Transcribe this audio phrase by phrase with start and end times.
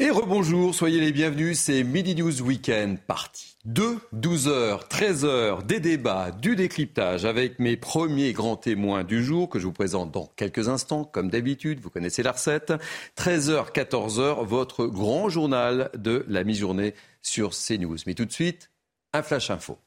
[0.00, 6.30] Et rebonjour, soyez les bienvenus, c'est Midi News Weekend, partie 2, 12h, 13h, des débats,
[6.30, 10.68] du décryptage avec mes premiers grands témoins du jour que je vous présente dans quelques
[10.68, 12.72] instants, comme d'habitude, vous connaissez la recette.
[13.16, 17.96] 13h, 14h, votre grand journal de la mi-journée sur CNews.
[18.06, 18.70] Mais tout de suite,
[19.12, 19.78] un flash info.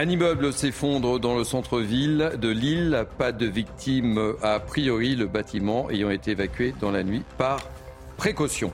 [0.00, 3.04] Un immeuble s'effondre dans le centre-ville de Lille.
[3.18, 7.60] Pas de victimes a priori, le bâtiment ayant été évacué dans la nuit par
[8.16, 8.72] précaution.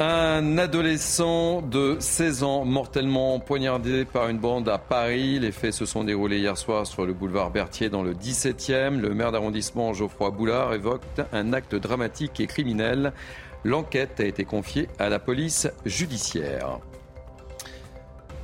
[0.00, 5.40] Un adolescent de 16 ans mortellement poignardé par une bande à Paris.
[5.40, 8.98] Les faits se sont déroulés hier soir sur le boulevard Berthier dans le 17e.
[8.98, 11.02] Le maire d'arrondissement Geoffroy Boulard évoque
[11.34, 13.12] un acte dramatique et criminel.
[13.62, 16.78] L'enquête a été confiée à la police judiciaire.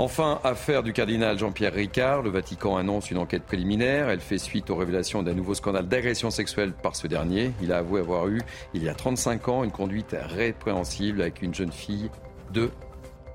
[0.00, 4.09] Enfin, affaire du cardinal Jean-Pierre Ricard, le Vatican annonce une enquête préliminaire.
[4.09, 7.53] Elle fait suite aux révélations d'un nouveau scandale d'agression sexuelle par ce dernier.
[7.62, 8.41] Il a avoué avoir eu,
[8.75, 12.11] il y a 35 ans, une conduite répréhensible avec une jeune fille
[12.53, 12.70] de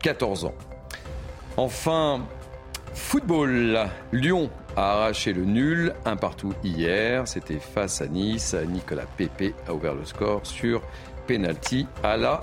[0.04, 0.54] 14 ans.
[1.56, 2.26] Enfin,
[2.94, 3.88] football.
[4.12, 7.26] Lyon a arraché le nul, un partout hier.
[7.26, 8.54] C'était face à Nice.
[8.68, 10.82] Nicolas Pépé a ouvert le score sur
[11.26, 12.42] penalty à la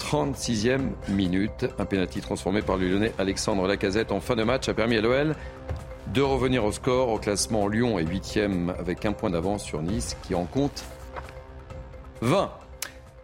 [0.00, 1.66] 36e minute.
[1.78, 5.00] Un pénalty transformé par le Lyonnais Alexandre Lacazette en fin de match a permis à
[5.00, 5.36] l'OL
[6.14, 7.08] de revenir au score.
[7.10, 10.84] Au classement, Lyon est 8e avec un point d'avance sur Nice qui en compte
[12.22, 12.50] 20.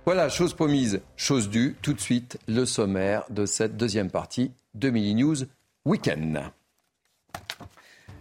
[0.05, 1.77] Voilà, chose promise, chose due.
[1.83, 5.37] Tout de suite, le sommaire de cette deuxième partie de Mini News
[5.85, 6.43] Weekend.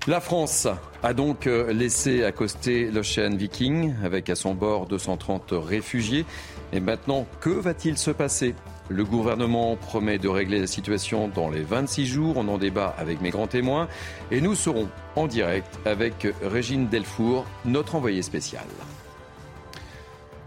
[0.08, 0.68] La France
[1.02, 6.26] a donc euh, laissé accoster l'Ocean Viking avec à son bord 230 réfugiés.
[6.74, 8.56] Et maintenant, que va-t-il se passer?
[8.90, 12.34] Le gouvernement promet de régler la situation dans les 26 jours.
[12.38, 13.88] On en débat avec mes grands témoins.
[14.32, 18.66] Et nous serons en direct avec Régine Delfour, notre envoyée spéciale.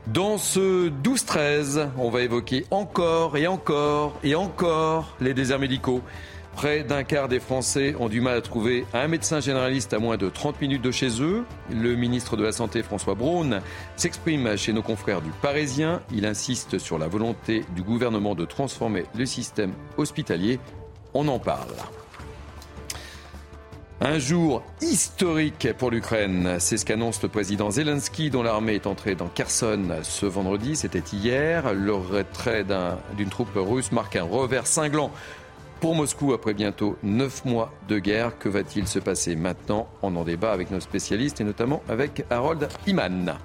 [0.07, 6.01] Dans ce 12-13, on va évoquer encore et encore et encore les déserts médicaux.
[6.59, 10.17] Près d'un quart des Français ont du mal à trouver un médecin généraliste à moins
[10.17, 11.45] de 30 minutes de chez eux.
[11.71, 13.61] Le ministre de la Santé, François Braun,
[13.95, 16.03] s'exprime chez nos confrères du Parisien.
[16.13, 20.59] Il insiste sur la volonté du gouvernement de transformer le système hospitalier.
[21.15, 21.77] On en parle.
[24.01, 29.15] Un jour historique pour l'Ukraine, c'est ce qu'annonce le président Zelensky dont l'armée est entrée
[29.15, 31.73] dans Kherson ce vendredi, c'était hier.
[31.73, 32.65] Le retrait
[33.17, 35.13] d'une troupe russe marque un revers cinglant
[35.81, 38.39] pour Moscou après bientôt neuf mois de guerre.
[38.39, 39.89] Que va-t-il se passer maintenant?
[40.03, 43.37] On en débat avec nos spécialistes et notamment avec Harold Iman.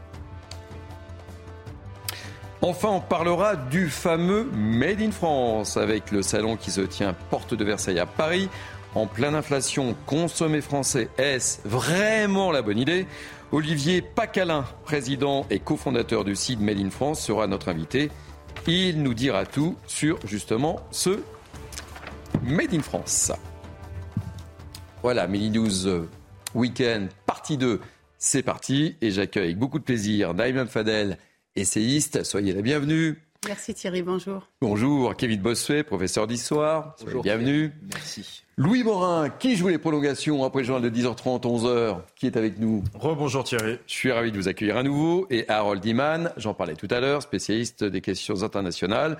[2.61, 7.53] Enfin, on parlera du fameux Made in France avec le salon qui se tient porte
[7.53, 8.49] de Versailles à Paris.
[8.95, 13.07] En pleine inflation, consommer français, est-ce vraiment la bonne idée?
[13.51, 18.11] Olivier Pacalin, président et cofondateur du site Made in France, sera notre invité.
[18.65, 21.19] Il nous dira tout sur justement ce
[22.41, 23.31] Made in France.
[25.01, 26.09] Voilà, Mini News euh,
[26.55, 27.79] Weekend, partie 2.
[28.17, 31.17] C'est parti et j'accueille avec beaucoup de plaisir Naïm Fadel,
[31.55, 32.23] essayiste.
[32.23, 33.21] Soyez la bienvenue.
[33.45, 34.47] Merci Thierry, bonjour.
[34.61, 36.95] Bonjour, Kevin Bossuet, professeur d'histoire.
[37.03, 37.23] Bonjour.
[37.23, 37.73] Bienvenue.
[37.91, 38.43] Merci.
[38.55, 42.59] Louis Morin, qui joue les prolongations après le journal de 10h30, 11h, qui est avec
[42.59, 42.83] nous.
[42.93, 43.79] Rebonjour Thierry.
[43.87, 45.27] Je suis ravi de vous accueillir à nouveau.
[45.29, 49.17] Et Harold Iman, j'en parlais tout à l'heure, spécialiste des questions internationales.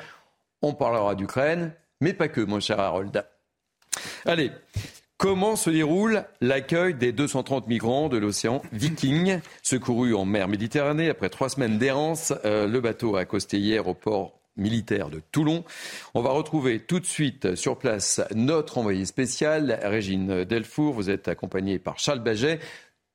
[0.62, 3.26] On parlera d'Ukraine, mais pas que, mon cher Harold.
[4.26, 4.52] Allez,
[5.18, 11.30] Comment se déroule l'accueil des 230 migrants de l'océan Viking, secourus en mer Méditerranée après
[11.30, 15.64] trois semaines d'errance euh, Le bateau a accosté hier au port militaire de Toulon.
[16.14, 20.94] On va retrouver tout de suite sur place notre envoyé spécial, Régine Delfour.
[20.94, 22.60] Vous êtes accompagnée par Charles Baget.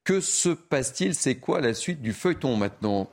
[0.02, 1.14] Que se passe-t-il?
[1.14, 3.10] C'est quoi la suite du feuilleton maintenant?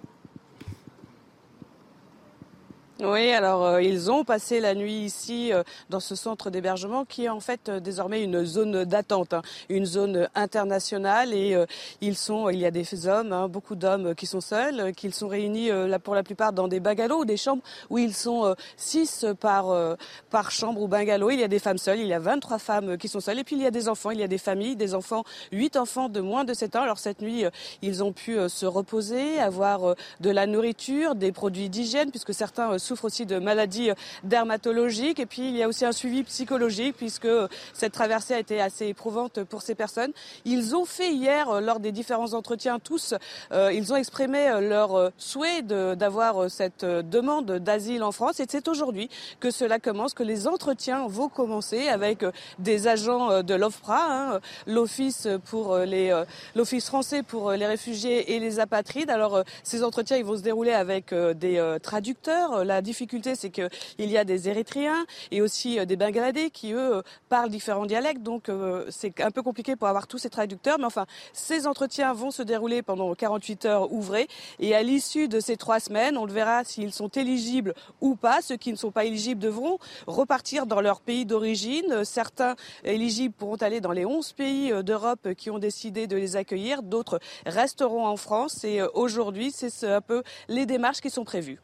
[3.04, 7.26] Oui, alors euh, ils ont passé la nuit ici euh, dans ce centre d'hébergement qui
[7.26, 11.58] est en fait euh, désormais une zone d'attente, hein, une zone internationale et
[12.00, 15.28] ils sont, il y a des hommes, hein, beaucoup d'hommes qui sont seuls, qui sont
[15.28, 19.98] réunis là pour la plupart dans des bungalows, des chambres où ils sont six par
[20.30, 21.32] par chambre ou bungalow.
[21.32, 23.44] Il y a des femmes seules, il y a 23 femmes qui sont seules et
[23.44, 26.08] puis il y a des enfants, il y a des familles, des enfants, huit enfants
[26.08, 26.82] de moins de 7 ans.
[26.84, 27.44] Alors cette nuit,
[27.82, 33.06] ils ont pu se reposer, avoir de la nourriture, des produits d'hygiène puisque certains souffrent
[33.06, 33.90] aussi de maladies
[34.24, 35.20] dermatologiques.
[35.20, 37.28] Et puis, il y a aussi un suivi psychologique puisque
[37.74, 40.12] cette traversée a été assez éprouvante pour ces personnes.
[40.46, 43.14] Ils ont fait hier, euh, lors des différents entretiens, tous,
[43.52, 48.40] euh, ils ont exprimé euh, leur souhait d'avoir cette demande d'asile en France.
[48.40, 49.10] Et c'est aujourd'hui
[49.40, 52.24] que cela commence, que les entretiens vont commencer avec
[52.60, 56.24] des agents de l'OFPRA, hein, l'Office pour les,
[56.56, 59.10] l'Office français pour les réfugiés et les apatrides.
[59.10, 62.64] Alors, ces entretiens, ils vont se dérouler avec des traducteurs.
[62.82, 63.70] Difficulté, c'est qu'il
[64.00, 68.24] y a des Érythréens et aussi euh, des Bangladais qui, eux, parlent différents dialectes.
[68.24, 70.78] Donc, euh, c'est un peu compliqué pour avoir tous ces traducteurs.
[70.80, 74.28] Mais enfin, ces entretiens vont se dérouler pendant 48 heures ouvrées.
[74.60, 78.42] Et à l'issue de ces trois semaines, on le verra s'ils sont éligibles ou pas.
[78.42, 79.78] Ceux qui ne sont pas éligibles devront
[80.08, 82.04] repartir dans leur pays d'origine.
[82.04, 86.36] Certains éligibles pourront aller dans les 11 pays euh, d'Europe qui ont décidé de les
[86.36, 86.84] accueillir.
[86.84, 88.64] D'autres resteront en France.
[88.64, 91.60] Et aujourd'hui, c'est un peu les démarches qui sont prévues.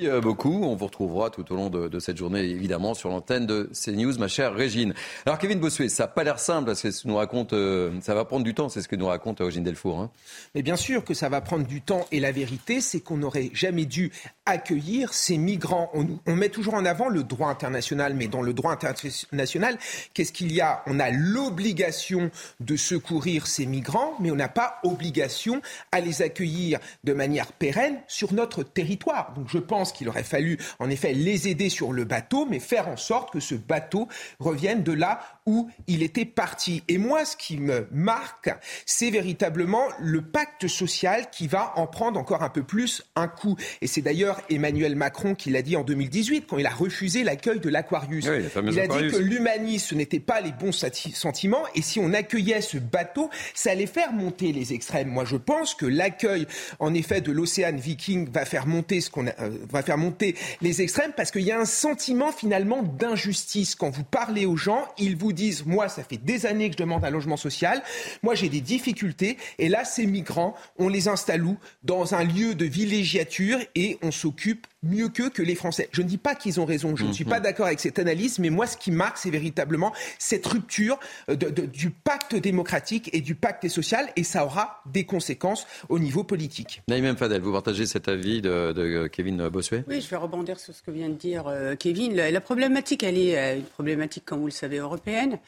[0.00, 0.62] Euh, beaucoup.
[0.62, 4.28] On vous retrouvera tout au long de, cette journée, évidemment, sur l'antenne de CNews, ma
[4.28, 4.94] chère Régine.
[5.26, 8.24] Alors, Kevin Bossuet, ça n'a pas l'air simple, parce que nous raconte, euh, ça va
[8.24, 9.98] prendre du temps, c'est ce que nous raconte Eugène Delfour.
[9.98, 10.10] Hein.
[10.54, 13.50] Mais bien sûr que ça va prendre du temps, et la vérité, c'est qu'on n'aurait
[13.52, 14.12] jamais dû
[14.46, 15.90] accueillir ces migrants.
[16.26, 19.78] On, met toujours en avant le droit international, mais dans le droit international,
[20.14, 20.82] qu'est-ce qu'il y a?
[20.86, 22.30] On a l'obligation
[22.60, 25.60] de secourir ces migrants, mais on n'a pas obligation
[25.90, 29.34] à les accueillir de manière pérenne sur notre territoire.
[29.34, 32.88] Donc je pense qu'il aurait fallu en effet les aider sur le bateau, mais faire
[32.88, 34.08] en sorte que ce bateau
[34.38, 36.82] revienne de là où il était parti.
[36.88, 38.50] Et moi, ce qui me marque,
[38.84, 43.56] c'est véritablement le pacte social qui va en prendre encore un peu plus un coup.
[43.80, 47.60] Et c'est d'ailleurs Emmanuel Macron qui l'a dit en 2018 quand il a refusé l'accueil
[47.60, 48.26] de l'Aquarius.
[48.26, 52.76] il a dit que l'humanisme n'était pas les bons sentiments et si on accueillait ce
[52.76, 55.08] bateau, ça allait faire monter les extrêmes.
[55.08, 56.46] Moi, je pense que l'accueil,
[56.78, 59.32] en effet, de l'océan Viking va faire monter ce qu'on euh,
[59.70, 64.04] va faire monter les extrêmes parce qu'il y a un sentiment finalement d'injustice quand vous
[64.04, 67.10] parlez aux gens, ils vous disent, moi, ça fait des années que je demande un
[67.10, 67.82] logement social,
[68.22, 71.56] moi, j'ai des difficultés, et là, ces migrants, on les installe où?
[71.82, 75.88] Dans un lieu de villégiature, et on s'occupe mieux qu'eux que les Français.
[75.92, 77.44] Je ne dis pas qu'ils ont raison, je ne suis pas mhm.
[77.44, 80.98] d'accord avec cette analyse, mais moi ce qui marque, c'est véritablement cette rupture
[81.28, 86.22] euh, du pacte démocratique et du pacte social, et ça aura des conséquences au niveau
[86.22, 86.82] politique.
[86.88, 89.84] Naïm Fadel, vous partagez cet avis de, Kevin Bossuet?
[89.88, 92.14] Oui, je vais rebondir sur ce que vient de dire euh, Kevin.
[92.14, 95.38] La, problématique, elle est euh, une problématique, comme vous le savez, européenne.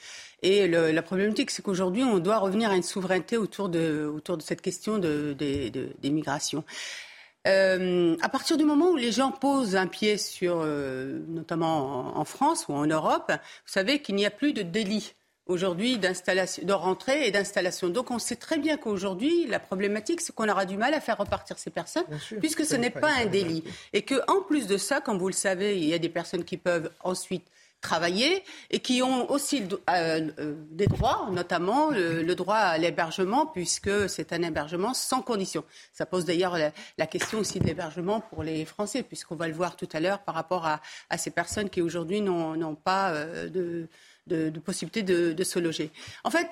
[0.42, 4.42] Et la problématique, c'est qu'aujourd'hui, on doit revenir à une souveraineté autour de, autour de
[4.42, 6.64] cette question de, des migrations.
[7.46, 12.24] Euh, à partir du moment où les gens posent un pied sur, euh, notamment en,
[12.24, 15.14] France ou en Europe, vous savez qu'il n'y a plus de délit
[15.46, 17.88] aujourd'hui d'installation, de rentrée et d'installation.
[17.88, 21.16] Donc on sait très bien qu'aujourd'hui, la problématique, c'est qu'on aura du mal à faire
[21.16, 22.04] repartir ces personnes,
[22.40, 23.64] puisque ce n'est pas un délit.
[23.92, 26.58] Et qu'en plus de ça, comme vous le savez, il y a des personnes qui
[26.58, 27.46] peuvent ensuite
[27.80, 34.08] travailler et qui ont aussi euh, euh, des droits, notamment le, droit à l'hébergement, puisque
[34.08, 35.64] c'est un hébergement sans condition.
[35.92, 36.56] Ça pose d'ailleurs
[36.98, 40.20] la, question aussi de l'hébergement pour les Français, puisqu'on va le voir tout à l'heure
[40.20, 40.80] par rapport à,
[41.18, 43.88] ces personnes qui aujourd'hui n'ont pas euh, de,
[44.26, 45.90] de, possibilité de, de, se loger.
[46.24, 46.48] En fait,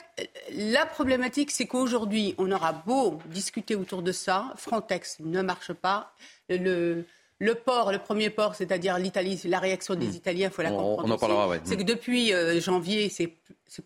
[0.52, 6.12] la problématique, c'est qu'aujourd'hui, on aura beau discuter autour de ça, Frontex ne marche pas.
[6.48, 7.05] Le,
[7.38, 10.16] le port, le premier port, c'est-à-dire l'Italie, la réaction des hmm.
[10.16, 11.04] Italiens, il faut la comprendre.
[11.04, 13.32] On en parlera, C'est que depuis euh, janvier, c'est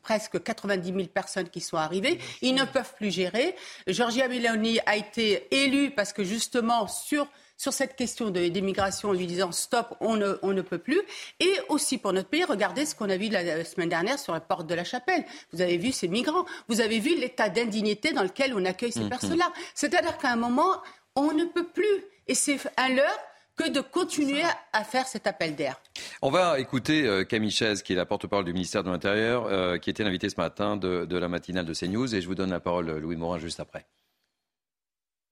[0.01, 2.19] presque 90 000 personnes qui sont arrivées.
[2.41, 3.55] Ils ne peuvent plus gérer.
[3.87, 7.27] Giorgia Meloni a été élue parce que justement sur
[7.59, 11.01] sur cette question d'immigration en lui disant stop, on ne, on ne peut plus.
[11.39, 14.41] Et aussi pour notre pays, regardez ce qu'on a vu la, semaine dernière sur la
[14.41, 15.25] porte de la chapelle.
[15.53, 18.99] Vous avez vu ces migrants, vous avez vu l'état d'indignité dans lequel on accueille ces
[18.99, 19.11] hmm, hmm.
[19.11, 19.53] personnes-là.
[19.77, 20.83] C'est-à-dire qu'à un moment,
[21.15, 22.05] on ne peut plus.
[22.27, 23.19] Et c'est à l'heure
[23.57, 24.43] que de continuer
[24.73, 25.81] à faire cet appel d'air.
[26.23, 29.79] On va écouter euh, Camille Chaise, qui est la porte-parole du ministère de l'Intérieur, euh,
[29.79, 32.15] qui était l'invité ce matin de, la matinale de CNews.
[32.15, 33.87] Et je vous donne la parole, Louis Morin, juste après.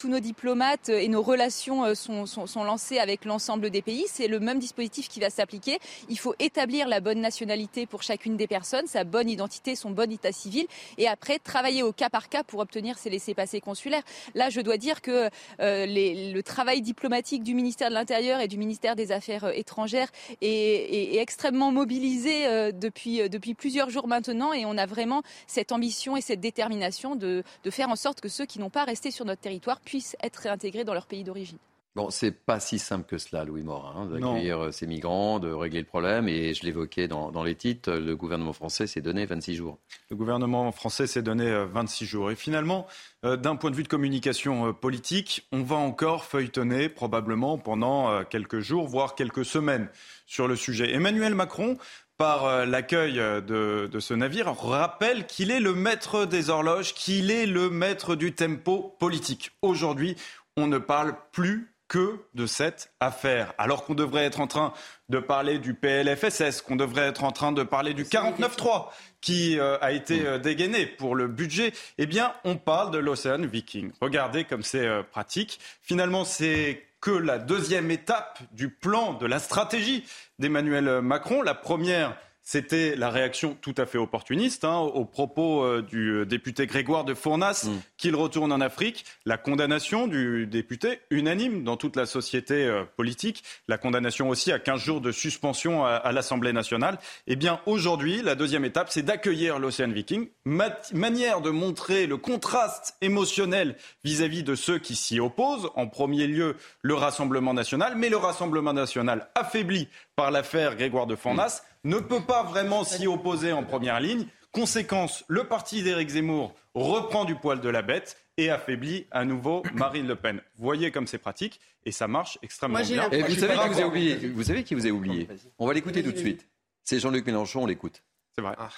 [0.00, 4.06] Tous nos diplomates et nos relations euh, sont, sont, sont lancées avec l'ensemble des pays.
[4.08, 5.78] C'est le même dispositif qui va s'appliquer.
[6.08, 10.10] Il faut établir la bonne nationalité pour chacune des personnes, sa bonne identité, son bon
[10.10, 10.66] état civil,
[10.96, 14.02] et après travailler au cas par cas pour obtenir ces laissés-passer consulaires.
[14.34, 15.28] Là, je dois dire que
[15.60, 19.52] euh, les, le travail diplomatique du ministère de l'Intérieur et du ministère des Affaires euh,
[19.54, 20.08] étrangères
[20.40, 25.22] est, est, est extrêmement mobilisé euh, depuis, depuis plusieurs jours maintenant, et on a vraiment
[25.46, 28.84] cette ambition et cette détermination de, de faire en sorte que ceux qui n'ont pas
[28.84, 31.58] resté sur notre territoire puissent être réintégrés dans leur pays d'origine.
[31.96, 35.50] Bon, c'est pas si simple que cela, Louis Morin, hein, d'accueillir euh, ces migrants, de
[35.50, 36.28] régler le problème.
[36.28, 39.78] Et je l'évoquais dans, dans, les titres, le gouvernement français s'est donné 26 jours.
[40.08, 42.30] Le gouvernement français s'est donné 26 euh, jours.
[42.30, 42.86] Et finalement,
[43.24, 48.60] euh, d'un point de vue de communication politique, on va encore feuilletonner probablement pendant quelques
[48.60, 49.88] jours, voire quelques semaines
[50.26, 50.94] sur le sujet.
[50.94, 51.76] Emmanuel Macron
[52.20, 57.46] par l'accueil de, de, ce navire rappelle qu'il est le maître des horloges, qu'il est
[57.46, 59.52] le maître du tempo politique.
[59.62, 60.16] Aujourd'hui,
[60.54, 63.54] on ne parle plus que de cette affaire.
[63.56, 64.72] Alors qu'on devrait être en train
[65.08, 69.76] de parler du PLFSS, qu'on devrait être en train de parler du 49.3 qui euh,
[69.80, 73.92] a été euh, dégainé pour le budget, eh bien, on parle de l'Océan Viking.
[74.00, 75.58] Regardez comme c'est euh, pratique.
[75.82, 80.04] Finalement, c'est que la deuxième étape du plan, de la stratégie
[80.38, 81.42] d'Emmanuel Macron.
[81.42, 86.26] La première, c'était la réaction tout à fait opportuniste hein, aux propos euh, du euh,
[86.26, 87.80] député Grégoire de Fournas mm.
[87.96, 93.44] qu'il retourne en Afrique, la condamnation du député unanime dans toute la société euh, politique,
[93.68, 96.98] la condamnation aussi à 15 jours de suspension à, à l'Assemblée nationale.
[97.26, 102.96] Eh bien aujourd'hui, la deuxième étape, c'est d'accueillir l'Océan Viking, manière de montrer le contraste
[103.00, 108.08] émotionnel vis-à-vis -vis de ceux qui s'y opposent, en premier lieu le Rassemblement national, mais
[108.08, 111.62] le Rassemblement national affaibli par l'affaire Grégoire de Fournas.
[111.62, 114.26] Mm ne peut pas vraiment s'y opposer en première ligne.
[114.52, 119.62] Conséquence, le parti d'Éric Zemmour reprend du poil de la bête et affaiblit à nouveau
[119.74, 120.40] Marine Le Pen.
[120.56, 123.08] Voyez comme c'est pratique et ça marche extrêmement bien.
[123.10, 125.72] Et vous savez, qui vous, a oublié, vous savez qui vous a oublié On va
[125.72, 126.46] l'écouter tout de suite.
[126.84, 128.02] C'est Jean-Luc Mélenchon, on l'écoute.
[128.34, 128.54] C'est vrai.
[128.58, 128.70] Ah.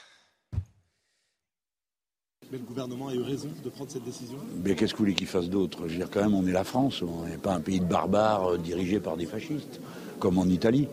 [2.50, 5.14] Mais le gouvernement a eu raison de prendre cette décision Mais qu'est-ce que vous voulez
[5.14, 5.86] qu'il fasse d'autre?
[5.86, 7.86] Je veux dire, quand même, on est la France, on n'est pas un pays de
[7.86, 9.80] barbares euh, dirigé par des fascistes,
[10.18, 10.88] comme en Italie.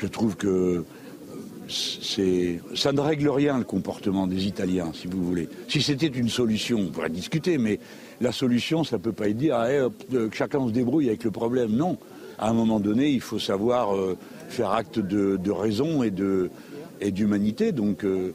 [0.00, 0.84] Je trouve que
[1.68, 5.48] ça ne règle rien le comportement des Italiens, si vous voulez.
[5.68, 7.78] Si c'était une solution, on pourrait discuter, mais
[8.20, 9.68] la solution, ça ne peut pas être dire ah,
[10.10, 11.72] que chacun se débrouille avec le problème.
[11.72, 11.98] Non.
[12.38, 14.16] À un moment donné, il faut savoir euh,
[14.48, 16.50] faire acte de, de, raison et de
[17.02, 17.72] et d'humanité.
[17.72, 18.34] Donc euh...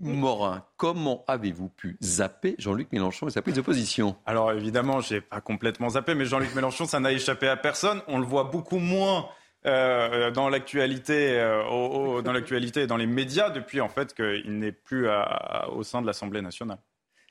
[0.00, 4.16] Morin, comment avez-vous pu zapper Jean-Luc Mélenchon et sa prise de position?
[4.24, 8.00] Alors évidemment, j'ai pas complètement zappé, mais Jean-Luc Mélenchon, ça n'a échappé à personne.
[8.08, 9.26] On le voit beaucoup moins
[9.68, 14.72] euh, dans l'actualité, euh, dans l'actualité et dans les médias depuis en fait qu'il n'est
[14.72, 16.78] plus à, à, au sein de l'Assemblée nationale.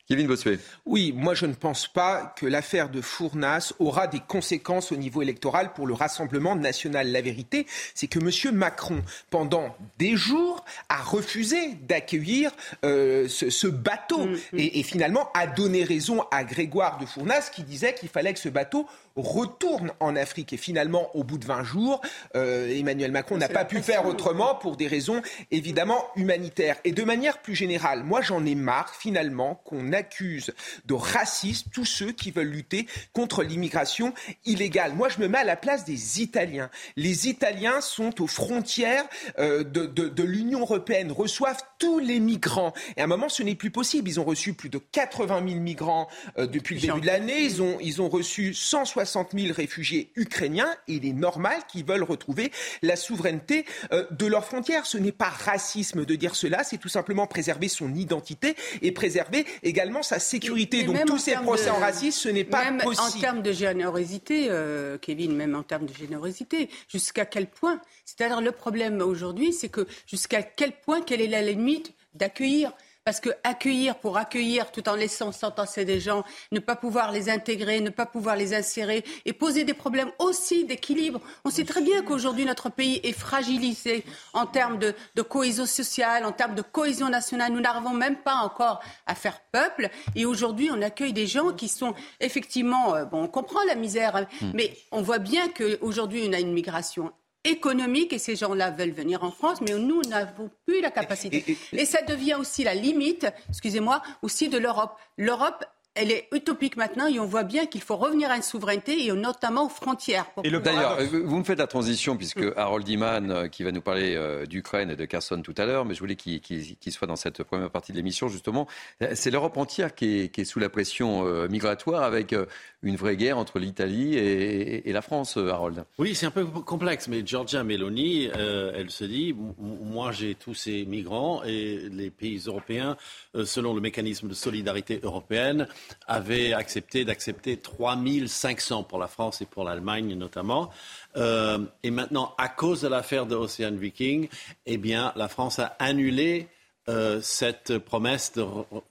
[0.07, 0.59] Kevin Bossuet.
[0.85, 5.21] Oui, moi je ne pense pas que l'affaire de Fournas aura des conséquences au niveau
[5.21, 7.11] électoral pour le Rassemblement national.
[7.11, 8.55] La vérité, c'est que M.
[8.55, 12.51] Macron, pendant des jours, a refusé d'accueillir
[12.85, 14.59] euh, ce, ce, bateau mmh, mmh.
[14.59, 18.39] Et, et, finalement a donné raison à Grégoire de Fournas qui disait qu'il fallait que
[18.39, 18.87] ce bateau
[19.17, 20.53] retourne en Afrique.
[20.53, 22.01] Et finalement, au bout de 20 jours,
[22.35, 25.21] euh, Emmanuel Macron n'a pas pu faire autrement pour des raisons
[25.51, 26.77] évidemment humanitaires.
[26.83, 30.53] Et de manière plus générale, moi j'en ai marre finalement qu'on accuse
[30.85, 34.13] de racisme tous ceux qui veulent lutter contre l'immigration
[34.45, 34.93] illégale.
[34.93, 36.69] Moi je me mets à la place des Italiens.
[36.95, 39.05] Les Italiens sont aux frontières
[39.39, 42.73] euh, de, de, de l'Union européenne, reçoivent tous les migrants.
[42.95, 44.09] Et à un moment, ce n'est plus possible.
[44.09, 46.07] Ils ont reçu plus de 80 000 migrants
[46.37, 47.41] euh, depuis le début de l'année.
[47.43, 51.85] Ils ont, ils ont reçu 160 60 000 réfugiés ukrainiens et il est normal qu'ils
[51.85, 54.85] veulent retrouver la souveraineté euh, de leurs frontières.
[54.85, 59.45] Ce n'est pas racisme de dire cela, c'est tout simplement préserver son identité et préserver
[59.63, 60.83] également sa sécurité.
[60.83, 61.71] Donc tous ces procès de...
[61.71, 63.17] en racisme, ce n'est pas même possible.
[63.17, 67.81] En termes de générosité, euh, Kevin, même en termes de générosité, jusqu'à quel point?
[68.05, 72.71] C'est-à-dire le problème aujourd'hui, c'est que jusqu'à quel point, quelle est la limite d'accueillir?
[73.07, 77.29] Parce que accueillir pour accueillir tout en laissant s'entasser des gens, ne pas pouvoir les
[77.29, 81.21] intégrer, ne pas pouvoir les insérer et poser des problèmes aussi d'équilibre.
[81.45, 86.25] On sait très bien qu'aujourd'hui notre pays est fragilisé en termes de, de, cohésion sociale,
[86.25, 87.53] en termes de cohésion nationale.
[87.53, 89.89] Nous n'arrivons même pas encore à faire peuple.
[90.17, 94.17] Et aujourd'hui, on accueille des gens qui sont effectivement, euh, bon, on comprend la misère,
[94.17, 94.51] hein, mmh.
[94.53, 99.23] mais on voit bien qu'aujourd'hui, on a une migration économique et ces gens-là veulent venir
[99.23, 101.57] en France, mais nous n'avons plus la capacité.
[101.71, 104.97] Et, ça devient aussi la limite, excusez-moi, aussi de l'Europe.
[105.17, 105.65] L'Europe
[105.97, 109.11] elle est utopique maintenant et on voit bien qu'il faut revenir à une souveraineté et
[109.11, 110.25] notamment aux frontières.
[110.43, 112.53] Et D'ailleurs, vous me faites la transition puisque mm.
[112.55, 115.85] Harold Iman, euh, qui va nous parler euh, d'Ukraine et de Kherson tout à l'heure,
[115.85, 118.67] mais je voulais qu'il soit dans cette première partie de l'émission justement.
[119.13, 122.35] C'est l'Europe entière qui est, sous la pression euh, migratoire avec
[122.83, 125.83] une vraie guerre entre l'Italie et, la France, Harold.
[125.97, 130.85] Oui, c'est un peu complexe, mais Giorgia Meloni, elle se dit, moi j'ai tous ces
[130.85, 132.97] migrants et les pays européens,
[133.43, 135.67] selon le mécanisme de solidarité européenne,
[136.07, 140.69] avait accepté d'accepter 3500 pour la France et pour l'Allemagne notamment.
[141.15, 144.29] Euh, et maintenant, à cause de l'affaire de Ocean Viking,
[144.65, 146.47] eh la France a annulé
[146.89, 148.45] euh, cette promesse de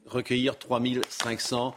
[0.07, 1.75] recueillir 3500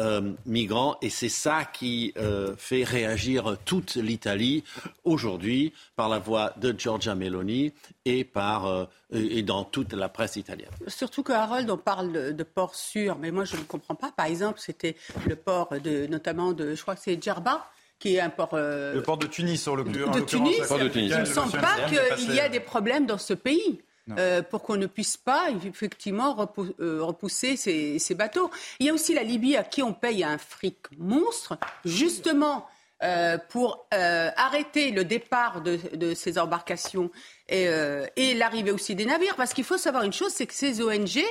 [0.00, 0.96] euh, migrants.
[1.02, 4.64] Et c'est ça qui euh, fait réagir toute l'Italie
[5.04, 7.72] aujourd'hui par la voix de Giorgia Meloni
[8.04, 10.70] et, par, euh, et dans toute la presse italienne.
[10.88, 14.10] Surtout que Harold, on parle de, ports sûrs, mais moi je ne comprends pas.
[14.10, 14.96] Par exemple, c'était
[15.28, 17.70] le port de, notamment de, je crois que c'est Djerba,
[18.00, 18.50] qui est un port.
[18.54, 20.56] le port de Tunis, sur le De Tunis.
[20.96, 23.80] Il ne me semble pas qu'il y a des problèmes dans ce pays.
[24.18, 26.36] Euh, pour qu'on ne puisse pas effectivement
[26.78, 28.50] euh, repousser ces, bateaux.
[28.78, 31.56] Il y a aussi la Libye à qui on paye un fric monstre,
[31.86, 32.66] justement
[33.02, 37.10] euh, pour arrêter le départ de, ces embarcations
[37.48, 39.36] et, l'arrivée aussi des navires.
[39.36, 41.22] Parce qu'il faut savoir une chose, c'est que ces ONG,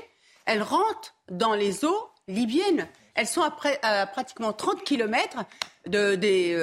[0.45, 2.87] elles rentrent dans les eaux libyennes.
[3.13, 5.45] Elles sont à, pratiquement 30 kilomètres
[5.85, 6.57] des,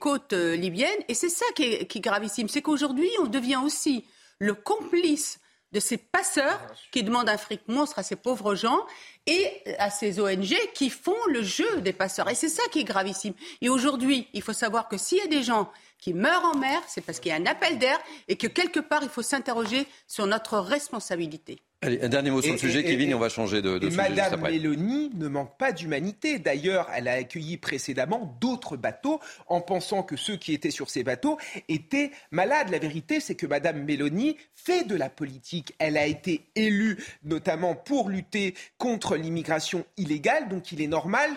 [0.00, 1.04] côtes libyennes.
[1.08, 2.48] Et c'est ça qui est, qui est gravissime.
[2.48, 4.06] C'est qu'aujourd'hui, on devient aussi
[4.38, 5.38] le complice
[5.74, 6.60] de ces passeurs
[6.92, 8.78] qui demandent un fric monstre à ces pauvres gens
[9.26, 12.30] et à ces ONG qui font le jeu des passeurs.
[12.30, 13.34] Et c'est ça qui est gravissime.
[13.60, 16.80] Et aujourd'hui, il faut savoir que s'il y a des gens qui meurent en mer,
[16.86, 17.98] c'est parce qu'il y a un appel d'air
[18.28, 21.58] et que quelque part, il faut s'interroger sur notre responsabilité.
[21.84, 23.90] Allez, un dernier mot sur le sujet, Kevin, et on va changer de, de et
[23.90, 26.38] Madame Mélanie ne manque pas d'humanité.
[26.38, 31.04] D'ailleurs, elle a accueilli précédemment d'autres bateaux en pensant que ceux qui étaient sur ces
[31.04, 31.36] bateaux
[31.68, 32.70] étaient malades.
[32.70, 35.74] La vérité, c'est que Madame Mélanie fait de la politique.
[35.78, 40.48] Elle a été élue notamment pour lutter contre l'immigration illégale.
[40.48, 41.30] Donc, il est normal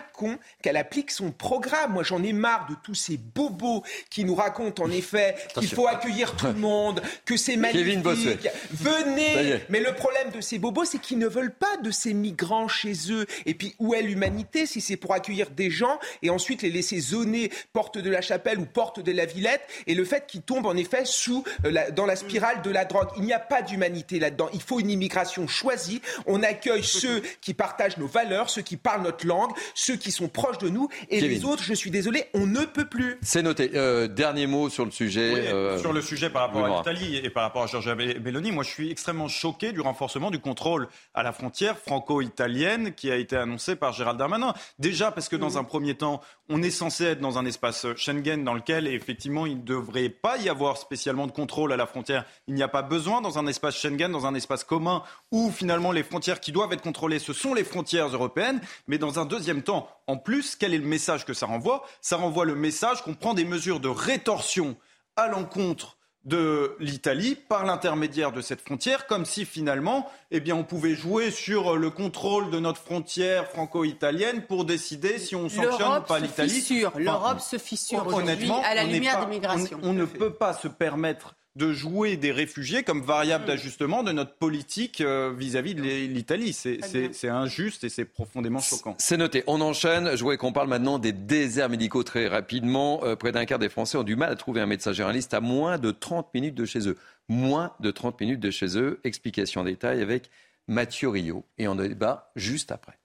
[0.62, 1.92] qu'elle applique son programme.
[1.92, 5.88] Moi, j'en ai marre de tous ces bobos qui nous racontent en effet qu'il faut
[5.88, 8.48] accueillir tout le monde, que c'est magnifique.
[8.70, 9.60] Venez.
[9.68, 12.94] Mais le problème de ces bobos, c'est qu'ils ne veulent pas de ces migrants chez
[13.10, 13.26] eux.
[13.46, 17.00] Et puis, où est l'humanité si c'est pour accueillir des gens et ensuite les laisser
[17.00, 20.66] zoner porte de la Chapelle ou porte de la Villette et le fait qu'ils tombent
[20.66, 23.08] en effet sous, euh, dans la spirale de la drogue?
[23.16, 24.48] Il n'y a pas d'humanité là-dedans.
[24.52, 26.00] Il faut une immigration choisie.
[26.26, 30.28] On accueille ceux qui partagent nos valeurs, ceux qui parlent notre langue, ceux qui sont
[30.28, 33.18] proches de nous et les autres, je suis désolé, on ne peut plus.
[33.22, 33.70] C'est noté.
[33.74, 35.32] Euh, dernier mot sur le sujet.
[35.34, 38.64] Euh, sur le sujet par rapport à l'Italie et par rapport à Giorgia Meloni, moi
[38.64, 43.36] je suis extrêmement choqué du renforcement du contrôle à la frontière franco-italienne qui a été
[43.36, 44.54] annoncé par Gérald Darmanin.
[44.78, 48.44] Déjà parce que dans un premier temps, on est censé être dans un espace Schengen
[48.44, 52.24] dans lequel effectivement il ne devrait pas y avoir spécialement de contrôle à la frontière.
[52.46, 55.92] Il n'y a pas besoin dans un espace Schengen, dans un espace commun où finalement
[55.92, 58.60] les frontières qui doivent être contrôlées, ce sont les frontières européennes.
[58.86, 61.84] Mais dans un deuxième temps, en plus, quel est le message que ça renvoie?
[62.00, 64.76] Ça renvoie le message qu'on prend des mesures de rétorsion
[65.16, 65.97] à l'encontre
[66.28, 71.30] de l'Italie par l'intermédiaire de cette frontière, comme si finalement, eh bien, on pouvait jouer
[71.30, 76.84] sur le contrôle de notre frontière franco-italienne pour décider si on sanctionne ou pas l'Italie.
[76.96, 79.80] L'Europe se fissure aujourd'hui à la lumière des migrations.
[79.82, 83.46] on ne peut pas se permettre de jouer des réfugiés comme variable mm.
[83.48, 86.52] d'ajustement de notre politique euh, vis-à-vis de l'Italie.
[86.52, 88.94] C'est injuste et c'est profondément choquant.
[88.98, 89.42] C'est noté.
[89.46, 90.16] On enchaîne.
[90.16, 93.00] Je voudrais qu'on parle maintenant des déserts médicaux très rapidement.
[93.04, 95.40] Euh, près d'un quart des Français ont du mal à trouver un médecin généraliste à
[95.40, 96.96] moins de 30 minutes de chez eux.
[97.28, 99.00] Moins de 30 minutes de chez eux.
[99.04, 100.30] Explication en détail avec
[100.68, 101.44] Mathieu Rio.
[101.58, 102.98] Et on débat juste après.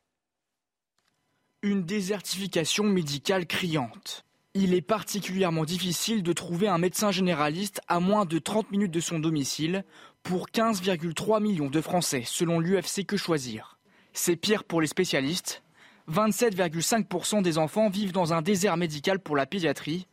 [1.64, 4.26] Une désertification médicale criante.
[4.56, 9.00] Il est particulièrement difficile de trouver un médecin généraliste à moins de 30 minutes de
[9.00, 9.84] son domicile
[10.22, 13.80] pour 15,3 millions de Français, selon l'UFC Que Choisir.
[14.14, 15.64] C'est pire pour les spécialistes.
[16.08, 20.06] 27,5% des enfants vivent dans un désert médical pour la pédiatrie,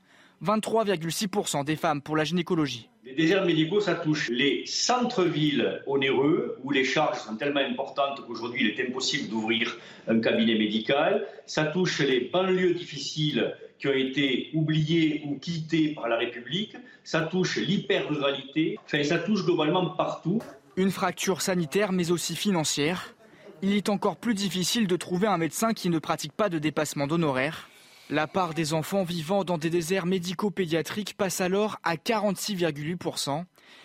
[0.44, 2.88] 23,6% des femmes pour la gynécologie.
[3.05, 8.61] Les déserts médicaux, ça touche les centres-villes onéreux, où les charges sont tellement importantes qu'aujourd'hui
[8.62, 9.76] il est impossible d'ouvrir
[10.07, 11.26] un cabinet médical.
[11.46, 16.76] Ça touche les banlieues difficiles qui ont été oubliés ou quittés par la République.
[17.03, 18.79] Ça touche l'hyper-ruralité.
[18.85, 20.40] Enfin, ça touche globalement partout.
[20.76, 23.14] Une fracture sanitaire, mais aussi financière.
[23.62, 27.07] Il est encore plus difficile de trouver un médecin qui ne pratique pas de dépassement
[27.07, 27.69] d'honoraires.
[28.12, 33.44] La part des enfants vivant dans des déserts médico-pédiatriques passe alors à 46,8%,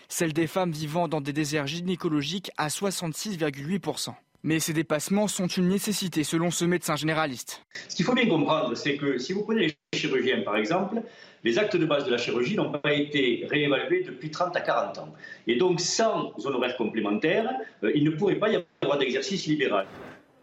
[0.09, 4.15] celle des femmes vivant dans des déserts gynécologiques à 66,8%.
[4.41, 7.63] Mais ces dépassements sont une nécessité selon ce médecin généraliste.
[7.87, 11.03] Ce qu'il faut bien comprendre, c'est que si vous prenez les chirurgiens par exemple,
[11.43, 14.97] les actes de base de la chirurgie n'ont pas été réévalués depuis 30 à 40
[14.97, 15.13] ans.
[15.45, 17.51] Et donc sans honoraires complémentaires,
[17.83, 19.85] euh, il ne pourrait pas y avoir d'exercice libéral.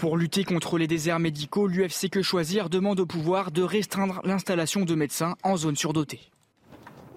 [0.02, 4.84] Pour lutter contre les déserts médicaux, l'UFC Que Choisir demande au pouvoir de restreindre l'installation
[4.84, 6.18] de médecins en zone surdotée.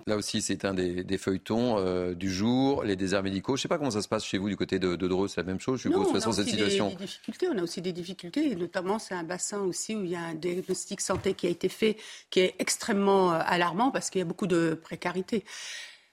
[0.05, 3.55] Là aussi, c'est un des, feuilletons euh, du jour, les déserts médicaux.
[3.55, 5.27] Je ne sais pas comment ça se passe chez vous du côté de, de Dreux,
[5.27, 6.89] c'est la même chose, je suppose, de toute façon, cette situation.
[6.89, 7.47] Des, difficultés.
[7.51, 10.35] On a aussi des difficultés, notamment c'est un bassin aussi où il y a un
[10.35, 11.97] diagnostic santé qui a été fait
[12.29, 15.43] qui est extrêmement euh, alarmant parce qu'il y a beaucoup de précarité.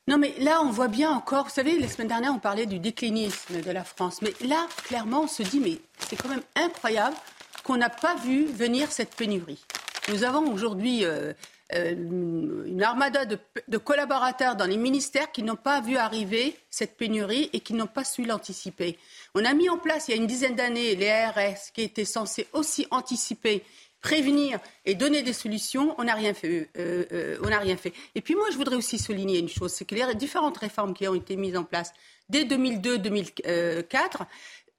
[0.09, 2.81] Non, mais là, on voit bien encore, vous savez, la semaine dernière, on parlait du
[2.81, 4.21] déclinisme de la France.
[4.21, 7.17] Mais là, clairement, on se dit, mais c'est quand même incroyable
[7.63, 9.65] qu'on n'a pas vu venir cette pénurie.
[10.09, 11.33] Nous avons aujourd'hui euh,
[11.75, 13.39] euh, une armada de,
[13.79, 18.05] collaborateurs dans les ministères qui n'ont pas vu arriver cette pénurie et qui n'ont pas
[18.05, 18.99] su l'anticiper.
[19.37, 22.05] On a mis en place il y a une dizaine d'années les ARS qui étaient
[22.05, 23.65] censés aussi anticiper
[24.03, 26.69] prévenir et donner des solutions, on n'a rien fait.
[26.77, 27.93] Euh, euh, rien fait.
[28.15, 31.07] Et puis moi, je voudrais aussi souligner une chose, c'est que les différentes réformes qui
[31.09, 31.93] ont été mises en place
[32.29, 34.27] dès 2002-2004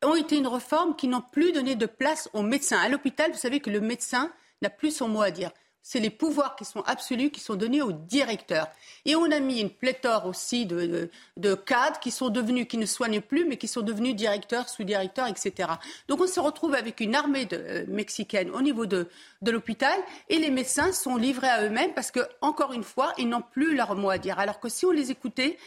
[0.03, 2.77] ont été une réforme qui n'ont plus donné de place aux médecins.
[2.79, 4.31] À l'hôpital, vous savez que le médecin
[4.61, 5.51] n'a plus son mot à dire
[5.83, 8.67] c'est les pouvoirs qui sont absolus qui sont donnés aux directeurs.
[9.05, 11.09] Et on a mis une pléthore aussi de,
[11.65, 15.69] cadres qui sont devenus, qui ne soignent plus, mais qui sont devenus directeurs, sous-directeurs, etc.
[16.07, 19.07] Donc on se retrouve avec une armée de, euh, mexicaine au niveau de,
[19.45, 23.41] l'hôpital et les médecins sont livrés à eux-mêmes parce que, encore une fois, ils n'ont
[23.41, 24.39] plus leur mot à dire.
[24.39, 25.57] Alors que si on les écoutait,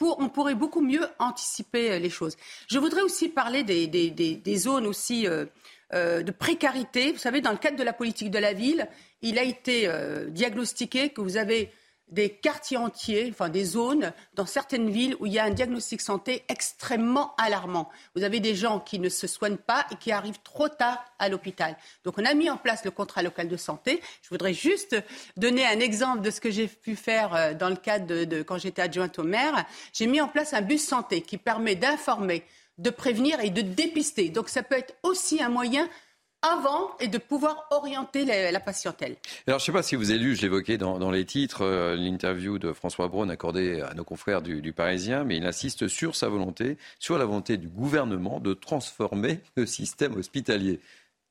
[0.00, 2.36] on pourrait beaucoup mieux anticiper euh, les choses.
[2.68, 5.26] Je voudrais aussi parler des, zones aussi.
[5.26, 5.46] Euh,
[5.92, 7.12] de précarité.
[7.12, 8.88] Vous savez, dans le cadre de la politique de la ville,
[9.22, 11.70] il a été euh, diagnostiqué que vous avez
[12.08, 16.00] des quartiers entiers, enfin des zones dans certaines villes où il y a un diagnostic
[16.00, 17.88] santé extrêmement alarmant.
[18.14, 21.28] Vous avez des gens qui ne se soignent pas et qui arrivent trop tard à
[21.28, 21.76] l'hôpital.
[22.04, 24.00] Donc on a mis en place le contrat local de santé.
[24.22, 24.96] Je voudrais juste
[25.36, 28.58] donner un exemple de ce que j'ai pu faire euh, dans le cadre de, quand
[28.58, 29.64] j'étais adjointe au maire.
[29.92, 32.44] J'ai mis en place un bus santé qui permet d'informer,
[32.78, 34.28] de prévenir et de dépister.
[34.30, 35.88] Donc ça peut être aussi un moyen
[36.42, 39.16] avant et de pouvoir orienter la, patientèle.
[39.46, 41.96] Alors, je ne sais pas si vous avez lu, je l'évoquais dans, les titres, euh,
[41.96, 46.28] l'interview de François Braun accordée à nos confrères du, Parisien, mais il insiste sur sa
[46.28, 50.80] volonté, sur la volonté du gouvernement de transformer le système hospitalier.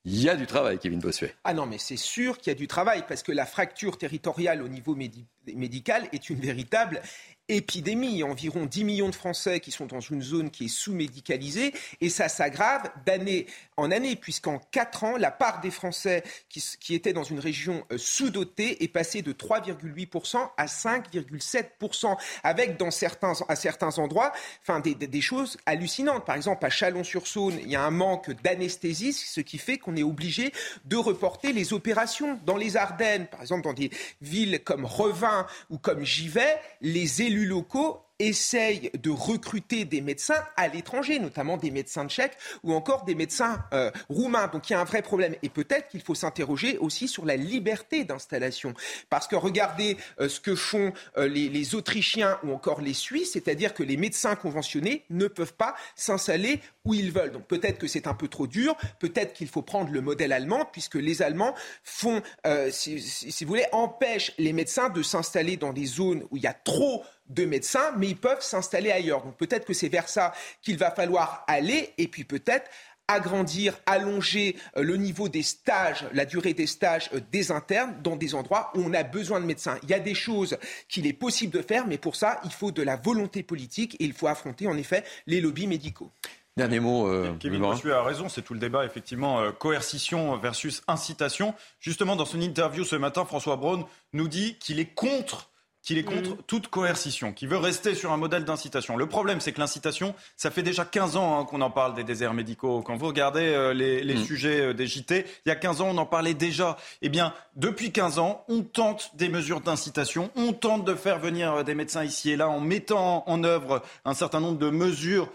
[0.07, 1.33] Il y a du travail, Kevin Bossuet.
[1.43, 4.61] Ah non, mais c'est sûr qu'il y a du travail, parce que la fracture territoriale
[4.61, 7.01] au niveau médical est une véritable
[7.49, 8.23] épidémie.
[8.23, 12.29] Environ 10 millions de Français qui sont dans une zone qui est sous-médicalisée et ça
[12.29, 17.39] s'aggrave d'année en année puisqu'en 4 ans, la part des Français qui, étaient dans une
[17.39, 24.31] région euh, sous-dotée est passée de 3,8% à 5,7% avec dans certains, à certains endroits
[24.61, 26.25] enfin, des, des choses hallucinantes.
[26.25, 30.03] Par exemple, à Chalon-sur-Saône, il y a un manque d'anesthésie, ce qui fait qu'on est
[30.03, 30.51] obligé
[30.85, 32.39] de reporter les opérations.
[32.45, 37.34] Dans les Ardennes, par exemple, dans des villes comme Revin ou comme Givet, les élus
[37.35, 43.03] élus locaux essayent de recruter des médecins à l'étranger, notamment des médecins tchèques ou encore
[43.03, 44.47] des médecins euh, roumains.
[44.47, 45.35] Donc il y a un vrai problème.
[45.43, 48.73] Et peut-être qu'il faut s'interroger aussi sur la liberté d'installation.
[49.09, 53.73] Parce que regardez euh, ce que font euh, les, Autrichiens ou encore les Suisses, c'est-à-dire
[53.73, 57.31] que les médecins conventionnés ne peuvent pas s'installer où ils veulent.
[57.31, 60.65] Donc peut-être que c'est un peu trop dur, peut-être qu'il faut prendre le modèle allemand,
[60.71, 62.21] puisque les Allemands font,
[62.69, 62.97] si,
[63.41, 67.03] vous voulez, empêchent les médecins de s'installer dans des zones où il y a trop
[67.29, 69.23] de médecins, ils peuvent s'installer ailleurs.
[69.23, 72.69] Donc peut-être que c'est vers ça qu'il va falloir aller, et puis peut-être
[73.07, 78.15] agrandir, allonger euh, le niveau des stages, la durée des stages euh, des internes dans
[78.15, 79.77] des endroits où on a besoin de médecins.
[79.83, 80.57] Il y a des choses
[80.89, 84.05] qu'il est possible de faire, mais pour ça, il faut de la volonté politique et
[84.05, 86.11] il faut affronter en effet les lobbies médicaux.
[86.57, 87.07] Dernier mot.
[87.09, 91.53] Euh, Kevin Bossuet a raison, c'est tout le débat, effectivement, euh, coercition versus incitation.
[91.81, 95.49] Justement, dans son interview ce matin, François Braun nous dit qu'il est contre
[95.85, 96.37] qu'il est contre mm.
[96.47, 98.97] toute coercition, qui veut rester sur un modèle d'incitation.
[98.97, 102.03] Le problème, c'est que l'incitation, ça fait déjà 15 ans hein, qu'on en parle des
[102.03, 102.81] déserts médicaux.
[102.81, 104.25] Quand vous regardez euh, les, mm.
[104.25, 106.75] sujets euh, des JT, il y a 15 ans, on en parlait déjà.
[107.03, 111.53] Eh bien, depuis 15 ans, on tente des mesures d'incitation, on tente de faire venir
[111.53, 115.29] euh, des médecins ici et là en mettant en œuvre un certain nombre de mesures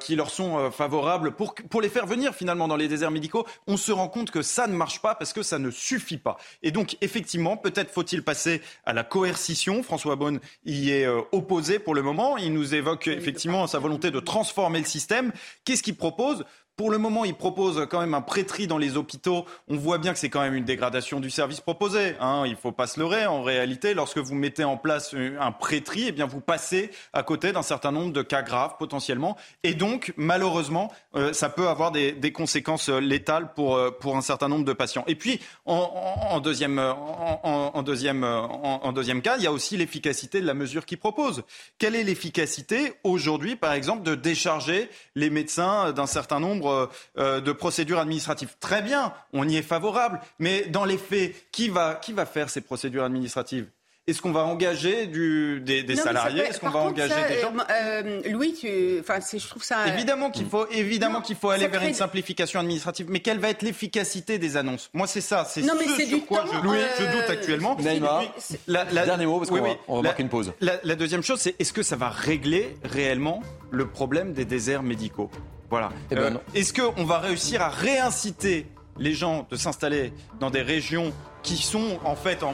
[0.00, 3.46] qui leur sont favorables pour, pour les faire venir finalement dans les déserts médicaux.
[3.66, 6.36] On se rend compte que ça ne marche pas parce que ça ne suffit pas.
[6.62, 11.78] Et donc, effectivement, peut-être faut-il passer à la coercition François Bonne y est euh, opposé
[11.78, 12.38] pour le moment.
[12.38, 15.32] Il nous évoque effectivement sa volonté de transformer le système.
[15.66, 16.46] Qu'est-ce qu'il propose
[16.82, 19.46] Pour le moment, il propose quand même un prêtris dans les hôpitaux.
[19.68, 22.16] On voit bien que c'est quand même une dégradation du service proposé.
[22.18, 22.42] Hein.
[22.44, 23.24] Il ne faut pas se leurrer.
[23.24, 27.52] En réalité, lorsque vous mettez en place un prêtris, eh bien, vous passez à côté
[27.52, 29.36] d'un certain nombre de cas graves potentiellement.
[29.62, 34.20] Et donc, malheureusement, euh, ça peut avoir des, conséquences euh, létales pour, euh, pour un
[34.20, 35.04] certain nombre de patients.
[35.06, 40.46] Et puis, en, deuxième, en, deuxième, en, deuxième cas, il y a aussi l'efficacité de
[40.46, 41.44] la mesure qu'il propose.
[41.78, 46.71] Quelle est l'efficacité aujourd'hui, par exemple, de décharger les médecins d'un certain nombre
[47.16, 50.20] de procédures administratives Très bien, on y est favorable.
[50.38, 53.66] Mais dans les faits, qui va, qui va faire ces procédures administratives?
[54.08, 56.42] Est-ce qu'on va engager du, des, des salariés?
[56.42, 57.52] Est-ce qu'on va engager des gens?
[57.70, 59.86] euh, euh, Louis, tu, enfin, je trouve ça.
[59.86, 63.06] Évidemment qu'il faut, évidemment qu'il faut aller vers une simplification administrative.
[63.08, 64.90] Mais quelle va être l'efficacité des annonces?
[64.92, 65.44] Moi, c'est ça.
[65.44, 67.76] C'est ce mais sur quoi je, Louis, je, doute euh, actuellement.
[67.78, 68.22] Naïma,
[68.66, 70.52] la, dernier mot parce qu'on va, on va marquer une pause.
[70.60, 75.30] La, deuxième chose, c'est est-ce que ça va régler réellement le problème des déserts médicaux?
[75.72, 75.90] Voilà.
[76.10, 78.66] Eh ben est-ce qu'on va réussir à réinciter
[78.98, 82.52] les gens de s'installer dans des régions qui sont en fait en,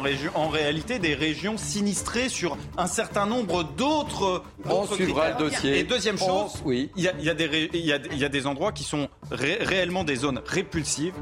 [0.49, 4.45] réalité des régions sinistrées sur un certain nombre d'autres.
[4.65, 5.81] On suivra le dossier.
[5.81, 6.93] Et deuxième chose, oui.
[6.95, 8.71] il, y a, il, y a des, il, y a, il y a des endroits
[8.71, 11.15] qui sont réellement des zones répulsives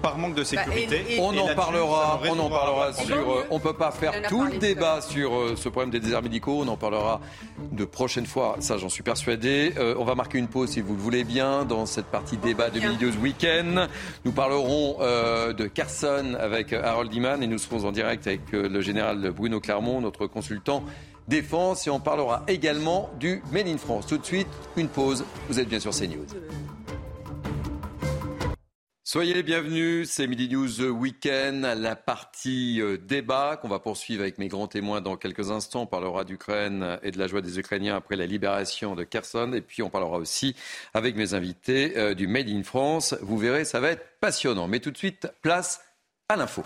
[0.00, 1.18] par manque de bah, sécurité.
[1.20, 3.32] on, en parlera, on en parlera sur.
[3.32, 6.60] Euh, on peut pas faire tout le débat sur euh, ce problème des déserts médicaux.
[6.62, 7.20] On en parlera
[7.72, 8.56] de prochaine fois.
[8.60, 9.72] Ça, j'en suis persuadé.
[9.78, 12.70] Euh, on va marquer une pause, si vous le voulez bien, dans cette partie débat
[12.70, 13.86] de Mini Week-end.
[14.24, 19.30] Nous parlerons de Carson avec Harold Iman et nous serons en direct avec le général
[19.30, 20.84] Bruno Clermont, notre consultant
[21.28, 24.06] défense, et on parlera également du Made in France.
[24.06, 25.24] Tout de suite, une pause.
[25.48, 26.26] Vous êtes bien sur CNews.
[29.12, 34.38] Soyez les bienvenus, c'est Midi News Weekend, la partie euh, débat qu'on va poursuivre avec
[34.38, 35.82] mes grands témoins dans quelques instants.
[35.82, 39.52] On parlera d'Ukraine et de la joie des Ukrainiens après la libération de Kherson.
[39.52, 40.54] Et puis on parlera aussi
[40.94, 43.16] avec mes invités euh, du Made in France.
[43.20, 44.68] Vous verrez, ça va être passionnant.
[44.68, 45.80] Mais tout de suite, place
[46.28, 46.62] à l'info.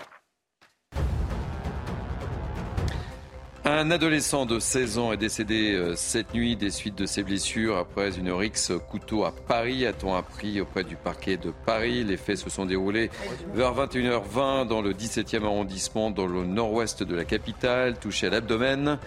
[3.67, 7.77] Un adolescent de 16 ans est décédé euh, cette nuit des suites de ses blessures
[7.77, 12.03] après une rixe couteau à Paris, a-t-on appris auprès du parquet de Paris.
[12.03, 13.09] Les faits se sont déroulés
[13.55, 18.99] vers 21h20 dans le 17e arrondissement, dans le nord-ouest de la capitale, touché à l'abdomen.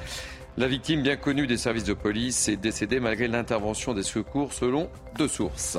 [0.57, 4.91] La victime, bien connue des services de police, est décédée malgré l'intervention des secours selon
[5.17, 5.79] deux sources.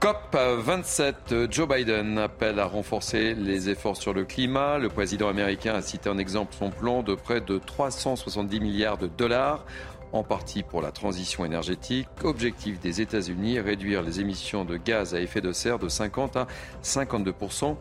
[0.00, 4.78] COP 27, Joe Biden appelle à renforcer les efforts sur le climat.
[4.78, 9.08] Le président américain a cité en exemple son plan de près de 370 milliards de
[9.08, 9.66] dollars,
[10.12, 12.08] en partie pour la transition énergétique.
[12.24, 16.46] Objectif des États-Unis, réduire les émissions de gaz à effet de serre de 50 à
[16.82, 17.76] 52%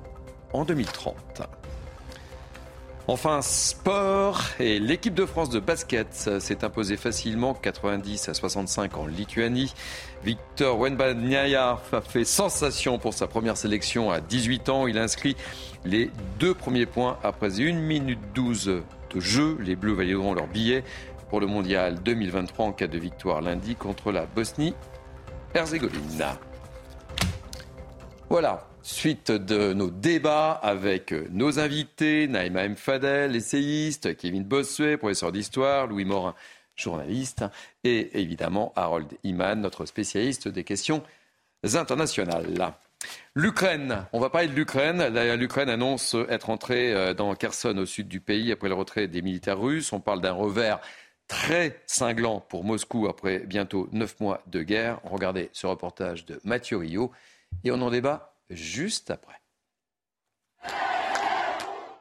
[0.51, 1.15] en 2030.
[3.07, 9.07] Enfin, sport et l'équipe de France de basket s'est imposée facilement 90 à 65 en
[9.07, 9.73] Lituanie.
[10.23, 14.87] Victor Wenbanyaya a fait sensation pour sa première sélection à 18 ans.
[14.87, 15.35] Il inscrit
[15.85, 19.57] les deux premiers points après 1 minute 12 de jeu.
[19.61, 20.83] Les Bleus valideront leur billet
[21.29, 26.25] pour le mondial 2023 en cas de victoire lundi contre la Bosnie-Herzégovine.
[28.29, 32.75] Voilà, Suite de nos débats avec nos invités, Naïma M.
[32.77, 36.33] Fadel, essayiste, Kevin Bossuet, professeur d'histoire, Louis Morin,
[36.79, 37.43] journaliste,
[37.83, 41.03] et évidemment Harold Iman, notre spécialiste des questions
[41.63, 42.73] internationales.
[43.33, 45.05] L'Ukraine, on va parler de l'Ukraine.
[45.35, 49.21] L'Ukraine annonce être entrée euh, dans Kherson au sud du pays après le retrait des
[49.21, 49.93] militaires russes.
[49.93, 50.79] On parle d'un revers
[51.27, 54.99] très cinglant pour Moscou après bientôt neuf mois de guerre.
[55.03, 57.11] Regardez ce reportage de Mathieu Rio
[57.63, 59.35] et on en débat juste après.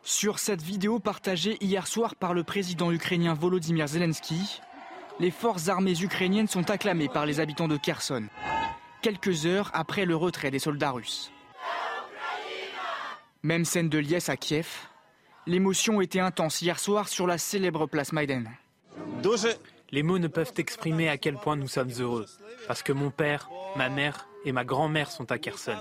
[0.02, 4.62] Sur cette vidéo partagée hier soir par le président ukrainien Volodymyr Zelensky,
[5.20, 8.24] les forces armées ukrainiennes sont acclamées par les habitants de Kherson,
[9.02, 11.32] quelques heures après le retrait des soldats russes.
[13.42, 14.68] Même scène de liesse à Kiev,
[15.46, 18.50] l'émotion était intense hier soir sur la célèbre place Maïden.
[19.90, 22.26] Les mots ne peuvent exprimer à quel point nous sommes heureux,
[22.66, 25.76] parce que mon père, ma mère et ma grand-mère sont à Kherson.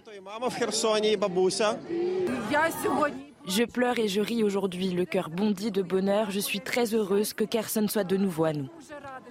[3.47, 6.31] Je pleure et je ris aujourd'hui, le cœur bondit de bonheur.
[6.31, 8.67] Je suis très heureuse que Kherson soit de nouveau à nous.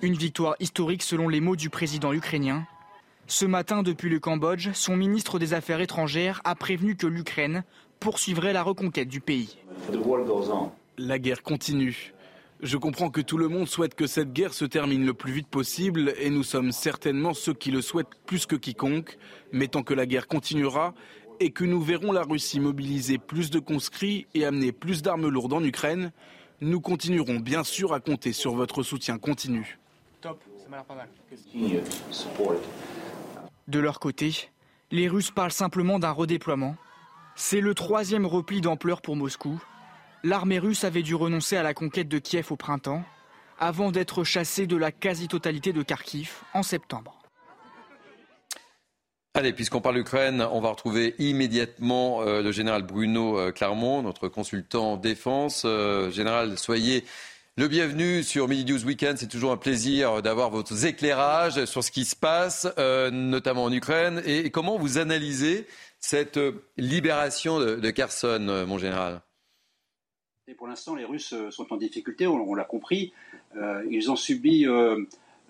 [0.00, 2.66] Une victoire historique selon les mots du président ukrainien.
[3.26, 7.62] Ce matin, depuis le Cambodge, son ministre des Affaires étrangères a prévenu que l'Ukraine
[8.00, 9.59] poursuivrait la reconquête du pays.
[10.96, 12.14] La guerre continue.
[12.62, 15.48] Je comprends que tout le monde souhaite que cette guerre se termine le plus vite
[15.48, 19.18] possible et nous sommes certainement ceux qui le souhaitent plus que quiconque,
[19.52, 20.94] mais tant que la guerre continuera
[21.40, 25.53] et que nous verrons la Russie mobiliser plus de conscrits et amener plus d'armes lourdes
[25.53, 26.12] en Ukraine,
[26.61, 29.79] nous continuerons bien sûr à compter sur votre soutien continu.
[30.20, 31.09] Top, ça m'a l'air pas mal.
[33.68, 34.49] De leur côté,
[34.90, 36.77] les Russes parlent simplement d'un redéploiement.
[37.35, 39.61] C'est le troisième repli d'ampleur pour Moscou.
[40.22, 43.05] L'armée russe avait dû renoncer à la conquête de Kiev au printemps,
[43.59, 47.15] avant d'être chassée de la quasi-totalité de Kharkiv en septembre.
[49.37, 54.29] Allez, puisqu'on parle d'Ukraine, on va retrouver immédiatement euh, le général Bruno euh, Clermont, notre
[54.29, 55.64] consultant défense.
[55.66, 57.05] Euh, général, soyez
[57.59, 59.18] le bienvenu sur Midi News Weekend.
[59.18, 64.22] C'est toujours un plaisir d'avoir votre éclairage sur ce qui se passe, notamment en Ukraine.
[64.25, 65.66] Et, comment vous analysez
[66.01, 66.40] cette
[66.79, 69.20] libération de, Kherson, mon général?
[70.49, 73.12] Et Pour l'instant, les Russes sont en difficulté, on, l'a compris.
[73.90, 74.66] ils ont subi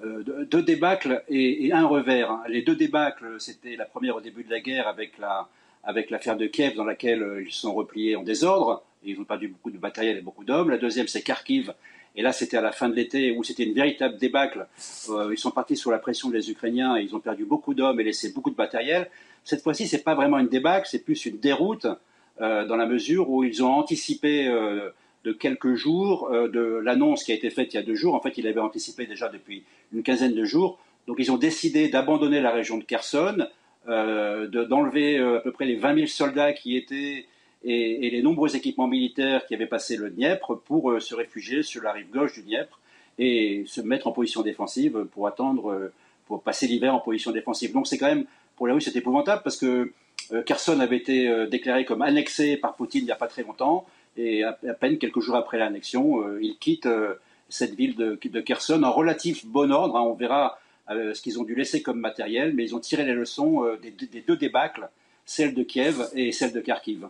[0.03, 2.31] deux débâcles et, un revers.
[2.31, 2.43] Hein.
[2.49, 5.49] Les deux débâcles, c'était la première au début de la guerre avec la
[5.87, 9.25] avec l'affaire de Kiev dans laquelle euh, ils sont repliés en désordre et ils ont
[9.25, 10.69] perdu beaucoup de matériel et beaucoup d'hommes.
[10.69, 11.73] La deuxième, c'est Kharkiv.
[12.17, 14.67] Et là, c'était à la fin de l'été où c'était une véritable débâcle.
[15.11, 18.01] Euh, ils sont partis sous la pression des Ukrainiens et ils ont perdu beaucoup d'hommes
[18.01, 19.09] et laissé beaucoup de matériel.
[19.45, 21.87] Cette fois-ci, c'est pas vraiment une débâcle, c'est plus une déroute
[22.39, 24.47] dans la mesure où ils ont anticipé
[25.27, 28.15] de quelques jours euh, de l'annonce qui a été faite il y a deux jours.
[28.15, 30.79] En fait, il avait anticipé déjà depuis une quinzaine de jours.
[31.09, 33.47] Donc, ils ont décidé d'abandonner la région de Kherson,
[33.89, 37.27] euh, d'enlever euh, à peu près les 20 000 soldats qui étaient
[37.65, 41.91] et, les nombreux équipements militaires qui avaient passé le Dniepr pour se réfugier sur la
[41.91, 42.79] rive gauche du Dniepr
[43.19, 45.91] et se mettre en position défensive pour attendre,
[46.29, 47.73] pour passer l'hiver en position défensive.
[47.73, 49.91] Donc, c'est quand même, pour la Russie, c'est épouvantable parce que
[50.45, 53.85] Kherson avait été déclaré comme annexé par Poutine il n'y a pas très longtemps.
[54.17, 57.15] Et à, peine quelques jours après l'annexion, euh, ils quittent euh,
[57.49, 59.97] cette ville de, Kherson en relatif bon ordre.
[59.97, 60.03] Hein.
[60.03, 60.59] on verra
[60.91, 64.21] euh, ce qu'ils ont dû laisser comme matériel, mais ils ont tiré les leçons des,
[64.21, 64.89] deux débâcles,
[65.25, 67.09] celle de Kiev et celle de Kharkiv.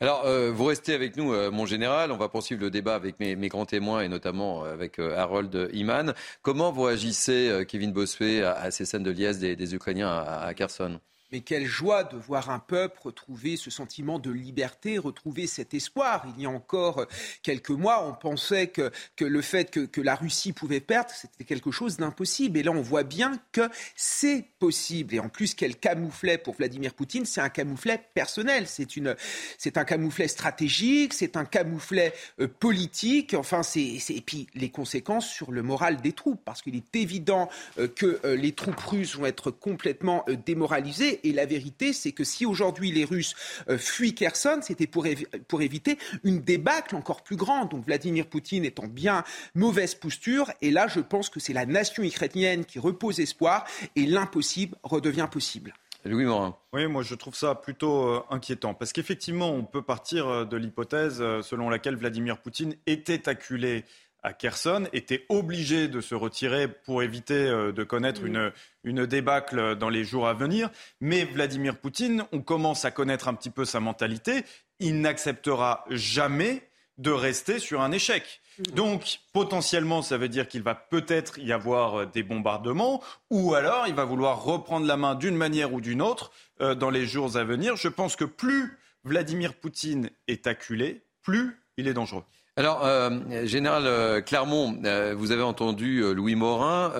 [0.00, 2.10] Alors, vous restez avec nous, mon général.
[2.10, 6.14] On va poursuivre le débat avec mes, grands témoins et notamment avec Harold Iman.
[6.40, 10.98] Comment vous agissez, Kevin Bossuet, à, ces scènes de liesse des, Ukrainiens à Kherson?
[11.32, 16.24] Mais quelle joie de voir un peuple retrouver ce sentiment de liberté, retrouver cet espoir.
[16.36, 17.06] Il y a encore
[17.42, 21.44] quelques mois, on pensait que, que le fait que, que, la Russie pouvait perdre, c'était
[21.44, 22.58] quelque chose d'impossible.
[22.58, 25.14] Et là, on voit bien que c'est possible.
[25.14, 28.66] Et en plus, quel camouflet pour Vladimir Poutine, c'est un camouflet personnel.
[28.66, 29.16] C'est, une,
[29.58, 33.34] c'est un camouflet stratégique, c'est un camouflet euh, politique.
[33.34, 37.48] Enfin, c'est, et puis les conséquences sur le moral des troupes, parce qu'il est évident
[37.78, 42.24] euh, que euh, les troupes russes vont être complètement démoralisées et la vérité, c'est que
[42.24, 43.34] si aujourd'hui les Russes
[43.68, 45.06] euh, fuient Kherson, c'était pour,
[45.48, 47.70] pour éviter une débâcle encore plus grande.
[47.70, 49.24] Donc Vladimir Poutine est en bien
[49.54, 50.50] mauvaise posture.
[50.62, 55.28] Et là, je pense que c'est la nation ukrainienne qui repose espoir et l'impossible redevient
[55.30, 55.74] possible.
[56.04, 56.56] Louis Morin.
[56.72, 60.56] Oui, moi je trouve ça plutôt euh, inquiétant parce qu'effectivement, on peut partir euh, de
[60.56, 63.84] l'hypothèse selon laquelle Vladimir Poutine était acculé
[64.26, 68.50] à Kherson était obligé de se retirer pour éviter euh, de connaître une,
[68.82, 70.68] une débâcle dans les jours à venir.
[71.00, 74.44] Mais Vladimir Poutine, on commence à connaître un petit peu sa mentalité.
[74.80, 78.40] Il n'acceptera jamais de rester sur un échec.
[78.72, 83.86] Donc, potentiellement, ça veut dire qu'il va peut-être y avoir euh, des bombardements, ou alors
[83.86, 87.36] il va vouloir reprendre la main d'une manière ou d'une autre euh, dans les jours
[87.36, 87.76] à venir.
[87.76, 92.24] Je pense que plus Vladimir Poutine est acculé, plus il est dangereux.
[92.58, 93.10] Alors, euh,
[93.44, 96.90] Général euh, Clermont, euh, vous avez entendu Louis Morin.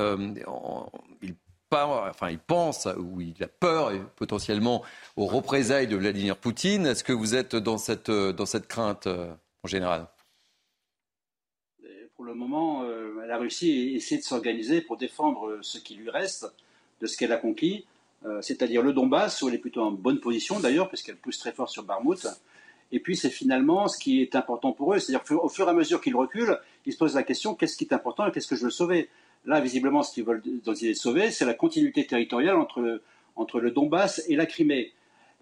[1.23, 1.35] il,
[1.73, 4.83] enfin, il pense ou il a peur potentiellement
[5.16, 6.85] aux représailles de Vladimir Poutine.
[6.85, 10.09] Est-ce que vous êtes dans cette, dans cette crainte en général?
[12.16, 12.85] Pour le moment,
[13.27, 16.47] la Russie essaie de s'organiser pour défendre ce qui lui reste
[17.01, 17.87] de ce qu'elle a conquis,
[18.42, 21.71] c'est-à-dire le Donbass, où elle est plutôt en bonne position d'ailleurs, puisqu'elle pousse très fort
[21.71, 22.27] sur Barmout.
[22.92, 25.72] Et puis c'est finalement ce qui est important pour eux, c'est-à-dire qu'au fur et à
[25.72, 28.57] mesure qu'ils reculent, ils se posent la question qu'est-ce qui est important et qu'est-ce que
[28.57, 29.09] je veux sauver?
[29.44, 30.42] Là, visiblement, ce qu'ils veulent
[30.94, 33.01] sauver, c'est la continuité territoriale entre,
[33.37, 34.92] entre le Donbass et la Crimée.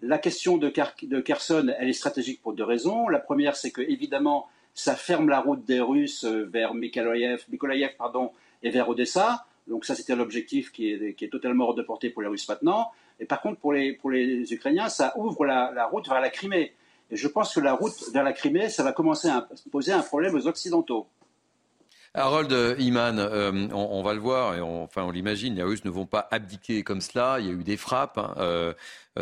[0.01, 0.71] La question de,
[1.03, 3.07] de Kherson, elle est stratégique pour deux raisons.
[3.07, 7.45] La première, c'est que évidemment, ça ferme la route des Russes vers Mykolaïev,
[8.61, 9.45] et vers Odessa.
[9.67, 12.47] Donc ça, c'était l'objectif qui est, qui est, totalement hors de portée pour les Russes
[12.47, 12.91] maintenant.
[13.19, 16.29] Et par contre, pour les, pour les Ukrainiens, ça ouvre la, la route vers la
[16.29, 16.73] Crimée.
[17.11, 20.01] Et je pense que la route vers la Crimée, ça va commencer à poser un
[20.01, 21.07] problème aux Occidentaux.
[22.15, 25.89] Harold Iman, euh, on, va le voir, et on, enfin on l'imagine, les Russes ne
[25.89, 27.37] vont pas abdiquer comme cela.
[27.39, 28.17] Il y a eu des frappes.
[28.17, 28.73] Hein, euh,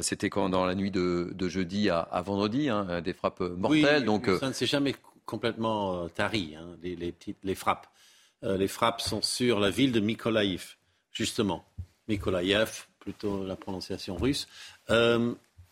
[0.02, 4.00] c'était quand dans la nuit de, jeudi à, vendredi, hein, des frappes mortelles.
[4.00, 7.88] Oui, donc ça ne s'est jamais complètement tari, hein, les, petites, les frappes.
[8.44, 10.76] Euh, les frappes sont sur la ville de Mykolaïv,
[11.12, 11.66] justement.
[12.08, 14.48] Mykolaïev, plutôt la prononciation russe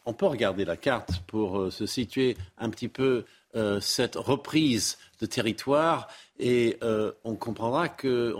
[0.05, 4.97] on peut regarder la carte pour euh, se situer un petit peu euh, cette reprise
[5.19, 6.07] de territoire
[6.39, 8.35] et euh, on comprendra que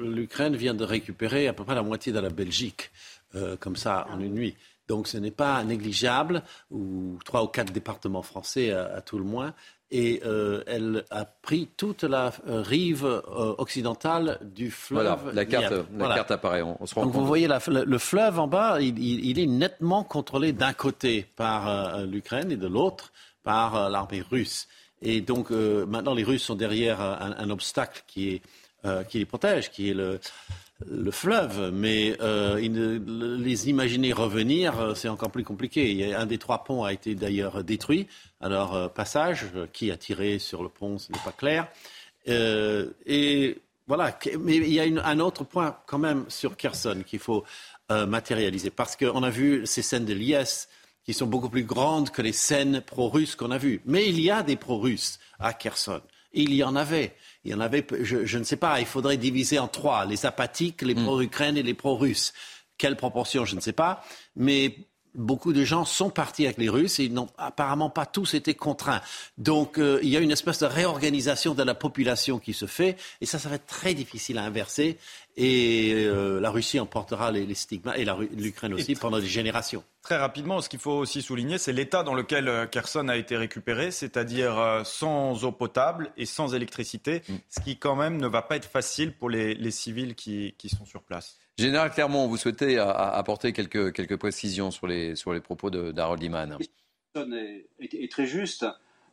[0.00, 2.90] l'Ukraine vient de récupérer à peu près la moitié de la Belgique.
[3.58, 4.54] comme ça en une nuit.
[4.86, 9.54] Donc ce n'est pas négligeable, ou trois ou quatre départements français à, tout le moins.
[9.96, 15.20] Et euh, elle a pris toute la euh, rive occidentale du fleuve.
[15.22, 16.62] Voilà, la carte, la carte apparaît.
[16.62, 20.72] On, se rend Donc vous voyez le, fleuve en bas, il, est nettement contrôlé d'un
[20.72, 23.12] côté par l'Ukraine et de l'autre
[23.44, 24.66] par l'armée russe.
[25.00, 28.42] Et donc maintenant les Russes sont derrière un, un obstacle qui, est,
[29.08, 30.18] qui les protège, qui est le,
[30.88, 36.14] le fleuve, mais euh, les imaginer revenir, euh, c'est encore plus compliqué.
[36.14, 38.06] un des trois ponts a été d'ailleurs détruit.
[38.40, 41.68] Alors, euh, passage, qui a tiré sur le pont, ce n'est pas clair.
[42.26, 47.44] et voilà, mais il y a un autre point quand même sur Kherson qu'il faut
[47.90, 50.68] matérialiser, parce qu'on a vu ces scènes de liesse
[51.04, 53.82] qui sont beaucoup plus grandes que les scènes pro-russes qu'on a vues.
[53.84, 56.00] Mais il y a des pro-russes à Kherson.
[56.32, 57.14] Il y en avait.
[57.44, 60.82] Il y en avait, je, ne sais pas, il faudrait diviser en trois, les apathiques,
[60.82, 61.04] les hmm.
[61.04, 62.32] pro-Ukraine et les pro-Russes.
[62.78, 64.02] Quelle proportion, je ne sais pas.
[64.34, 68.34] Mais beaucoup de gens sont partis avec les Russes et ils n'ont apparemment pas tous
[68.34, 69.00] été contraints.
[69.38, 72.96] Donc euh, il y a une espèce de réorganisation de la population qui se fait
[73.20, 74.98] et ça, ça va être très difficile à inverser
[75.36, 78.04] et euh, la Russie en portera les, stigmas et
[78.36, 79.82] l'Ukraine aussi pendant des générations.
[80.02, 83.36] Très rapidement, ce qu'il faut aussi souligner, c'est l'état dans lequel euh, Kherson a été
[83.36, 87.34] récupéré, c'est-à-dire sans eau potable et sans électricité, mm.
[87.48, 91.02] ce qui quand même ne va pas être facile pour les, civils qui sont sur
[91.02, 91.38] place.
[91.56, 96.58] Général Clermont, vous souhaitez apporter quelques, précisions sur les, propos d'Harold Iman.
[97.80, 98.66] Est, est, très juste.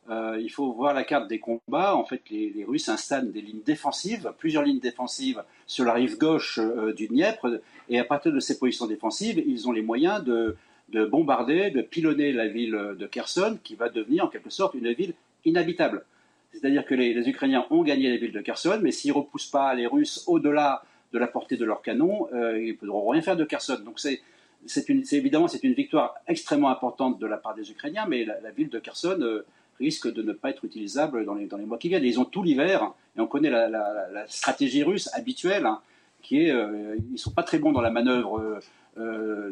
[0.09, 1.95] Euh, il faut voir la carte des combats.
[1.95, 6.57] En fait, les, Russes installent des lignes défensives, plusieurs lignes défensives sur la rive gauche
[6.57, 7.59] euh, du Dniepr.
[7.89, 10.57] Et à partir de ces positions défensives, ils ont les moyens de,
[10.89, 14.91] de, bombarder, de pilonner la ville de Kherson, qui va devenir en quelque sorte une
[14.93, 15.13] ville
[15.45, 16.05] inhabitable.
[16.51, 19.51] C'est-à-dire que les, les Ukrainiens ont gagné la ville de Kherson, mais s'ils ne repoussent
[19.51, 20.83] pas les Russes au-delà
[21.14, 23.80] de la portée de leurs canons, euh, ils ne pourront rien faire de Kherson.
[23.84, 24.22] Donc c'est
[25.12, 28.80] évidemment c'est une victoire extrêmement importante de la part des Ukrainiens, mais la, ville de
[28.80, 29.45] Kherson euh,
[29.80, 32.03] risque de ne pas être utilisable dans les, mois qui viennent.
[32.03, 35.82] ils ont tout l'hiver, et on connaît la, stratégie russe habituelle, hein,
[36.22, 38.59] qui est, euh, ils sont pas très bons dans la manœuvre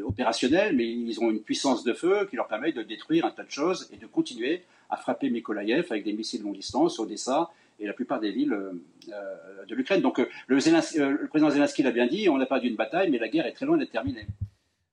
[0.05, 3.43] opérationnelle, mais ils ont une puissance de feu qui leur permet de détruire un tas
[3.43, 7.49] de choses et de continuer à frapper Mykolaïev avec des missiles longue distance, Odessa,
[7.79, 8.73] et la plupart des villes euh,
[9.09, 10.01] euh, de l'Ukraine.
[10.01, 13.29] Donc euh, le, président Zelensky l'a bien dit, on n'a pas d'une bataille, mais la
[13.29, 14.27] guerre est très loin d'être terminée.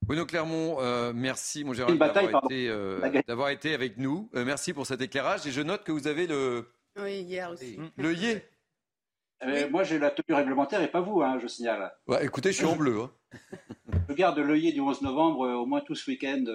[0.01, 0.77] Bruno Clermont,
[1.13, 2.71] merci mon Gérald d'avoir été,
[3.27, 4.29] d'avoir été, avec nous.
[4.33, 5.45] merci pour cet éclairage.
[5.45, 6.65] Et je note que vous avez le...
[6.97, 7.77] Oui, hier aussi.
[7.97, 8.41] Le yé.
[9.69, 11.91] moi, j'ai la tenue réglementaire et pas vous, hein, je signale.
[12.21, 13.01] écoutez, je suis en bleu.
[13.01, 13.11] Hein.
[14.09, 16.45] je garde l'œillet du 11 novembre au moins tout ce week-end.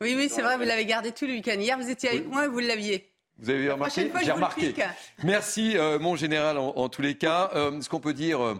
[0.00, 1.56] oui, oui, c'est vrai, vous l'avez gardé tout le week-end.
[1.56, 3.12] Hier, vous étiez avec moi et vous l'aviez.
[3.38, 4.74] Vous avez remarqué J'ai remarqué.
[5.22, 7.50] Merci, euh, mon général, en, tous les cas.
[7.54, 8.54] Euh, ce qu'on peut dire, euh,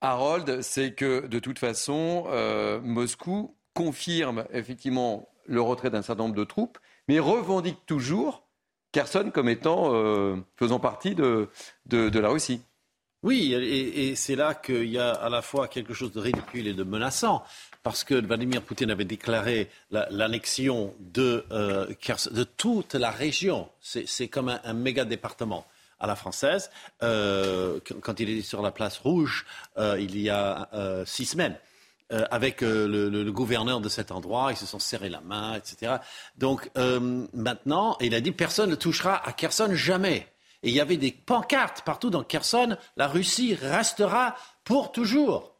[0.00, 2.26] Harold, c'est que de toute façon,
[2.82, 8.46] Moscou confirme effectivement le retrait d'un certain nombre de troupes, mais revendique toujours
[8.92, 9.90] Kherson comme étant
[10.56, 11.48] faisant partie de,
[11.86, 12.62] de la Russie.
[13.24, 16.74] Oui, et, c'est là qu'il y a à la fois quelque chose de ridicule et
[16.74, 17.42] de menaçant,
[17.82, 21.86] parce que Vladimir Poutine avait déclaré l'annexion de, euh,
[22.30, 23.70] de toute la région.
[23.80, 25.64] C'est comme un, méga département
[25.98, 26.70] à la française.
[27.02, 29.46] Euh, quand il est sur la place rouge,
[29.78, 30.68] euh, il y a
[31.06, 31.56] six semaines.
[32.10, 35.96] avec le, gouverneur de cet endroit, ils se sont serrés la main, etc.
[36.36, 36.70] Donc
[37.32, 40.28] maintenant, il a dit personne ne touchera à Kherson jamais.
[40.64, 44.34] Et il y avait des pancartes partout dans Kherson, la Russie restera
[44.64, 45.52] pour toujours.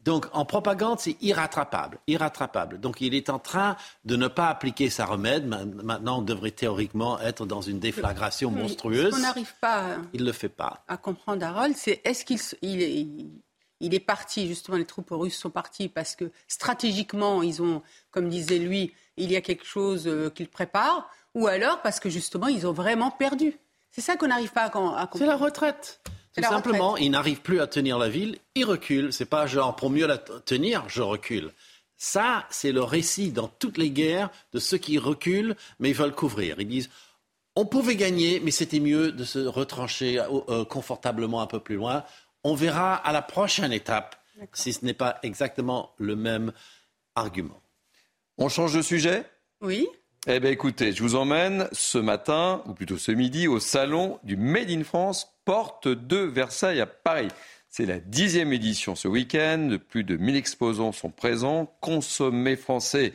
[0.00, 2.78] Donc en propagande, c'est irrattrapable, irrattrapable.
[2.78, 5.46] Donc il est en train de ne pas appliquer sa remède.
[5.46, 9.12] Maintenant, on devrait théoriquement être dans une déflagration monstrueuse.
[9.12, 10.84] Ce qu'on n'arrive pas il le fait pas.
[10.86, 13.06] à comprendre, Harold, c'est est-ce qu'il il est,
[13.80, 18.28] il est parti, justement, les troupes russes sont parties parce que stratégiquement, ils ont, comme
[18.28, 22.46] disait lui, il y a quelque chose euh, qu'ils préparent, ou alors parce que justement,
[22.46, 23.58] ils ont vraiment perdu.
[23.96, 25.08] C'est ça qu'on n'arrive pas à, comprendre.
[25.16, 26.02] C'est la retraite.
[26.36, 29.10] Tout simplement, ils n'arrivent plus à tenir la ville, ils reculent.
[29.10, 31.50] C'est pas genre pour mieux la tenir, je recule.
[31.96, 36.14] Ça, c'est le récit dans toutes les guerres de ceux qui reculent, mais ils veulent
[36.14, 36.56] couvrir.
[36.60, 36.90] Ils disent
[37.54, 41.76] on pouvait gagner, mais c'était mieux de se retrancher euh, euh, confortablement un peu plus
[41.76, 42.04] loin.
[42.44, 44.22] On verra à la prochaine étape
[44.52, 46.52] si ce n'est pas exactement le même
[47.14, 47.62] argument.
[48.36, 49.24] On change de sujet?
[49.62, 49.88] Oui.
[50.28, 54.36] Eh bien écoutez, je vous emmène ce matin, ou plutôt ce midi, au salon du
[54.36, 57.28] Made in France, porte de Versailles à Paris.
[57.68, 59.76] C'est la dixième édition ce week-end.
[59.88, 61.72] Plus de 1000 exposants sont présents.
[61.80, 63.12] Consommer français,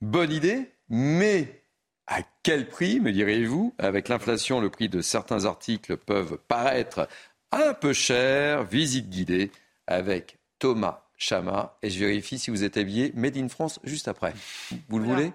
[0.00, 1.64] bonne idée, mais
[2.06, 3.74] à quel prix, me direz-vous?
[3.78, 7.08] Avec l'inflation, le prix de certains articles peuvent paraître
[7.50, 8.62] un peu cher.
[8.62, 9.50] Visite guidée
[9.88, 11.76] avec Thomas Chama.
[11.82, 14.34] Et je vérifie si vous êtes habillé Made in France juste après.
[14.88, 15.32] Vous le voulez?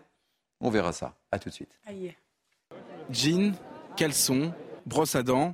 [0.62, 1.16] On verra ça.
[1.32, 1.80] À tout de suite.
[3.10, 3.53] Jean,
[3.95, 4.53] caleçon,
[4.86, 5.53] brosse à dents.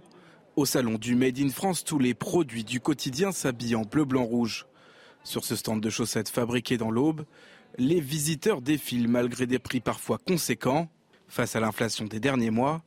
[0.56, 4.24] Au salon du Made in France, tous les produits du quotidien s'habillent en bleu, blanc,
[4.24, 4.66] rouge.
[5.24, 7.26] Sur ce stand de chaussettes fabriquées dans l'Aube,
[7.78, 10.88] les visiteurs défilent malgré des prix parfois conséquents.
[11.28, 12.84] Face à l'inflation des derniers mois,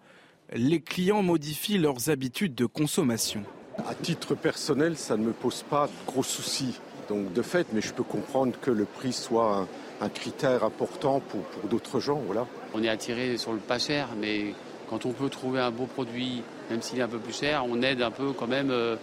[0.53, 3.43] les clients modifient leurs habitudes de consommation.
[3.87, 6.81] À titre personnel, ça ne me pose pas de gros soucis.
[7.09, 9.69] Donc de fait, mais je peux comprendre que le prix soit
[10.01, 12.21] un, critère important pour, pour d'autres gens.
[12.27, 12.47] Voilà.
[12.75, 14.55] On est attiré sur le pas cher, mais
[14.89, 17.83] quand on peut trouver un beau produit, même s'il est un peu plus cher, on
[17.83, 18.97] aide un peu quand même euh,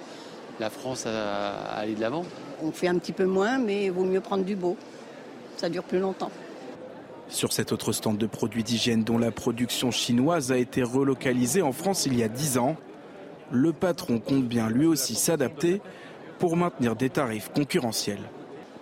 [0.60, 2.26] la France à, à aller de l'avant.
[2.64, 4.78] On fait un petit peu moins, mais il vaut mieux prendre du beau.
[5.58, 6.32] Ça dure plus longtemps.
[7.28, 11.72] Sur cet autre stand de produits d'hygiène dont la production chinoise a été relocalisée en
[11.72, 12.76] France il y a 10 ans,
[13.52, 15.82] le patron compte bien lui aussi s'adapter
[16.38, 18.30] pour maintenir des tarifs concurrentiels.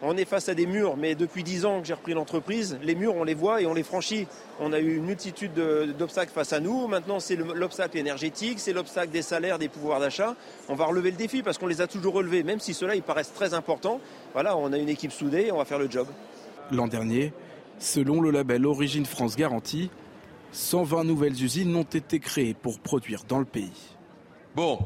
[0.06, 2.94] On est face à des murs, mais depuis 10 ans que j'ai repris l'entreprise, les
[2.94, 4.28] murs, on les voit et on les franchit.
[4.60, 6.88] On a eu une multitude de- d'obstacles face à nous.
[6.88, 10.36] Maintenant, c'est le- l'obstacle énergétique, c'est l'obstacle des salaires, des pouvoirs d'achat.
[10.68, 13.02] On va relever le défi parce qu'on les a toujours relevés, même si ceux-là, ils
[13.02, 14.02] paraissent très importants.
[14.34, 16.08] Voilà, on a une équipe soudée, on va faire le job.
[16.70, 17.32] L'an dernier,
[17.80, 19.90] selon le label Origine France Garantie,
[20.52, 23.72] 120 nouvelles usines ont été créées pour produire dans le pays.
[24.54, 24.80] Bon,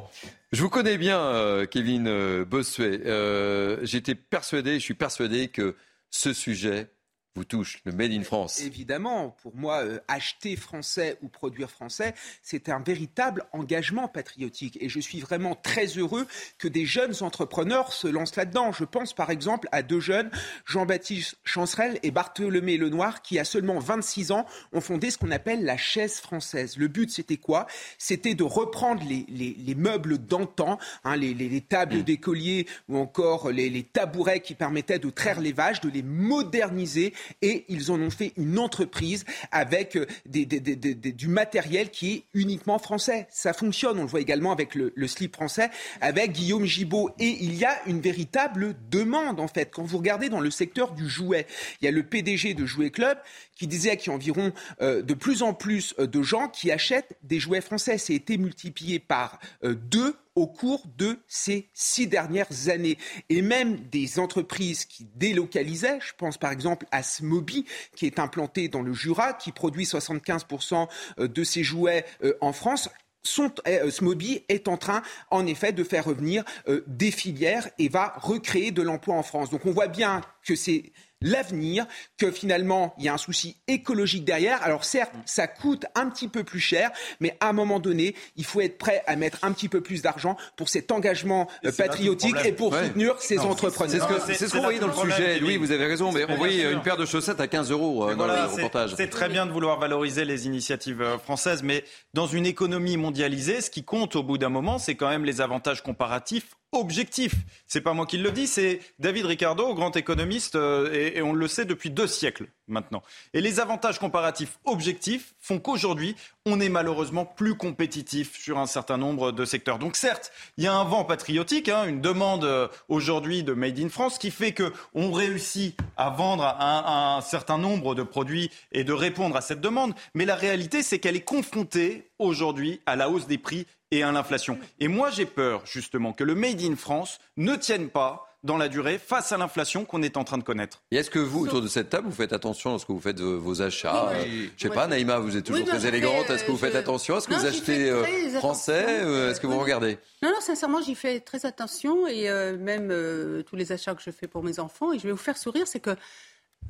[0.54, 3.02] je vous connais bien, euh, Kevin euh, Bossuet.
[3.06, 5.76] Euh, J'étais persuadé, je suis persuadé que
[6.10, 6.94] ce sujet
[7.38, 8.62] vous touche, le Made in France.
[8.62, 14.78] Évidemment, pour moi, euh, acheter français ou produire français, c'est un véritable engagement patriotique.
[14.82, 16.28] Et je suis vraiment très heureux
[16.58, 18.72] que des jeunes entrepreneurs se lancent là-dedans.
[18.72, 20.32] Je pense par exemple à deux jeunes,
[20.66, 25.64] Jean-Baptiste Chancerelle et Bartholomé Lenoir, qui à seulement 26 ans ont fondé ce qu'on appelle
[25.64, 26.78] la chaise française.
[26.78, 27.68] Le but, c'était quoi?
[27.98, 32.98] C'était de reprendre les, les- les meubles d'antan, hein, les, les- les tables d'écoliers ou
[32.98, 38.00] encore les tabourets qui permettaient de traire les vaches, de les moderniser et ils en
[38.00, 43.28] ont fait une entreprise avec euh, du matériel qui est uniquement français.
[43.30, 45.70] Ça fonctionne, on le voit également avec le, le slip français,
[46.02, 47.12] avec Guillaume Gibault.
[47.20, 49.72] Et il y a une véritable demande en fait.
[49.72, 51.46] Quand vous regardez dans le secteur du jouet,
[51.82, 53.18] il y a le PDG de Jouet Club
[53.58, 56.72] qui disait qu'il y a environ euh, de plus en plus euh, de gens qui
[56.72, 57.98] achètent des jouets français.
[57.98, 62.98] C'est été multiplié par euh, deux au cours de ces six dernières années.
[63.30, 68.68] Et même des entreprises qui délocalisaient, je pense par exemple à Smoby, qui est implanté
[68.68, 70.88] dans le Jura, qui produit 75%
[71.18, 72.06] de ses jouets
[72.40, 72.88] en France,
[73.24, 75.02] Smoby est en train,
[75.32, 76.46] en effet, de faire revenir
[76.86, 79.50] des filières et va recréer de l'emploi en France.
[79.50, 80.92] Donc on voit bien que c'est
[81.22, 81.86] l'avenir,
[82.18, 84.62] que finalement il y a un souci écologique derrière.
[84.64, 88.46] Alors certes, ça coûte un petit peu plus cher, mais à un moment donné, il
[88.46, 92.36] faut être prêt à mettre un petit peu plus d'argent pour cet engagement euh, patriotique
[92.46, 92.86] et pour Ouais.
[92.88, 93.92] soutenir ces Non, entrepreneurs.
[93.92, 95.40] C'est ce que- c'est ce qu'on voyait dans le sujet.
[95.40, 98.12] Louis, vous avez raison, mais on voyait une paire de chaussettes à 15 euros euh,
[98.16, 98.94] dans Voilà, le c'est- reportage.
[98.96, 103.62] C'est très bien de vouloir valoriser les initiatives euh, françaises, mais dans une économie mondialisée,
[103.62, 107.36] ce qui compte au bout d'un moment, c'est quand même les avantages comparatifs objectifs.
[107.66, 111.48] C'est pas moi qui le dis, c'est David Ricardo, grand économiste, euh, et on le
[111.48, 113.04] sait depuis deux siècles maintenant.
[113.34, 116.16] Et les avantages comparatifs objectifs font qu'aujourd'hui,
[116.46, 119.80] on est malheureusement plus compétitif sur un certain nombre de secteurs.
[119.80, 123.80] Donc certes, il y a un vent patriotique, hein, une demande euh, aujourd'hui de Made
[123.80, 128.52] in France qui fait que on réussit à vendre un, un certain nombre de produits
[128.72, 129.94] et de répondre à cette demande.
[130.14, 134.12] Mais la réalité, c'est qu'elle est confrontée aujourd'hui à la hausse des prix et à
[134.12, 134.60] l'inflation.
[134.80, 138.68] Et moi, j'ai peur justement que le Made in France ne tienne pas dans la
[138.70, 140.82] durée face à l'inflation qu'on est en train de connaître.
[140.90, 143.38] Et est-ce que vous, autour de cette table, vous faites attention lorsque vous faites vos,
[143.40, 144.52] vos achats Oui, Euh, oui.
[144.58, 144.76] Je sais Oui.
[144.76, 146.30] pas, Naïma, vous êtes toujours Oui, très élégante.
[146.32, 148.04] Est-ce que vous euh, faites je- attention Est-ce que Non, vous achetez euh,
[148.40, 148.86] français.
[149.04, 150.00] Euh, Est-ce que vous regardez?
[150.24, 154.02] Non, non, sincèrement, j'y fais très attention et euh, même euh, tous les achats que
[154.02, 154.94] je fais pour mes enfants.
[154.94, 155.96] Et je vais vous faire sourire, c'est que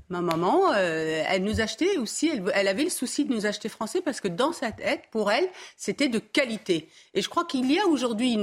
[0.10, 4.02] ma maman, euh, elle nous achetait aussi, elle, avait le souci de nous acheter français
[4.02, 6.90] parce que dans sa tête, pour elle, c'était de qualité.
[7.14, 8.38] Et je crois qu'il y a aujourd'hui,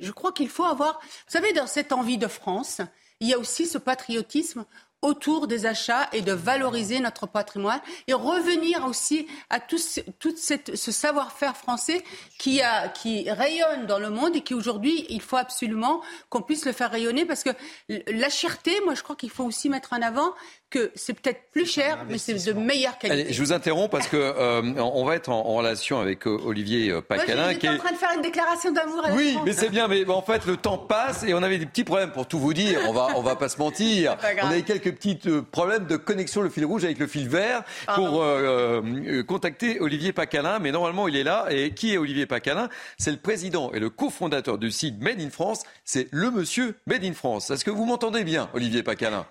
[0.00, 2.80] je crois qu'il faut avoir, vous savez, dans cette envie de France,
[3.20, 4.64] il y a aussi ce patriotisme
[5.00, 11.56] autour des achats et de valoriser notre patrimoine et revenir aussi à tout ce, savoir-faire
[11.56, 12.02] français
[12.38, 12.60] qui,
[12.94, 16.90] qui rayonne dans le monde et qui aujourd'hui, il faut absolument qu'on puisse le faire
[16.90, 17.50] rayonner parce que
[17.88, 20.32] la cherté, moi je crois qu'il faut aussi mettre en avant
[20.70, 23.22] que c'est peut-être plus cher, mais c'est de meilleure qualité.
[23.22, 26.38] Allez, je vous interromps parce que euh, on va être en, en relation avec euh,
[26.44, 27.42] Olivier euh, Pacalin.
[27.44, 29.42] Moi, j'étais qui en est- train de faire une déclaration d'amour à la Oui, France.
[29.46, 29.88] mais c'est bien.
[29.88, 32.52] Mais en fait, le temps passe et on avait des petits problèmes pour tout vous
[32.52, 32.80] dire.
[32.86, 34.16] On va, on va pas se mentir.
[34.18, 34.28] Pas.
[34.42, 37.62] On avait quelques petits euh, problèmes de connexion le fil rouge avec le fil vert
[37.86, 38.06] Pardon.
[38.06, 40.58] pour euh, euh, contacter Olivier Pacalin.
[40.58, 41.46] Mais normalement, il est là.
[41.50, 45.30] Et qui est Olivier Pacalin C'est le président et le cofondateur du site Made in
[45.30, 45.62] France.
[45.84, 47.50] C'est le monsieur Made in France.
[47.50, 49.24] Est-ce que vous m'entendez bien, Olivier Pacalin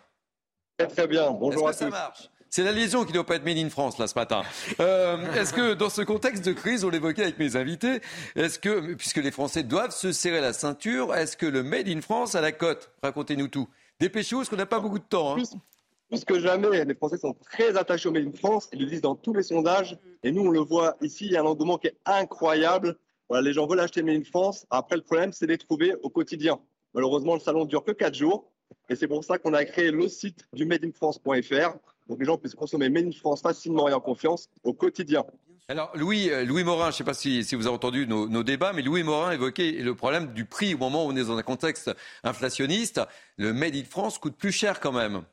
[0.77, 1.31] Très très bien.
[1.31, 1.91] Bonjour à Est-ce que tous.
[1.91, 2.29] ça marche?
[2.49, 4.41] C'est la liaison qui ne doit pas être made in France là ce matin.
[4.79, 7.99] Euh, est-ce que dans ce contexte de crise, on l'évoquait avec mes invités,
[8.35, 11.99] est-ce que puisque les Français doivent se serrer la ceinture, est-ce que le made in
[12.01, 12.91] France a la cote?
[13.03, 13.67] Racontez-nous tout.
[13.99, 15.31] Dépêchez-vous parce qu'on n'a pas beaucoup de temps.
[15.31, 15.35] hein.
[15.35, 15.55] Plus,
[16.09, 18.69] plus que jamais, les Français sont très attachés au Made in France.
[18.71, 19.97] Ils le disent dans tous les sondages.
[20.23, 22.97] Et nous, on le voit ici, il y a un engouement qui est incroyable.
[23.29, 24.65] Voilà, les gens veulent acheter Made in France.
[24.69, 26.59] Après, le problème, c'est de les trouver au quotidien.
[26.93, 28.51] Malheureusement, le salon ne dure que 4 jours.
[28.89, 31.77] Et c'est pour ça qu'on a créé le site du madeinfrance.fr.
[32.07, 35.25] Donc les gens puissent consommer Made in France facilement et en confiance au quotidien.
[35.69, 38.29] Alors Louis, euh, Louis Morin, je ne sais pas si, si vous avez entendu nos,
[38.29, 41.25] nos débats, mais Louis Morin évoquait le problème du prix au moment où on est
[41.25, 41.91] dans un contexte
[42.23, 43.01] inflationniste.
[43.35, 45.23] Le made in France coûte plus cher quand même.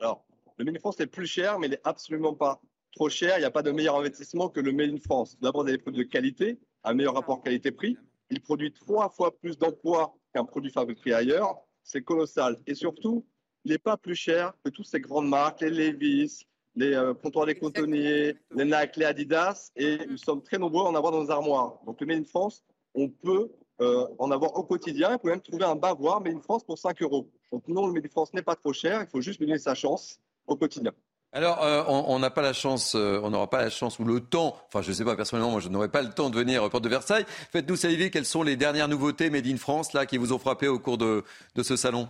[0.00, 0.24] Alors,
[0.58, 2.60] le Made in France est plus cher, mais il n'est absolument pas
[2.92, 3.36] trop cher.
[3.36, 5.36] Il n'y a pas de meilleur investissement que le Made in France.
[5.40, 7.96] D'abord, vous avez des produits de qualité, un meilleur rapport qualité-prix.
[8.30, 11.63] Il produit trois fois plus d'emplois qu'un produit fabriqué ailleurs.
[11.84, 12.58] C'est colossal.
[12.66, 13.24] Et surtout,
[13.64, 17.46] il n'est pas plus cher que toutes ces grandes marques, les Levi's, les euh, comptoirs
[17.46, 19.70] des cotonniers, les Nike, les Adidas.
[19.76, 21.78] Et nous sommes très nombreux à en avoir dans nos armoires.
[21.86, 22.64] Donc, le Made in France,
[22.94, 25.14] on peut euh, en avoir au quotidien.
[25.14, 27.30] On peut même trouver un bavoir Made in France pour 5 euros.
[27.52, 29.02] Donc, non, le Made in France n'est pas trop cher.
[29.02, 30.92] Il faut juste lui donner sa chance au quotidien.
[31.36, 34.20] Alors, euh, on n'a pas la chance, euh, on n'aura pas la chance ou le
[34.20, 34.56] temps.
[34.68, 36.70] Enfin, je ne sais pas personnellement, moi, je n'aurai pas le temps de venir au
[36.70, 37.24] port de Versailles.
[37.50, 40.68] Faites-nous savoir quelles sont les dernières nouveautés made in France là qui vous ont frappé
[40.68, 41.24] au cours de,
[41.60, 42.08] ce salon.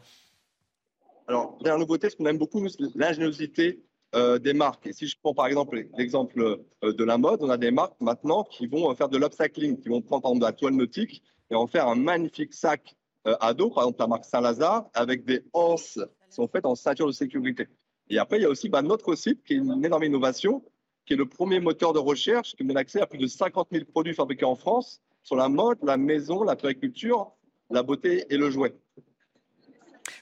[1.26, 3.82] Alors, dernière nouveauté, ce qu'on aime beaucoup, c'est l'ingéniosité
[4.14, 4.86] euh, des marques.
[4.88, 8.44] Et si je prends par exemple l'exemple de la mode, on a des marques maintenant
[8.44, 11.54] qui vont faire de l'upcycling, qui vont prendre par exemple de la toile nautique et
[11.54, 12.94] en faire un magnifique sac
[13.24, 15.98] à dos, par exemple la marque Saint-Lazare, avec des anses
[16.28, 17.68] qui sont faites en ceinture de sécurité.
[18.10, 20.62] Et après, il y a aussi bah, notre site qui est une énorme innovation,
[21.06, 23.84] qui est le premier moteur de recherche qui donne accès à plus de 50 000
[23.84, 27.32] produits fabriqués en France sur la mode, la maison, la périculture,
[27.70, 28.74] la beauté et le jouet.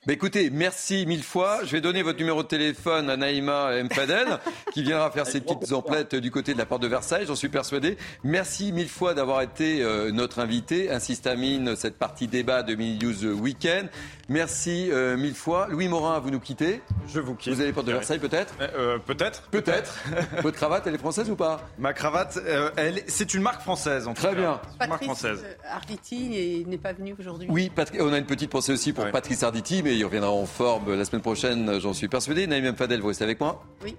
[0.05, 1.61] Bah, écoutez, merci mille fois.
[1.65, 4.41] Je vais donner votre numéro de téléphone à Naïma Mfadel,
[4.73, 7.49] qui viendra faire ses petites emplettes du côté de la porte de Versailles, j'en suis
[7.49, 7.97] persuadé.
[8.25, 10.91] Merci mille fois d'avoir été euh, notre invité.
[10.91, 13.89] Ainsi se termine cette partie débat de Mini News Weekend.
[14.29, 15.69] Merci euh, mille fois.
[15.71, 16.83] Louis Morin, vous nous quittez?
[17.07, 17.55] Je vous quitte.
[17.55, 18.55] Vous allez porte de Versailles peut-être?
[18.61, 19.43] Euh, Peut-être.
[19.53, 20.03] Peut-être.
[20.43, 21.61] votre cravate, elle est française ou pas?
[21.79, 24.09] Ma cravate, euh, elle, c'est une marque française.
[24.09, 24.41] En tout Très cas.
[24.41, 24.61] bien.
[24.65, 25.45] C'est une marque Patrice française.
[25.47, 27.47] euh, Arditi n'est pas venu aujourd'hui.
[27.49, 30.47] Oui, Patri- on a une petite pensée aussi pour Patrice Arditi, mais il reviendra en
[30.47, 32.47] forme la semaine prochaine, j'en suis persuadé.
[32.47, 33.65] Naïm Fadel, vous restez avec moi?
[33.85, 33.97] Oui.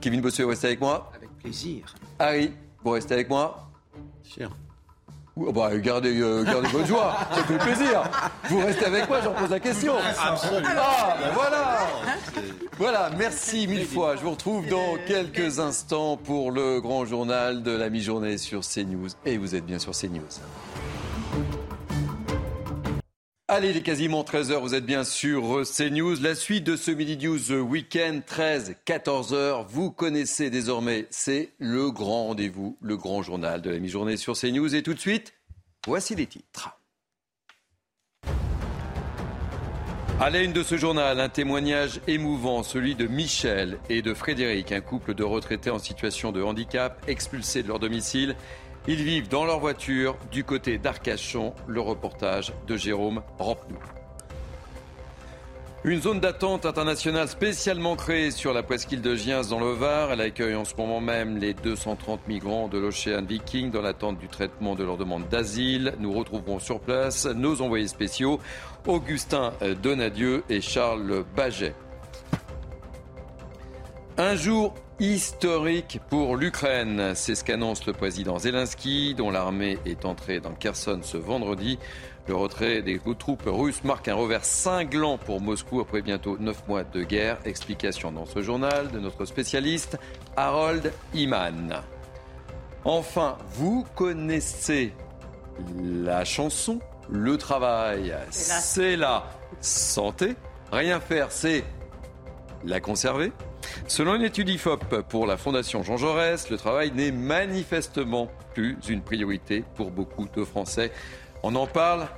[0.00, 1.10] Kevin Bossuet, vous restez avec moi?
[1.14, 1.94] Avec plaisir.
[2.18, 3.68] Harry, vous restez avec moi?
[4.22, 4.50] Sûr.
[5.36, 8.02] Ouh, bah, gardez, euh, gardez votre joie, ça fait plaisir.
[8.48, 9.94] Vous restez avec moi, j'en pose la question.
[10.18, 10.68] Absolument.
[10.78, 11.86] Ah, ben voilà.
[12.78, 14.16] Voilà, merci mille fois.
[14.16, 19.08] Je vous retrouve dans quelques instants pour le grand journal de la mi-journée sur CNews.
[19.26, 20.22] Et vous êtes bien sur CNews.
[23.48, 26.16] Allez, il est quasiment 13h, vous êtes bien sur CNews.
[26.20, 32.26] La suite de ce Midi News Weekend, 13, 14h, vous connaissez désormais, c'est le grand
[32.26, 34.74] rendez-vous, le grand journal de la mi-journée sur CNews.
[34.74, 35.32] Et tout de suite,
[35.86, 36.76] voici les titres.
[40.18, 44.72] À la une de ce journal, un témoignage émouvant, celui de Michel et de Frédéric,
[44.72, 48.34] un couple de retraités en situation de handicap expulsés de leur domicile.
[48.88, 51.54] Ils vivent dans leur voiture du côté d'Arcachon.
[51.66, 53.78] Le reportage de Jérôme Rampenou.
[55.82, 60.12] Une zone d'attente internationale spécialement créée sur la presqu'île de Giens dans le Var.
[60.12, 64.28] Elle accueille en ce moment même les 230 migrants de l'Ocean Viking dans l'attente du
[64.28, 65.94] traitement de leur demande d'asile.
[65.98, 68.38] Nous retrouverons sur place nos envoyés spéciaux
[68.86, 71.74] Augustin Donadieu et Charles Baget.
[74.16, 80.40] Un jour historique pour l'Ukraine, c'est ce qu'annonce le président Zelensky, dont l'armée est entrée
[80.40, 81.78] dans Kherson ce vendredi.
[82.28, 86.82] Le retrait des troupes russes marque un revers cinglant pour Moscou après bientôt neuf mois
[86.82, 87.38] de guerre.
[87.44, 89.98] Explication dans ce journal de notre spécialiste
[90.36, 91.82] Harold Iman.
[92.84, 94.92] Enfin, vous connaissez
[95.84, 99.24] la chanson Le travail, c'est la
[99.60, 100.34] santé.
[100.72, 101.64] Rien faire, c'est
[102.64, 103.32] la conserver.
[103.86, 109.02] Selon une étude IFOP pour la Fondation Jean Jaurès, le travail n'est manifestement plus une
[109.02, 110.92] priorité pour beaucoup de Français.
[111.42, 112.08] On en parle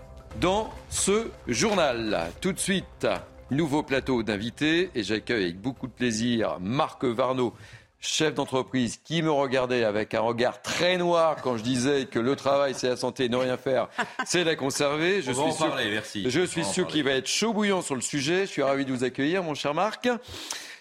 [0.41, 2.31] dans ce journal.
[2.41, 3.07] Tout de suite,
[3.51, 7.55] Nouveau plateau d'invités et j'accueille avec beaucoup de plaisir Marc Varno,
[7.99, 12.37] chef d'entreprise, qui me regardait avec un regard très noir quand je disais que le
[12.37, 13.89] travail c'est la santé, ne rien faire,
[14.27, 15.23] c'est la conserver.
[15.23, 16.31] Je On va suis en sûr, parler, merci.
[16.31, 18.43] Je suis sûr qu'il va être chaud bouillant sur le sujet.
[18.43, 20.11] Je suis ravi de vous accueillir, mon cher Marc.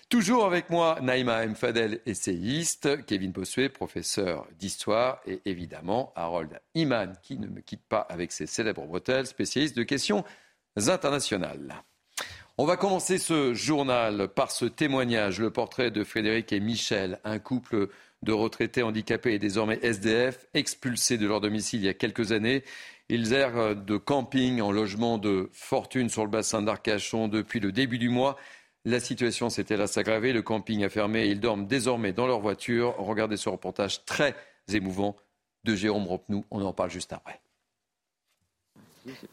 [0.10, 1.54] Toujours avec moi, Naïma M.
[1.54, 8.00] Fadel, essayiste, Kevin Bossuet, professeur d'histoire, et évidemment Harold Iman, qui ne me quitte pas
[8.00, 10.24] avec ses célèbres bretelles, spécialiste de questions
[10.78, 11.84] internationales.
[12.58, 17.40] On va commencer ce journal par ce témoignage, le portrait de Frédéric et Michel, un
[17.40, 17.90] couple
[18.24, 22.64] de retraités handicapés et désormais SDF, expulsés de leur domicile il y a quelques années.
[23.10, 27.98] Ils errent de camping en logement de fortune sur le bassin d'Arcachon depuis le début
[28.00, 28.38] du mois.
[28.88, 32.40] La situation s'est hélas aggravée, le camping a fermé et ils dorment désormais dans leur
[32.40, 32.96] voiture.
[33.00, 34.34] Regardez ce reportage très
[34.72, 35.18] émouvant
[35.66, 37.42] de Jérôme Ropnou, on en parle juste après.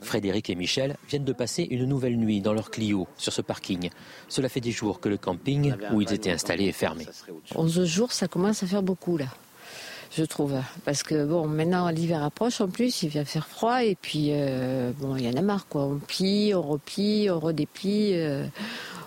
[0.00, 3.90] Frédéric et Michel viennent de passer une nouvelle nuit dans leur Clio sur ce parking.
[4.28, 7.06] Cela fait des jours que le camping où ils étaient installés est fermé.
[7.54, 9.26] 11 jours, ça commence à faire beaucoup là,
[10.16, 10.60] je trouve.
[10.84, 14.90] Parce que bon, maintenant l'hiver approche en plus, il vient faire froid et puis euh,
[14.98, 15.84] bon, il y en a marre quoi.
[15.84, 18.14] On plie, on replie, on redéplie.
[18.14, 18.46] euh,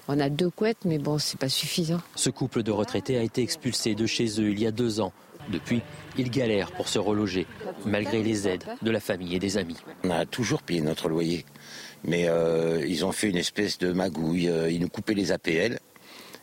[0.08, 2.00] on a deux couettes, mais bon, c'est pas suffisant.
[2.16, 5.14] Ce couple de retraités a été expulsé de chez eux il y a deux ans.
[5.50, 5.82] Depuis,
[6.18, 7.46] ils galèrent pour se reloger,
[7.86, 9.78] malgré les aides de la famille et des amis.
[10.04, 11.46] On a toujours payé notre loyer.
[12.04, 14.50] Mais euh, ils ont fait une espèce de magouille.
[14.50, 15.80] Euh, Ils nous coupaient les APL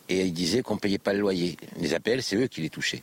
[0.09, 1.57] et ils disaient qu'on ne payait pas le loyer.
[1.79, 3.03] Les APL, c'est eux qui les touchaient.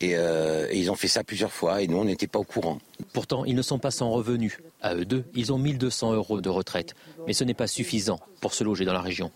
[0.00, 2.44] Et, euh, et ils ont fait ça plusieurs fois et nous, on n'était pas au
[2.44, 2.78] courant.
[3.12, 4.58] Pourtant, ils ne sont pas sans revenus.
[4.82, 6.94] À eux deux, ils ont 1200 euros de retraite.
[7.26, 9.30] Mais ce n'est pas suffisant pour se loger dans la région.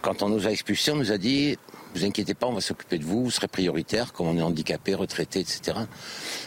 [0.00, 1.56] Quand on nous a expulsés, on nous a dit
[1.94, 4.94] vous inquiétez pas, on va s'occuper de vous, vous serez prioritaire, comme on est handicapé,
[4.94, 5.78] retraité, etc.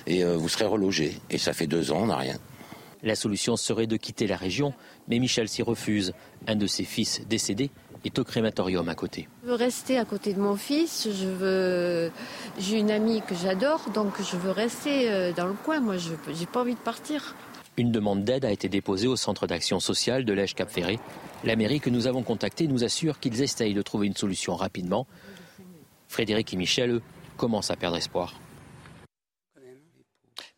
[0.07, 1.19] Et euh, vous serez relogé.
[1.29, 2.38] Et ça fait deux ans, on n'a rien.
[3.03, 4.73] La solution serait de quitter la région,
[5.07, 6.13] mais Michel s'y refuse.
[6.47, 7.69] Un de ses fils décédé
[8.03, 9.27] est au crématorium à côté.
[9.43, 11.07] Je veux rester à côté de mon fils.
[11.11, 12.11] Je veux.
[12.57, 15.79] J'ai une amie que j'adore, donc je veux rester euh, dans le coin.
[15.79, 17.36] Moi, je j'ai pas envie de partir.
[17.78, 20.97] Une demande d'aide a été déposée au centre d'action sociale de l'Èche-Cap-Ferré.
[21.43, 25.07] La mairie que nous avons contactée nous assure qu'ils essayent de trouver une solution rapidement.
[26.07, 27.01] Frédéric et Michel, eux,
[27.36, 28.39] commencent à perdre espoir.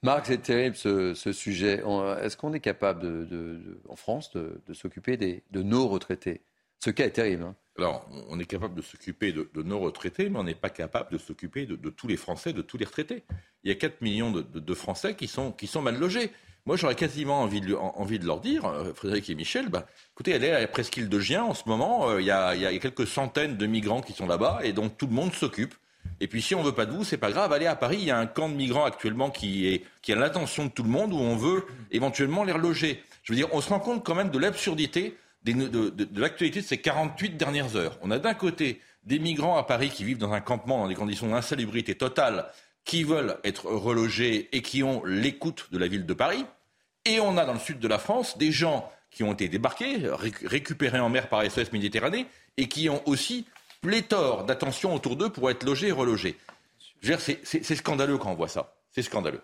[0.03, 1.81] Marc, c'est terrible ce, ce sujet.
[2.21, 3.25] Est-ce qu'on est capable, de, de-
[3.57, 6.41] de- en France, de, de s'occuper de nos retraités?
[6.83, 7.43] Ce cas est terrible.
[7.43, 7.55] hein.
[7.79, 11.11] Alors, on est capable de s'occuper de, de nos retraités, mais on n'est pas capable
[11.11, 13.23] de s'occuper de, de tous les Français, de tous les retraités.
[13.63, 16.31] Il y a 4 millions de, de- de Français qui sont, qui sont mal logés.
[16.67, 20.59] Moi, j'aurais quasiment envie de, leur dire, euh, Frédéric et Michel, bah, écoutez, allez à
[20.59, 24.01] la presqu'île de Gien en ce moment, euh, il y, a, quelques centaines de migrants
[24.01, 25.73] qui sont là-bas, et donc tout le monde s'occupe.
[26.19, 27.53] Et puis si on veut pas de vous, c'est pas grave.
[27.53, 30.17] Allez à Paris, il y a un camp de migrants actuellement qui, est, qui a
[30.17, 33.01] l'attention de tout le monde, où on veut éventuellement les reloger.
[33.23, 35.15] Je veux dire, on se rend compte quand même de l'absurdité
[35.45, 37.97] de l'actualité de ces 48 dernières heures.
[38.01, 40.95] On a d'un côté des migrants à Paris qui vivent dans un campement dans des
[40.95, 42.47] conditions d'insalubrité totale,
[42.87, 46.45] qui veulent être relogés et qui ont l'écoute de la ville de Paris.
[47.07, 49.97] Et on a dans le sud de la France des gens qui ont été débarqués,
[50.03, 52.25] ré- récupérés en mer par SOS Méditerranée,
[52.57, 53.45] et qui ont aussi
[53.81, 56.35] pléthore d'attention autour d'eux pour être logés et relogés.
[57.01, 58.75] Je veux dire, c'est- scandaleux quand on voit ça.
[58.91, 59.41] C'est scandaleux.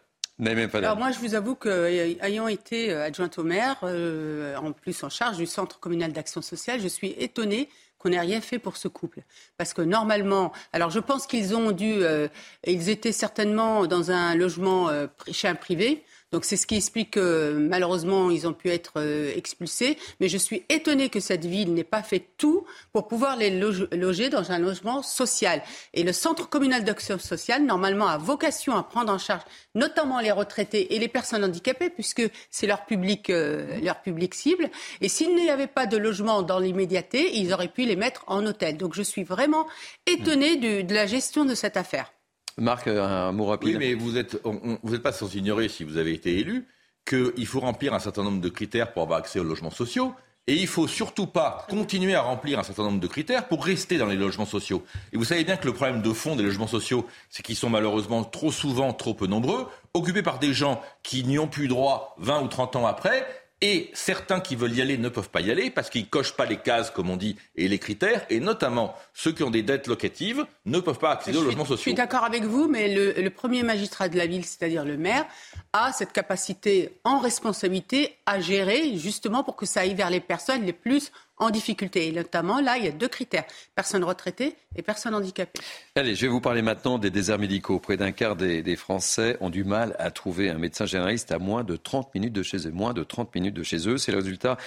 [0.87, 4.71] Alors moi, je vous avoue que euh, ayant été euh, adjointe au maire, euh, en
[4.71, 8.57] plus en charge du centre communal d'action sociale, je suis étonnée qu'on n'ait rien fait
[8.59, 9.21] pour ce couple.
[9.57, 12.27] Parce que normalement, alors je pense qu'ils ont dû, euh,
[12.65, 16.03] ils étaient certainement dans un logement euh, chez un privé.
[16.33, 19.97] Donc c'est ce qui explique que malheureusement ils ont pu être euh, expulsés.
[20.19, 23.87] Mais je suis étonnée que cette ville n'ait pas fait tout pour pouvoir les loge-
[23.91, 25.61] loger dans un logement social.
[25.93, 29.43] Et le centre communal d'action sociale, normalement, a vocation à prendre en charge
[29.75, 34.69] notamment les retraités et les personnes handicapées, puisque c'est leur public, euh, leur public cible.
[35.01, 38.43] Et s'il n'y avait pas de logement dans l'immédiateté, ils auraient pu les mettre en
[38.45, 38.77] hôtel.
[38.77, 39.67] Donc je suis vraiment
[40.07, 42.11] étonnée du- de la gestion de cette affaire.
[42.57, 43.69] Marc, un mot rapide.
[43.69, 46.67] Oui, mais vous êtes, on- vous n'êtes pas sans ignorer, si vous avez été élu,
[47.07, 50.13] qu'il faut remplir un certain nombre de critères pour avoir accès aux logements sociaux.
[50.45, 53.97] Et il faut surtout pas continuer à remplir un certain nombre de critères pour rester
[53.97, 54.83] dans les logements sociaux.
[55.13, 57.69] Et vous savez bien que le problème de fond des logements sociaux, c'est qu'ils sont
[57.69, 62.13] malheureusement trop souvent trop peu nombreux, occupés par des gens qui n'y ont plus droit
[62.19, 63.25] 20 ou 30 ans après.
[63.65, 66.45] Et certains qui veulent y aller ne peuvent pas y aller parce qu'ils cochent pas
[66.45, 68.25] les cases, comme on dit, et les critères.
[68.29, 71.75] Et notamment, ceux qui ont des dettes locatives ne peuvent pas accéder aux logements Je
[71.75, 71.93] suis sociaux.
[71.93, 75.25] d'accord avec vous, mais le, le premier magistrat de la ville, c'est-à-dire le maire,
[75.71, 80.65] a cette capacité en responsabilité à gérer justement pour que ça aille vers les personnes
[80.65, 82.07] les plus en difficulté.
[82.07, 85.59] Et notamment, là, il y a deux critères, personnes retraitées et personnes handicapées.
[85.95, 87.79] Allez, je vais vous parler maintenant des déserts médicaux.
[87.79, 91.39] Près d'un quart des, des Français ont du mal à trouver un médecin généraliste à
[91.39, 92.71] moins de 30 minutes de chez eux.
[92.71, 93.97] Moins de 30 minutes de chez eux.
[93.97, 94.57] C'est le résultat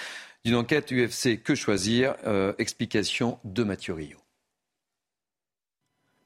[0.45, 4.17] d'une enquête UFC Que choisir euh, Explication de Mathieu Rio.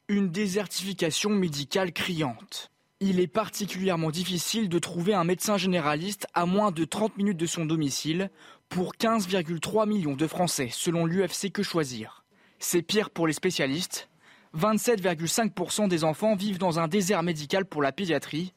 [0.08, 2.72] Une désertification médicale criante.
[3.00, 7.48] Il est particulièrement difficile de trouver un médecin généraliste à moins de 30 minutes de
[7.48, 8.30] son domicile
[8.72, 12.24] pour 15,3 millions de Français, selon l'UFC Que Choisir.
[12.58, 14.10] C'est pire pour les spécialistes.
[14.58, 18.54] 27,5% des enfants vivent dans un désert médical pour la pédiatrie,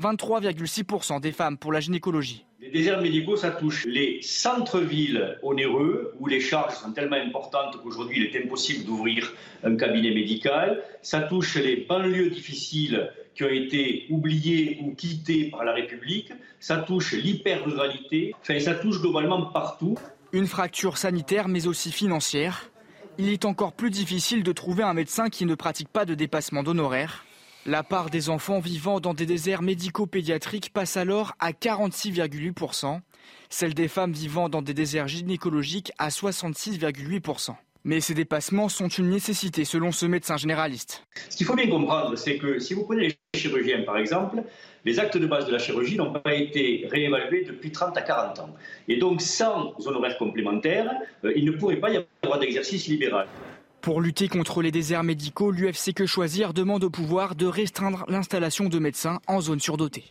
[0.00, 2.46] 23,6% des femmes pour la gynécologie.
[2.60, 8.16] Les déserts médicaux, ça touche les centres-villes onéreux, où les charges sont tellement importantes qu'aujourd'hui
[8.18, 9.32] il est impossible d'ouvrir
[9.62, 10.82] un cabinet médical.
[11.00, 16.32] Ça touche les banlieues difficiles qui ont été oubliées ou quittées par la République.
[16.58, 18.34] Ça touche l'hyper-ruralité.
[18.40, 19.96] Enfin, ça touche globalement partout.
[20.32, 22.72] Une fracture sanitaire, mais aussi financière.
[23.18, 26.64] Il est encore plus difficile de trouver un médecin qui ne pratique pas de dépassement
[26.64, 27.24] d'honoraires.
[27.68, 32.98] La part des enfants vivant dans des déserts médico-pédiatriques passe alors à 46,8%,
[33.50, 37.50] celle des femmes vivant dans des déserts gynécologiques à 66,8%.
[37.84, 41.04] Mais ces dépassements sont une nécessité selon ce médecin généraliste.
[41.28, 44.44] Ce qu'il faut bien comprendre, c'est que si vous prenez les chirurgiens par exemple,
[44.86, 48.38] les actes de base de la chirurgie n'ont pas été réévalués depuis 30 à 40
[48.38, 48.54] ans.
[48.88, 50.90] Et donc sans honoraires complémentaires,
[51.22, 53.28] euh, il ne pourrait pas y avoir d'exercice libéral.
[53.80, 58.68] Pour lutter contre les déserts médicaux, l'UFC Que Choisir demande au pouvoir de restreindre l'installation
[58.68, 60.04] de médecins en zone surdotée.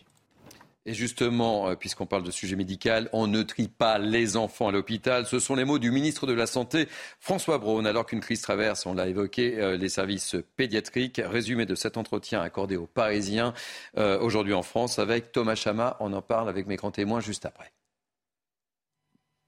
[0.86, 4.72] Et justement, euh, puisqu'on parle de sujet médical, on ne trie pas les enfants à
[4.72, 5.26] l'hôpital.
[5.26, 6.88] Ce sont les mots du ministre de la Santé,
[7.20, 11.20] François Braun, alors qu'une crise traverse, on l'a évoqué, euh, les services pédiatriques.
[11.22, 13.52] Résumé de cet entretien accordé aux Parisiens
[13.98, 15.98] euh, aujourd'hui en France avec Thomas Chama.
[16.00, 17.70] On en parle avec mes grands témoins juste après.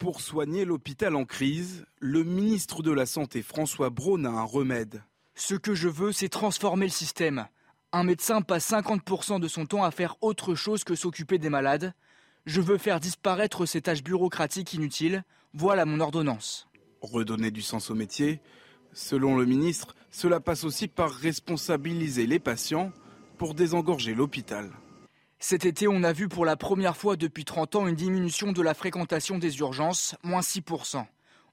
[0.00, 5.04] Pour soigner l'hôpital en crise, le ministre de la Santé François Braun a un remède.
[5.34, 7.46] Ce que je veux, c'est transformer le système.
[7.92, 11.92] Un médecin passe 50% de son temps à faire autre chose que s'occuper des malades.
[12.46, 15.22] Je veux faire disparaître ces tâches bureaucratiques inutiles.
[15.52, 16.66] Voilà mon ordonnance.
[17.02, 18.40] Redonner du sens au métier,
[18.94, 22.90] selon le ministre, cela passe aussi par responsabiliser les patients
[23.36, 24.70] pour désengorger l'hôpital.
[25.42, 28.60] Cet été, on a vu pour la première fois depuis 30 ans une diminution de
[28.60, 31.06] la fréquentation des urgences, moins 6%.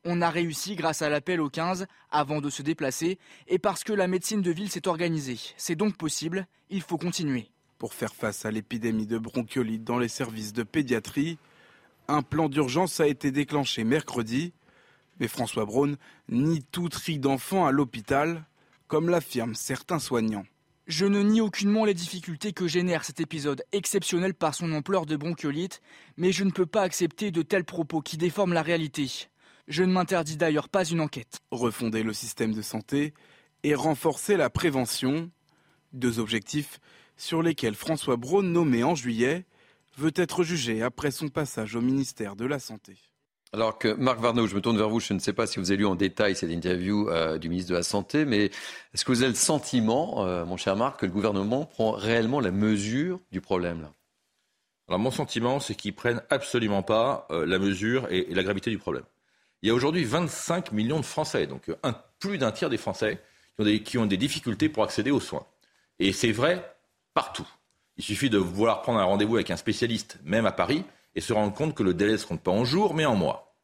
[0.04, 3.18] On a réussi grâce à l'appel au 15 avant de se déplacer
[3.48, 5.40] et parce que la médecine de ville s'est organisée.
[5.56, 7.50] C'est donc possible, il faut continuer.
[7.78, 11.38] Pour faire face à l'épidémie de bronchiolite dans les services de pédiatrie,
[12.10, 14.52] un plan d'urgence a été déclenché mercredi.
[15.22, 15.96] Mais François Braun
[16.28, 18.44] nie tout tri d'enfants à l'hôpital,
[18.90, 20.46] comme l'affirment certains soignants.
[20.88, 25.18] Je ne nie aucunement les difficultés que génère cet épisode exceptionnel par son ampleur de
[25.18, 25.82] bronchiolite,
[26.16, 29.28] mais je ne peux pas accepter de tels propos qui déforment la réalité.
[29.68, 31.40] Je ne m'interdis d'ailleurs pas une enquête.
[31.52, 33.14] Refonder le système de santé
[33.64, 35.30] et renforcer la prévention,
[35.92, 36.80] deux objectifs
[37.18, 39.46] sur lesquels François Braun, nommé en juillet,
[39.98, 42.96] veut être jugé après son passage au ministère de la Santé.
[43.54, 45.72] Alors que Marc Varnaud, je me tourne vers vous, je ne sais pas si vous
[45.72, 48.46] avez lu en détail cette interview euh, du ministre de la Santé, mais
[48.94, 52.42] est-ce que vous avez le sentiment, euh, mon cher Marc, que le gouvernement prend réellement
[52.42, 53.94] la mesure du problème là?
[54.90, 58.78] Alors mon sentiment, c'est qu'ils prennent absolument pas euh, la mesure et, la gravité du
[58.78, 59.04] problème.
[59.62, 61.72] Il y a aujourd'hui 25 millions de Français, donc
[62.20, 63.22] plus d'un tiers des Français
[63.56, 65.46] qui ont, des, qui ont des difficultés pour accéder aux soins.
[66.00, 66.76] Et c'est vrai
[67.14, 67.48] partout.
[67.98, 70.86] Il suffit de vouloir prendre un rendez-vous avec un spécialiste, même à Paris,
[71.18, 73.16] et se rendre compte que le délai ne se compte pas en jours, mais en
[73.16, 73.56] mois.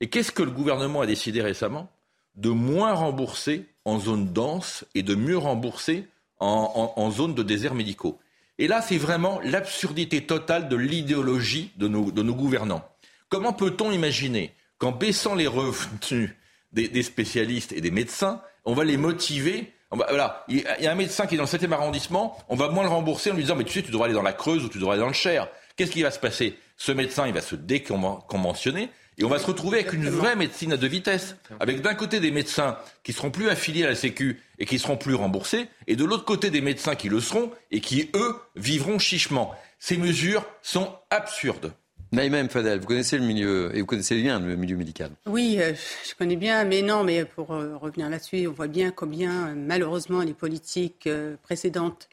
[0.00, 1.92] Et qu'est-ce que le gouvernement a décidé récemment?
[2.36, 6.08] De moins rembourser en zone dense et de mieux rembourser
[6.40, 8.18] en, zone de déserts médicaux.
[8.58, 12.82] Et là, c'est vraiment l'absurdité totale de l'idéologie de nos, gouvernants.
[13.28, 16.30] Comment peut-on imaginer qu'en baissant les revenus
[16.72, 19.72] des, des, spécialistes et des médecins, on va les motiver?
[19.90, 22.82] Voilà, il y a un médecin qui est dans le 7e arrondissement, on va moins
[22.82, 24.70] le rembourser en lui disant mais tu sais, tu devrais aller dans la Creuse ou
[24.70, 25.48] tu devrais aller dans le Cher.
[25.76, 26.58] Qu'est-ce qui va se passer?
[26.76, 30.72] Ce médecin, il va se déconventionner et on va se retrouver avec une vraie médecine
[30.72, 34.40] à deux vitesses, avec d'un côté des médecins qui seront plus affiliés à la Sécu
[34.58, 37.80] et qui seront plus remboursés, et de l'autre côté des médecins qui le seront et
[37.80, 39.54] qui, eux, vivront chichement.
[39.78, 41.72] Ces mesures sont absurdes.
[42.12, 45.10] Naïma Fadel, vous connaissez le milieu et vous connaissez bien le milieu médical.
[45.24, 45.72] Oui, euh,
[46.06, 49.54] je connais bien, mais non, mais pour euh, revenir là-dessus, on voit bien combien euh,
[49.56, 51.08] malheureusement les politiques
[51.42, 52.10] précédentes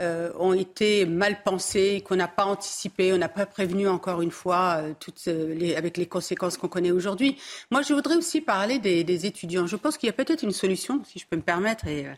[0.00, 4.32] euh, ont été mal pensés, qu'on n'a pas anticipé, on n'a pas prévenu encore une
[4.32, 4.82] fois
[5.28, 7.38] euh, les, avec les conséquences qu'on connaît aujourd'hui.
[7.70, 9.66] Moi, je voudrais aussi parler des, étudiants.
[9.66, 11.86] Je pense qu'il y a peut-être une solution, si je peux me permettre.
[11.86, 12.12] Et, euh,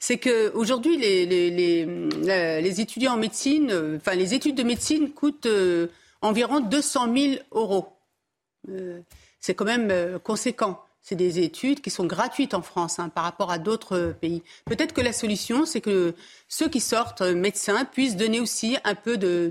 [0.00, 5.48] c'est que aujourd'hui, les, les, les, étudiants en médecine, enfin les études de médecine coûtent
[6.22, 7.88] environ 200 000 euros.
[9.38, 10.84] c'est quand même conséquent.
[11.02, 14.42] C'est des études qui sont gratuites en France hein, par rapport à d'autres pays.
[14.66, 16.14] Peut-être que la solution, c'est que
[16.48, 19.50] ceux qui sortent médecins puissent donner aussi un peu de,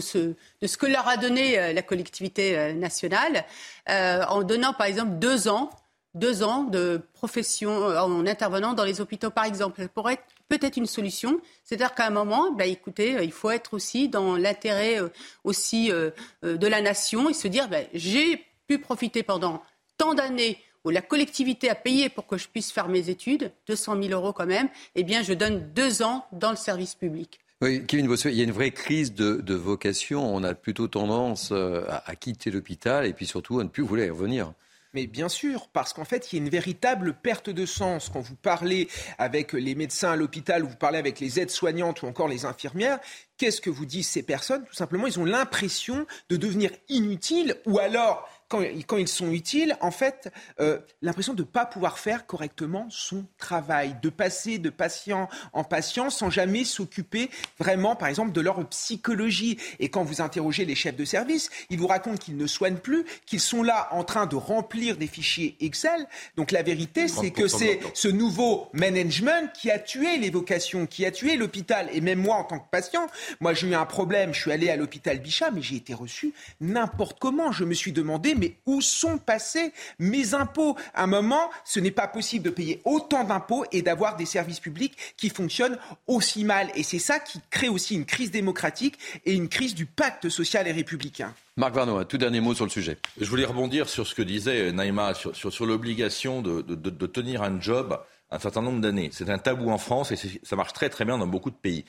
[0.00, 3.44] ce, que leur a donné euh, la collectivité euh, nationale,
[3.88, 5.70] euh, en donnant par exemple deux ans,
[6.14, 9.82] deux ans de profession en intervenant dans les hôpitaux, par exemple.
[9.82, 11.40] Ça pourrait être peut-être une solution.
[11.62, 14.98] C'est-à-dire qu'à un moment, bah, écoutez, il faut être aussi dans l'intérêt
[15.44, 19.62] aussi de la nation et se dire, bah, j'ai pu profiter pendant
[19.96, 24.02] tant d'années où la collectivité a payé pour que je puisse faire mes études, 200
[24.02, 27.40] 000 euros quand même, eh bien, je donne deux ans dans le service public.
[27.62, 30.22] Oui, Kevin Bossuet, il y a une vraie crise de, vocation.
[30.22, 34.06] On a plutôt tendance euh, à, quitter l'hôpital et puis surtout à ne plus vouloir
[34.06, 34.52] y revenir.
[34.92, 38.10] Mais bien sûr, parce qu'en fait, il y a une véritable perte de sens.
[38.10, 38.88] Quand vous parlez
[39.18, 42.98] avec les médecins à l'hôpital, ou vous parlez avec les aides-soignantes ou encore les infirmières,
[43.38, 44.64] qu'est-ce que vous disent ces personnes?
[44.64, 48.62] Tout simplement, ils ont l'impression de devenir inutiles ou alors quand,
[48.96, 53.96] ils sont utiles, en fait, euh, l'impression de ne pas pouvoir faire correctement son travail,
[54.02, 59.58] de passer de patient en patient sans jamais s'occuper vraiment, par exemple, de leur psychologie.
[59.80, 63.04] Et quand vous interrogez les chefs de service, ils vous racontent qu'ils ne soignent plus,
[63.26, 66.06] qu'ils sont là en train de remplir des fichiers Excel.
[66.36, 71.04] Donc la vérité, c'est que c'est ce nouveau management qui a tué les vocations, qui
[71.04, 71.88] a tué l'hôpital.
[71.92, 73.06] Et même moi, en tant que patient,
[73.40, 76.32] moi j'ai eu un problème, je suis allé à l'hôpital Bichat, mais j'ai été reçu
[76.60, 77.50] n'importe comment.
[77.50, 80.76] Je me suis demandé, mais où sont passés mes impôts?
[80.94, 84.60] À un moment, ce n'est pas possible de payer autant d'impôts et d'avoir des services
[84.60, 86.70] publics qui fonctionnent aussi mal.
[86.74, 90.66] Et c'est ça qui crée aussi une crise démocratique et une crise du pacte social
[90.68, 91.34] et républicain.
[91.56, 92.98] Marc Varno, un tout dernier mot sur le sujet.
[93.18, 97.60] Je voulais rebondir sur ce que disait Naïma, sur, sur, l'obligation de, de, tenir un
[97.60, 97.98] job
[98.30, 99.10] un certain nombre d'années.
[99.12, 101.84] C'est un tabou en France et ça marche très très bien dans beaucoup de pays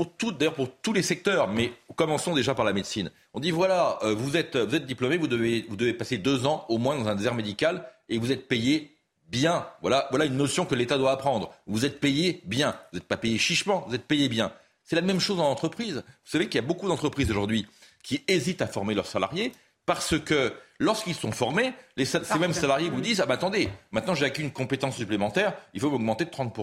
[0.00, 3.10] pour tout, d'ailleurs pour tous les secteurs, mais commençons déjà par la médecine.
[3.34, 6.46] On dit voilà, euh, vous êtes, vous êtes diplômé, vous devez, vous devez passer deux
[6.46, 8.96] ans au moins dans un désert médical et vous êtes payé
[9.28, 9.66] bien.
[9.82, 11.52] Voilà, voilà une notion que l'État doit apprendre.
[11.66, 12.74] Vous êtes payé bien.
[12.92, 14.54] Vous n'êtes pas payé chichement, vous êtes payé bien.
[14.84, 15.96] C'est la même chose en entreprise.
[15.96, 17.66] Vous savez qu'il y a beaucoup d'entreprises aujourd'hui
[18.02, 19.52] qui hésitent à former leurs salariés
[19.84, 24.14] parce que lorsqu'ils sont formés, les, ces mêmes salariés vous disent ah ben attendez, maintenant
[24.14, 26.54] j'ai acquis une compétence supplémentaire, il faut m'augmenter de 30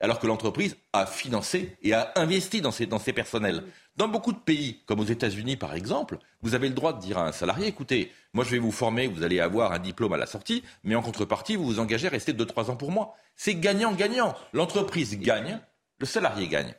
[0.00, 3.64] alors que l'entreprise a financé et a investi dans ses, dans personnels.
[3.96, 7.18] Dans beaucoup de pays, comme aux États-Unis par exemple, vous avez le droit de dire
[7.18, 10.18] à un salarié, écoutez, moi je vais vous former, vous allez avoir un diplôme à
[10.18, 13.14] la sortie, mais en contrepartie, vous vous engagez à rester 2-3 ans pour moi.
[13.36, 14.34] C'est gagnant-gagnant.
[14.52, 15.60] L'entreprise gagne,
[15.98, 16.74] le salarié gagne.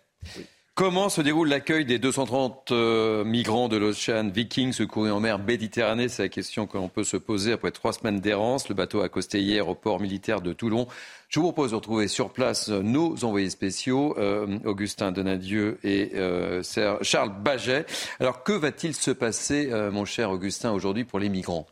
[0.78, 6.07] Comment se déroule l'accueil des 230 euh, migrants de l'Ocean Viking secourus en mer Méditerranée?
[6.07, 8.69] C'est la question que l'on peut se poser après trois semaines d'errance.
[8.69, 10.86] Le bateau a accosté hier au port militaire de Toulon.
[11.30, 16.61] Je vous propose de retrouver sur place nos envoyés spéciaux, euh, Augustin Donadieu et euh,
[17.01, 17.88] Charles Baget.
[18.19, 21.65] Alors que va-t-il se passer, mon cher Augustin, aujourd'hui pour les migrants?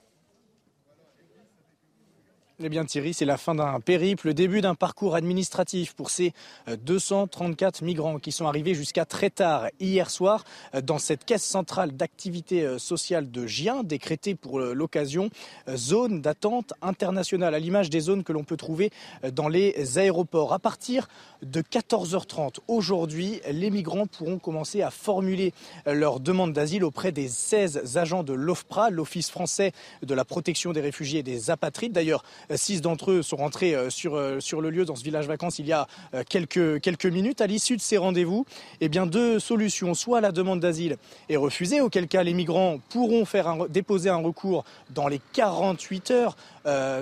[2.64, 6.32] Eh bien Thierry, c'est la fin d'un périple, le début d'un parcours administratif pour ces
[6.68, 11.44] 234 euh, migrants qui sont arrivés jusqu'à très tard hier soir euh, dans cette caisse
[11.44, 15.30] centrale d'activité euh, sociale de Gien, décrétée pour l'occasion
[15.76, 18.90] zone d'attente internationale, à l'image des zones que l'on peut trouver
[19.34, 20.54] dans les aéroports.
[20.54, 21.08] À partir
[21.42, 25.54] de 14h30 aujourd'hui, les migrants pourront commencer à formuler
[25.86, 30.82] leur demande d'asile auprès des 16 agents de l'OFPRA, l'Office français de la protection des
[30.82, 31.92] réfugiés et des apatrides.
[31.92, 32.24] D'ailleurs,
[32.54, 35.60] Six d'entre eux sont rentrés euh, sur, euh, sur le lieu dans ce village vacances
[35.60, 37.42] il y a euh, quelques, quelques minutes.
[37.42, 38.46] À l'issue de ces rendez-vous,
[38.82, 39.94] eh bien, deux solutions.
[39.94, 40.98] Soit la demande d'asile
[41.30, 46.36] est refusée, auquel cas les migrants pourront faire déposer un recours dans les 48 heures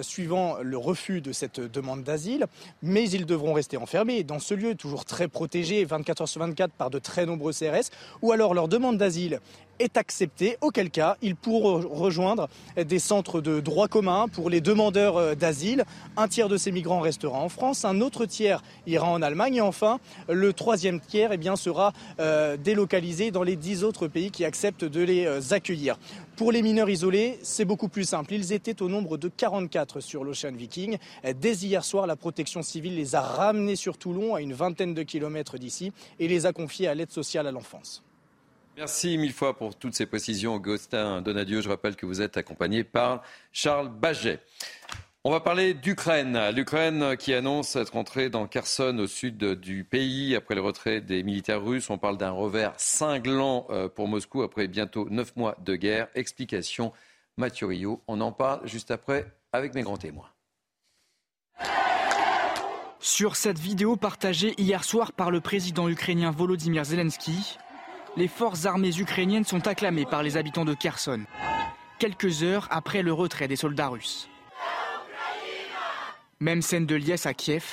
[0.02, 2.48] suivant le refus de cette demande d'asile,
[2.82, 6.74] mais ils devront rester enfermés dans ce lieu toujours très protégé 24 heures sur 24
[6.74, 7.89] par de très nombreux CRS,
[8.22, 9.39] ou alors leur demande d'asile
[9.80, 15.17] est accepté, auquel cas ils pourront rejoindre des centres de droit commun pour les demandeurs
[15.17, 15.84] euh, d'asile.
[16.17, 19.61] Un tiers de ces migrants restera en France, un autre tiers ira en Allemagne et
[19.61, 19.99] enfin
[20.30, 25.01] le troisième tiers eh sera euh, délocalisé dans les dix autres pays qui acceptent de
[25.01, 25.99] les euh, accueillir.
[26.36, 28.34] Pour les mineurs isolés, c'est beaucoup plus simple.
[28.34, 30.97] Ils étaient au nombre de 44 sur l'Ocean Viking.
[31.39, 35.03] Dès hier soir, la protection civile les a ramenés sur Toulon, à une vingtaine de
[35.03, 38.03] kilomètres d'ici, et les a confiés à l'aide sociale à l'enfance.
[38.76, 41.61] Merci mille fois pour toutes ces précisions, Augustin Donadieu.
[41.61, 43.21] Je rappelle que vous êtes accompagné par
[43.51, 44.39] Charles Baget.
[45.24, 46.49] On va parler d'Ukraine.
[46.49, 51.21] L'Ukraine qui annonce être entrée dans Kherson au sud du pays après le retrait des
[51.21, 51.91] militaires russes.
[51.91, 56.07] On parle d'un revers cinglant euh, pour Moscou après bientôt neuf mois de guerre.
[56.15, 56.93] Explication
[57.38, 58.01] Mathieu Rio.
[58.07, 60.30] On en parle juste après avec mes grands témoins.
[62.99, 67.57] Sur cette vidéo partagée hier soir par le président ukrainien Volodymyr Zelensky,
[68.16, 71.24] les forces armées ukrainiennes sont acclamées par les habitants de Kherson,
[71.99, 74.30] quelques heures après le retrait des soldats russes.
[76.39, 77.66] Même scène de liesse à Kiev.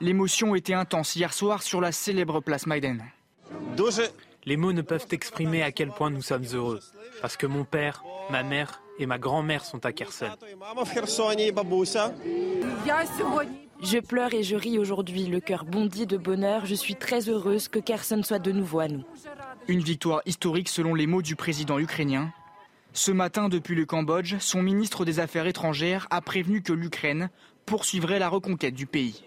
[0.00, 3.04] L'émotion était intense hier soir sur la célèbre place Maïden.
[4.46, 6.80] Les mots ne peuvent exprimer à quel point nous sommes heureux.
[7.20, 10.30] Parce que mon père, ma mère et ma grand-mère sont à Kherson.
[13.82, 16.66] Je pleure et je ris aujourd'hui, le cœur bondit de bonheur.
[16.66, 19.04] Je suis très heureuse que Kherson soit de nouveau à nous.
[19.70, 22.32] Une victoire historique selon les mots du président ukrainien.
[22.92, 27.30] Ce matin, depuis le Cambodge, son ministre des Affaires étrangères a prévenu que l'Ukraine
[27.66, 29.22] poursuivrait la reconquête du pays.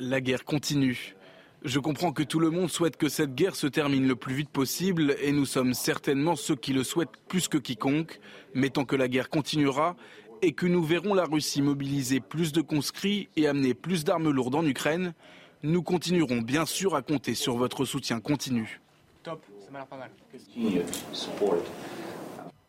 [0.00, 1.14] La guerre continue.
[1.62, 4.50] Je comprends que tout le monde souhaite que cette guerre se termine le plus vite
[4.50, 8.18] possible et nous sommes certainement ceux qui le souhaitent plus que quiconque,
[8.54, 9.94] mais tant que la guerre continuera
[10.42, 14.56] et que nous verrons la Russie mobiliser plus de conscrits et amener plus d'armes lourdes
[14.56, 15.14] en Ukraine,
[15.62, 18.80] nous continuerons bien sûr à compter sur votre soutien continu.
[19.26, 20.10] Top, ça m'a l'air pas mal.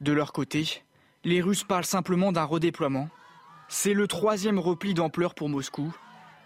[0.01, 0.81] De leur côté,
[1.23, 3.09] les Russes parlent simplement d'un redéploiement
[3.69, 5.93] c'est le troisième repli d'ampleur pour Moscou.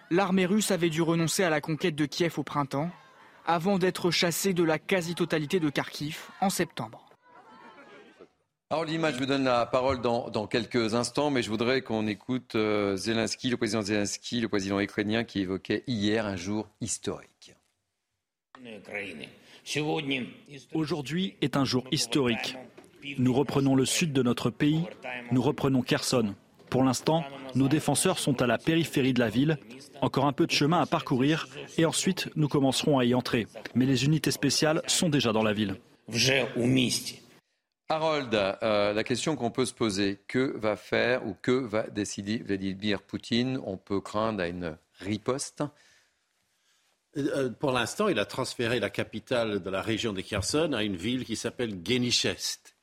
[0.09, 2.89] L'armée russe avait dû renoncer à la conquête de Kiev au printemps,
[3.45, 7.07] avant d'être chassée de la quasi-totalité de Kharkiv en septembre.
[8.70, 12.55] Alors l'image, je vous donne la parole dans, quelques instants, mais je voudrais qu'on écoute
[12.55, 17.53] euh, Zelensky, le président Zelensky, le président ukrainien, qui évoquait hier un jour historique.
[20.74, 22.57] Aujourd'hui est un jour historique.
[23.18, 24.84] Nous reprenons le sud de notre pays,
[25.32, 26.36] nous reprenons Kherson,
[26.72, 29.57] pour l'instant, nos défenseurs sont à la périphérie de la ville.
[29.99, 33.45] Encore un peu de chemin à parcourir et ensuite nous commencerons à y entrer.
[33.76, 35.76] Mais les unités spéciales sont déjà dans la ville.
[37.89, 42.38] Harold, euh, la question qu'on peut se poser, que va faire ou que va décider
[42.38, 43.59] Vladimir Poutine?
[43.66, 45.66] On peut craindre à une riposte euh,
[47.59, 51.26] pour l'instant, il a transféré la capitale de la région de Kherson à une ville
[51.26, 52.76] qui s'appelle Genichesk.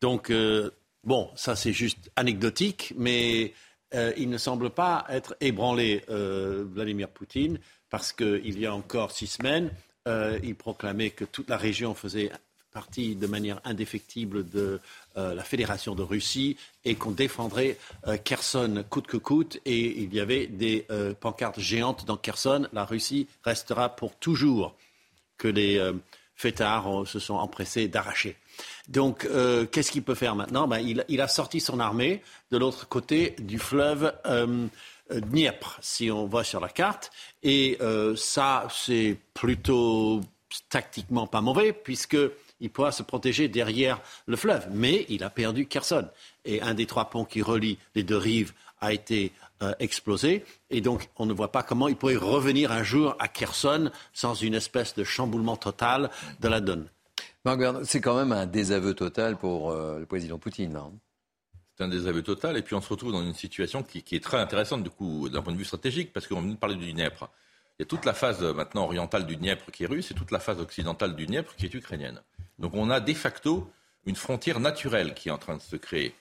[0.00, 0.70] Donc, euh,
[1.04, 3.54] Bon, ça c'est juste anecdotique, mais
[3.94, 9.12] euh, il ne semble pas être ébranlé, euh, Vladimir Poutine, parce qu'il y a encore
[9.12, 9.70] six semaines,
[10.06, 12.30] euh, il proclamait que toute la région faisait
[12.78, 14.80] partie de manière indéfectible de
[15.16, 17.76] la Fédération de Russie et qu'on défendrait
[18.22, 19.58] Kherson coûte que coûte.
[19.64, 20.86] Et il y avait des
[21.20, 22.68] pancartes géantes dans Kherson.
[22.72, 24.76] La Russie restera pour toujours
[25.36, 25.80] que les
[26.36, 28.36] fêtards se sont empressés d'arracher.
[28.88, 30.66] Donc, euh, qu'est-ce qu'il peut faire maintenant?
[30.66, 34.66] Ben, il, a sorti son armée de l'autre côté du fleuve euh,
[35.10, 37.10] euh, Dniepr, si on voit sur la carte.
[37.42, 37.78] Et
[38.16, 40.20] ça, c'est plutôt
[40.70, 41.72] tactiquement pas mauvais,
[42.58, 44.68] puisqu'il pourra se protéger derrière le fleuve.
[44.72, 46.08] Mais il a perdu Kherson.
[46.44, 49.32] Et un des trois ponts qui relient les deux rives a été
[49.80, 50.44] explosé.
[50.70, 54.34] Et donc, on ne voit pas comment il pourrait revenir un jour à Kherson sans
[54.34, 56.88] une espèce de chamboulement total de la donne
[57.84, 60.76] c'est quand même un désaveu total pour euh, le président Poutine.
[60.76, 60.92] Hein.
[61.76, 64.38] C'est un désaveu total, et puis on se retrouve dans une situation qui, est très
[64.38, 67.28] intéressante du coup d'un point de vue stratégique, parce qu'on vient de parler du Dniepr.
[67.78, 70.14] Il y a toute la phase euh, maintenant orientale du Dniepr qui est russe et
[70.14, 72.20] toute la phase occidentale du Dniepr qui est ukrainienne.
[72.58, 73.70] Donc on a de facto
[74.06, 76.14] une frontière naturelle qui est en train de se créer.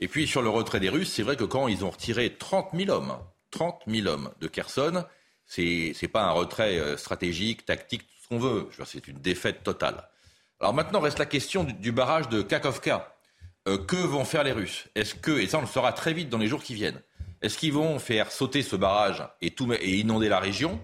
[0.00, 2.68] Et puis sur le retrait des Russes, c'est vrai que quand ils ont retiré 30
[2.74, 3.18] 000 hommes,
[3.50, 5.04] 30 000 hommes de Kherson,
[5.46, 8.68] c'est n'est pas un retrait euh, stratégique, tactique, tout ce qu'on veut.
[8.84, 10.08] C'est une défaite totale.
[10.60, 13.14] Alors maintenant reste la question du, barrage de Kakovka.
[13.68, 14.86] Euh, que vont faire les Russes?
[14.94, 17.00] Est-ce que, et ça on le saura très vite dans les jours qui viennent,
[17.42, 19.54] est-ce qu'ils vont faire sauter ce barrage et,
[19.98, 20.80] inonder la région?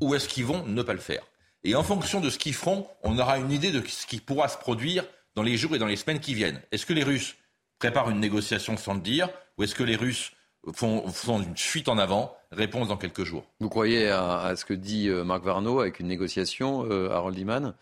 [0.00, 1.22] Ou est-ce qu'ils vont ne pas le faire?
[1.68, 4.48] Et en fonction de ce qu'ils feront, on aura une idée de ce qui pourra
[4.48, 5.04] se produire
[5.34, 6.62] dans les jours et dans les semaines qui viennent.
[6.72, 7.36] Est-ce que les Russes
[7.78, 10.32] préparent une négociation sans le dire ou est-ce que les Russes
[10.72, 11.04] font,
[11.42, 13.44] une fuite en avant Réponse dans quelques jours?
[13.60, 17.74] Vous croyez à, ce que dit euh, Marc Varno avec une négociation, euh, Harold Iman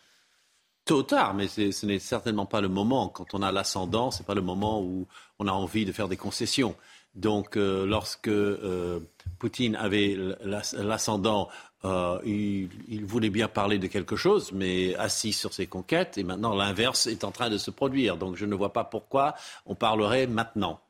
[0.84, 3.08] tôt ou tard, mais ce n'est certainement pas le moment.
[3.08, 5.06] Quand on a l'ascendant, ce n'est pas le moment où
[5.38, 6.74] on a envie de faire des concessions.
[7.16, 9.00] Donc, euh, lorsque euh,
[9.38, 11.48] Poutine avait l'ascendant,
[11.86, 16.18] euh, il, il, voulait bien parler de quelque chose, mais assis sur ses conquêtes.
[16.18, 18.16] Et maintenant, l'inverse est en train de se produire.
[18.16, 19.34] Donc, je ne vois pas pourquoi
[19.66, 20.80] on parlerait maintenant.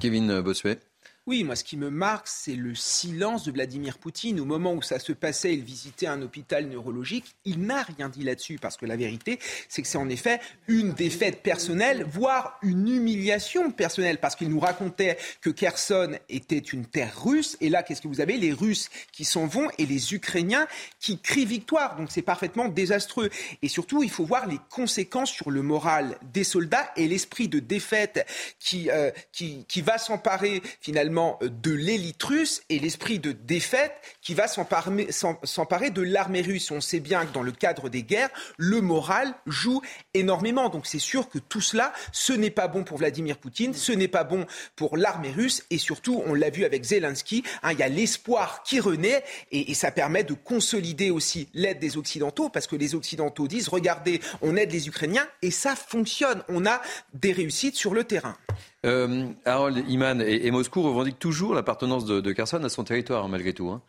[0.00, 0.80] Kevin Bossuet.
[1.26, 4.40] Oui, moi, ce qui me marque, c'est le silence de Vladimir Poutine.
[4.40, 7.34] Au moment où ça se passait, il visitait un hôpital neurologique.
[7.46, 9.38] Il n'a rien dit là-dessus parce que la vérité,
[9.70, 14.60] c'est que c'est en effet une défaite personnelle, voire une humiliation personnelle, parce qu'il nous
[14.60, 17.56] racontait que Kherson était une terre russe.
[17.62, 18.36] Et là, qu'est-ce que vous avez?
[18.36, 20.66] Les Russes qui s'en vont et les Ukrainiens
[21.00, 21.96] qui crient victoire.
[21.96, 23.30] Donc c'est parfaitement désastreux.
[23.62, 27.60] Et surtout, il faut voir les conséquences sur le moral des soldats et l'esprit de
[27.60, 28.26] défaite
[28.58, 33.92] qui, euh, qui, qui va s'emparer finalement finalement de l'élite russe et l'esprit de défaite
[34.20, 36.72] qui va s'emparer de l'armée russe.
[36.72, 39.80] On sait bien que dans le cadre des guerres, le moral joue
[40.12, 40.70] énormément.
[40.70, 44.08] Donc c'est sûr que tout cela, ce n'est pas bon pour Vladimir Poutine, ce n'est
[44.08, 44.44] pas bon
[44.74, 48.64] pour l'armée russe et surtout, on l'a vu avec Zelensky, hein, il y a l'espoir
[48.64, 53.46] qui renaît et ça permet de consolider aussi l'aide des Occidentaux parce que les Occidentaux
[53.46, 56.42] disent, regardez, on aide les Ukrainiens et ça fonctionne.
[56.48, 58.36] On a des réussites sur le terrain.
[58.84, 63.70] Euh, Harold Iman et, Moscou revendiquent toujours l'appartenance de, Kherson à son territoire, malgré tout.
[63.70, 63.82] Hein.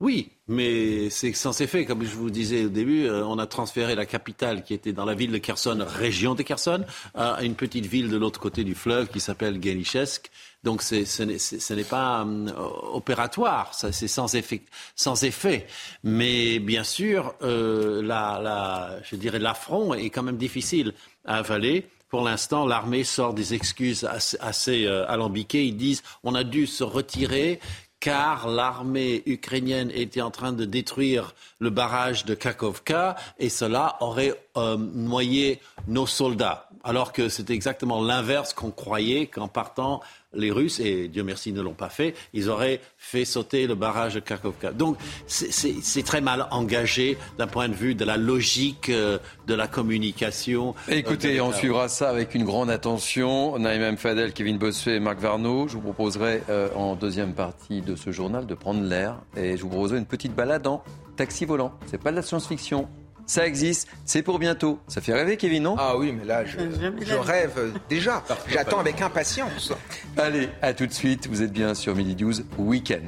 [0.00, 1.86] Oui, mais c'est sans effet.
[1.86, 5.04] Comme je vous disais au début, euh, on a transféré la capitale qui était dans
[5.04, 8.74] la ville de Kherson, région de Kherson, à une petite ville de l'autre côté du
[8.74, 10.30] fleuve qui s'appelle Genichesk.
[10.64, 12.50] Donc ce n'est pas euh,
[12.92, 15.66] opératoire, c'est sans effet.
[16.02, 20.92] Mais bien sûr, la, je dirais l'affront est quand même difficile
[21.24, 21.86] à avaler.
[22.14, 24.08] Pour l'instant, l'armée sort des excuses
[24.38, 25.64] assez, euh, alambiquées.
[25.66, 27.58] Ils disent on a dû se retirer
[27.98, 34.40] car l'armée ukrainienne était en train de détruire le barrage de Kakovka et cela aurait
[34.56, 36.68] euh, noyé nos soldats.
[36.84, 40.00] Alors que c'est exactement l'inverse qu'on croyait qu'en partant,
[40.36, 44.14] les Russes, et Dieu merci ne l'ont pas fait, ils auraient fait sauter le barrage
[44.14, 44.72] de Kakovka.
[44.72, 44.96] Donc
[45.26, 50.74] c'est très mal engagé d'un point de vue de la logique euh, de la communication.
[50.88, 53.58] Euh, Écoutez, on suivra ça avec une grande attention.
[53.58, 55.68] Naïm Fadel, Kevin Bossuet et Marc Varnaud.
[55.68, 59.62] Je vous proposerai euh, en deuxième partie de ce journal de prendre l'air et je
[59.62, 60.82] vous proposerai une petite balade en
[61.16, 61.72] taxi volant.
[61.86, 62.88] C'est pas de la science-fiction
[63.26, 64.78] ça existe, c'est pour bientôt.
[64.88, 65.76] Ça fait rêver, Kevin, non?
[65.78, 66.58] Ah oui, mais là, je,
[67.14, 68.22] rêve déjà.
[68.48, 69.72] J'attends avec impatience.
[70.16, 71.26] Allez, à tout de suite.
[71.28, 73.00] Vous êtes bien sur Midi 12 Week-end.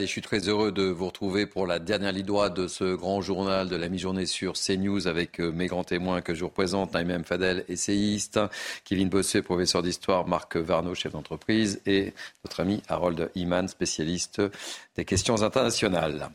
[0.00, 3.20] je suis très heureux de vous retrouver pour la dernière ligne droite de ce grand
[3.20, 6.94] journal de la mi-journée sur CNews avec euh, mes grands témoins que je vous représente,
[6.94, 8.40] Naïm Fadel, essayiste,
[8.84, 12.12] Kevin Bossuet, professeur d'histoire, Marc Varno, chef d'entreprise, et
[12.44, 14.40] notre ami Harold Iman, spécialiste
[14.96, 16.30] des questions internationales.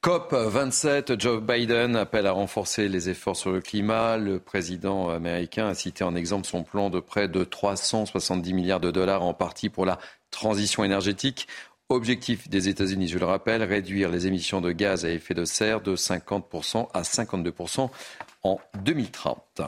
[0.00, 4.16] COP 27, Joe Biden appelle à renforcer les efforts sur le climat.
[4.16, 8.92] Le président américain a cité en exemple son plan de près de 370 milliards de
[8.92, 9.98] dollars en partie pour la
[10.30, 11.48] transition énergétique.
[11.88, 15.80] Objectif des États-Unis, je le rappelle, réduire les émissions de gaz à effet de serre
[15.80, 17.90] de 50% à 52%
[18.44, 19.62] en 2030.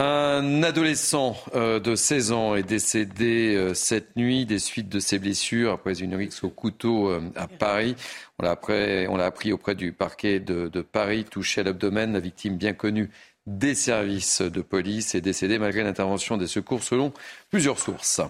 [0.00, 5.18] Un adolescent euh, de 16 ans est décédé euh, cette nuit des suites de ses
[5.18, 7.96] blessures après une rixe au couteau euh, à Paris.
[8.38, 12.12] On l'a appris auprès du parquet de, de Paris, touché à l'abdomen.
[12.12, 13.10] La victime, bien connue
[13.48, 17.12] des services de police, est décédée malgré l'intervention des secours selon
[17.50, 18.20] plusieurs sources.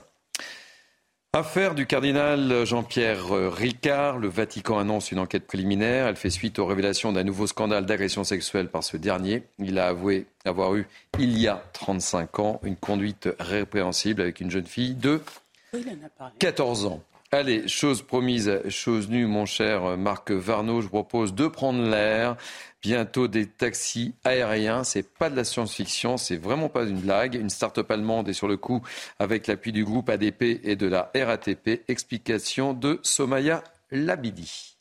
[1.35, 4.17] Affaire du cardinal Jean-Pierre Ricard.
[4.17, 6.07] Le Vatican annonce une enquête préliminaire.
[6.07, 9.43] Elle fait suite aux révélations d'un nouveau scandale d'agression sexuelle par ce dernier.
[9.59, 10.87] Il a avoué avoir eu,
[11.19, 15.21] il y a 35 ans, une conduite répréhensible avec une jeune fille de
[16.39, 17.03] 14 ans.
[17.31, 20.81] Allez, chose promise, chose nue, mon cher Marc Varnaud.
[20.81, 22.39] Je vous propose de prendre l'air.
[22.81, 24.83] Bientôt des taxis aériens.
[24.83, 27.35] C'est pas de la science-fiction, c'est vraiment pas une blague.
[27.35, 28.81] Une start-up allemande est sur le coup
[29.19, 31.83] avec l'appui du groupe ADP et de la RATP.
[31.89, 34.79] Explication de Somaya Labidi.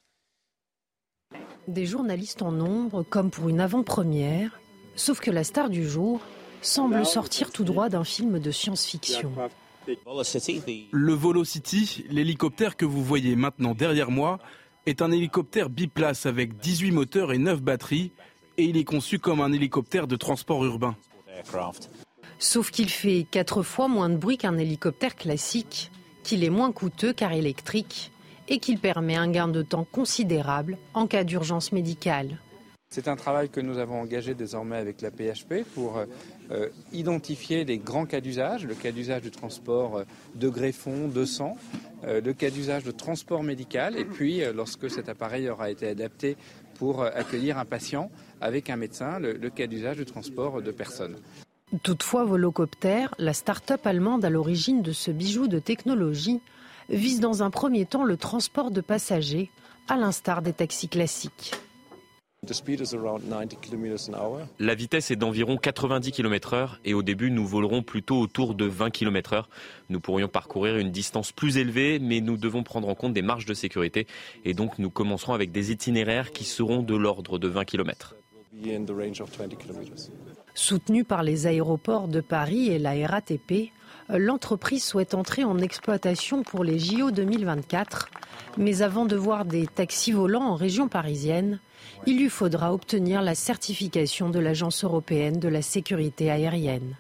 [1.68, 4.58] Des journalistes en nombre, comme pour une avant-première,
[4.96, 6.22] sauf que la star du jour
[6.62, 9.34] semble sortir tout droit d'un film de science-fiction.
[10.92, 14.40] Le Volocity, l'hélicoptère que vous voyez maintenant derrière moi,
[14.86, 18.12] est un hélicoptère biplace avec 18 moteurs et 9 batteries
[18.58, 20.96] et il est conçu comme un hélicoptère de transport urbain.
[22.40, 25.92] Sauf qu'il fait 4 fois moins de bruit qu'un hélicoptère classique,
[26.24, 28.12] qu'il est moins coûteux car électrique
[28.48, 32.40] et qu'il permet un gain de temps considérable en cas d'urgence médicale.
[32.90, 35.98] C'est un travail que nous avons engagé désormais avec la PHP pour
[36.52, 40.04] euh, identifier les grands cas d'usage, le cas d'usage du transport euh,
[40.36, 41.58] de greffon, de sang,
[42.06, 46.38] euh, le cas d'usage de transport médical, et puis lorsque cet appareil aura été adapté
[46.76, 48.10] pour accueillir un patient
[48.40, 51.18] avec un médecin, le, le cas d'usage du transport de personnes.
[51.84, 56.40] Toutefois, Volocopter, la start-up allemande à l'origine de ce bijou de technologie,
[56.90, 59.50] vise dans un premier temps le transport de passagers,
[59.90, 61.54] à l'instar des taxis classiques.
[64.60, 68.92] La vitesse est d'environ 90 km/h et au début nous volerons plutôt autour de 20
[68.92, 69.46] km/h.
[69.90, 73.48] Nous pourrions parcourir une distance plus élevée mais nous devons prendre en compte des marges
[73.48, 74.06] de sécurité
[74.46, 78.16] et donc nous commencerons avec des itinéraires qui seront de l'ordre de 20 km.
[80.54, 83.72] Soutenue par les aéroports de Paris et la RATP,
[84.10, 88.10] l'entreprise souhaite entrer en exploitation pour les JO 2024.
[88.58, 91.60] Mais avant de voir des taxis volants en région parisienne,
[92.06, 96.96] il lui faudra obtenir la certification de l'Agence européenne de la sécurité aérienne.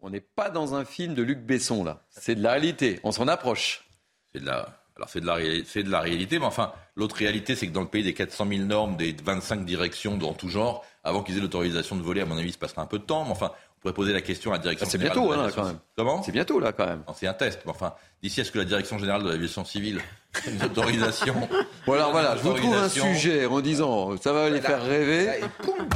[0.00, 2.04] On n'est pas dans un film de Luc Besson, là.
[2.10, 3.00] C'est de la réalité.
[3.02, 3.88] On s'en approche.
[4.32, 4.82] C'est de la.
[4.96, 5.36] Alors c'est de, la,
[5.66, 8.46] c'est de la réalité, mais enfin, l'autre réalité, c'est que dans le pays des 400
[8.48, 12.24] 000 normes, des 25 directions dans tout genre, avant qu'ils aient l'autorisation de voler, à
[12.24, 13.52] mon avis, il se passera un peu de temps, mais enfin,
[13.92, 15.68] pourrait poser la question à la direction Ah, c'est générale bientôt, de hein, l'aviation- quand
[15.68, 15.78] même.
[15.96, 17.02] Comment C'est bientôt, là, quand même.
[17.14, 20.00] C'est un test, mais enfin, d'ici à ce que la direction générale de l'aviation civile
[20.46, 21.34] ait une autorisation.
[21.86, 25.38] Bon, alors voilà, je vous trouve un sujet en disant ça va les faire rêver.
[25.38, 25.40] Et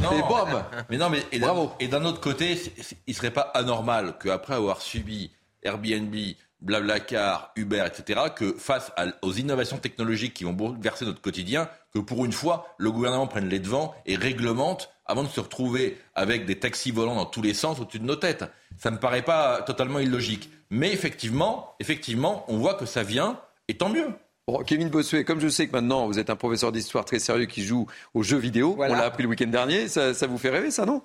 [0.02, 3.50] bam Mais non, mais et d'un- et d'un autre côté, c'est- c'est- il serait pas
[3.54, 5.32] anormal qu'après avoir subi
[5.64, 6.14] Airbnb,
[6.60, 11.98] Blablacar, Uber, etc., que face à- aux innovations technologiques qui vont bouleverser notre quotidien, que
[11.98, 16.46] pour une fois, le gouvernement prenne les devants et réglemente avant de se retrouver avec
[16.46, 18.44] des taxis volants dans tous les sens au-dessus de nos têtes.
[18.78, 20.50] Ça me paraît pas totalement illogique.
[20.70, 23.38] Mais effectivement, effectivement, on voit que ça vient,
[23.68, 24.06] et tant mieux.
[24.46, 27.46] Bon, Kevin Bossuet, comme je sais que maintenant vous êtes un professeur d'histoire très sérieux
[27.46, 28.94] qui joue aux jeux vidéo, Voilà.
[28.94, 31.02] on l'a appris le week-end dernier, ça, ça vous fait rêver ça, non?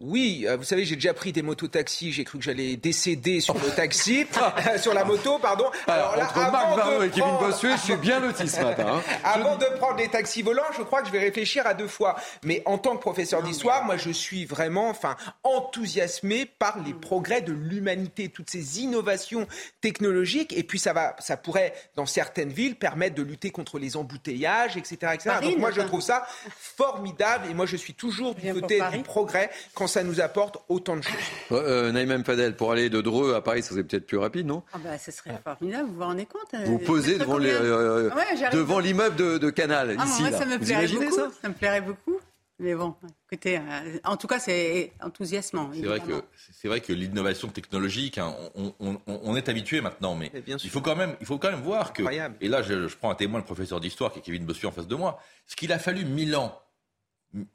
[0.00, 2.10] Oui, euh, vous savez, j'ai déjà pris des mototaxis.
[2.10, 4.26] J'ai cru que j'allais décéder sur le taxi,
[4.72, 5.66] euh, sur la moto, pardon.
[5.86, 8.86] Alors, là, entre avant Marc et Kevin prendre- Bossuet, je suis bien loti ce matin.
[8.96, 9.02] hein.
[9.24, 12.16] Avant de prendre des taxis volants, je crois que je vais réfléchir à deux fois.
[12.44, 17.42] Mais en tant que professeur d'histoire, moi, je suis vraiment, enfin, enthousiasmé par les progrès
[17.42, 19.46] de l'humanité, toutes ces innovations
[19.82, 20.54] technologiques.
[20.56, 24.78] Et puis, ça va, ça pourrait, dans certaines villes, permettre de lutter contre les embouteillages,
[24.78, 25.18] etc., etc.
[25.26, 26.26] Paris, Donc, moi, je trouve ça
[26.58, 27.48] formidable.
[27.50, 31.02] Et moi, je suis toujours du côté du progrès quand ça nous apporte autant de
[31.02, 31.12] choses.
[31.52, 32.24] Euh, Naïm M.
[32.24, 34.62] Fadel, pour aller de Dreux à Paris, ça serait peut-être plus rapide, non?
[34.72, 38.08] Ah bah, ce serait formidable, vous vous rendez compte euh, Vous posez devant les, euh,
[38.14, 38.58] Ouais, j'arrive.
[38.58, 40.22] devant l'immeuble de, de Canal, Ah, ici.
[40.22, 40.38] moi, là.
[40.38, 41.14] ça me plairait beaucoup.
[41.14, 41.30] ça?
[41.42, 42.18] Ça me plairait beaucoup.
[42.62, 42.94] Mais bon,
[43.32, 43.60] écoutez, euh,
[44.04, 45.70] en tout cas, c'est enthousiasmant.
[45.72, 46.22] C'est vrai que
[46.52, 50.42] c'est vrai que l'innovation technologique, hein, on, on- on- on est habitué maintenant, mais, Mais
[50.42, 50.66] bien sûr.
[50.66, 52.02] il faut quand même, il faut quand même voir que.
[52.02, 52.36] Incroyable.
[52.42, 54.72] Et là, je, je prends un témoin, le professeur d'histoire, qui est Kevin Bossuet en
[54.72, 55.18] face de moi.
[55.46, 56.60] Ce qu'il a fallu 1000 ans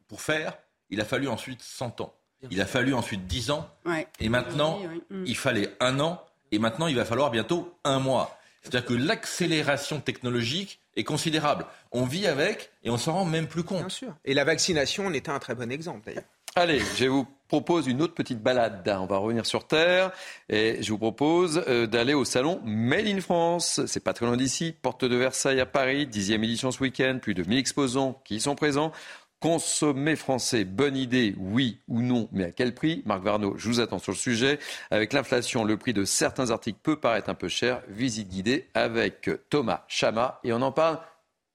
[0.08, 0.58] pour faire,
[0.90, 2.14] il a fallu ensuite 100 ans.
[2.52, 3.70] Il a fallu ensuite 10 ans.
[3.86, 4.08] Ouais.
[4.20, 5.24] Et maintenant, Oui, oui.
[5.28, 6.22] Il fallait un an.
[6.52, 8.38] Et maintenant, il va falloir bientôt un mois.
[8.62, 11.66] C'est-à-dire que l'accélération technologique est considérable.
[11.92, 13.80] On vit avec et on s'en rend même plus compte.
[13.80, 14.16] Bien sûr.
[14.26, 16.24] Et la vaccination en était un très bon exemple, d'ailleurs.
[16.58, 18.88] Allez, je vous propose une autre petite balade.
[18.98, 20.12] On va revenir sur Terre
[20.48, 23.82] et je vous propose euh, d'aller au salon Made in France.
[23.88, 27.34] C'est pas très loin d'ici, porte de Versailles à Paris, dixième édition ce week-end, plus
[27.34, 28.94] de 1000 exposants qui y sont présents.
[29.40, 33.04] Consommer français, bonne idée, oui ou non, mais à quel prix?
[33.06, 34.60] Marc Varno, je vous attends sur le sujet.
[34.90, 37.84] Avec l'inflation, le prix de certains articles peut paraître un peu cher.
[37.90, 41.00] Visite guidée avec Thomas Chama et on en parle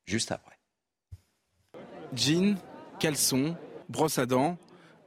[0.05, 0.59] juste après.
[2.13, 2.57] Jeans,
[2.99, 3.57] caleçons,
[3.89, 4.59] brosse à dents.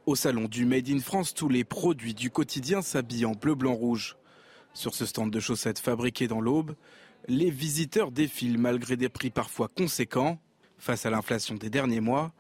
[0.06, 3.74] Au salon du Made in France, tous les produits du quotidien s'habillent en bleu, blanc,
[3.74, 4.18] rouge.
[4.74, 6.76] Sur ce stand de chaussettes fabriquées dans l'Aube,
[7.28, 10.40] les visiteurs défilent malgré des prix parfois conséquents.
[10.78, 12.34] Face à l'inflation des derniers mois,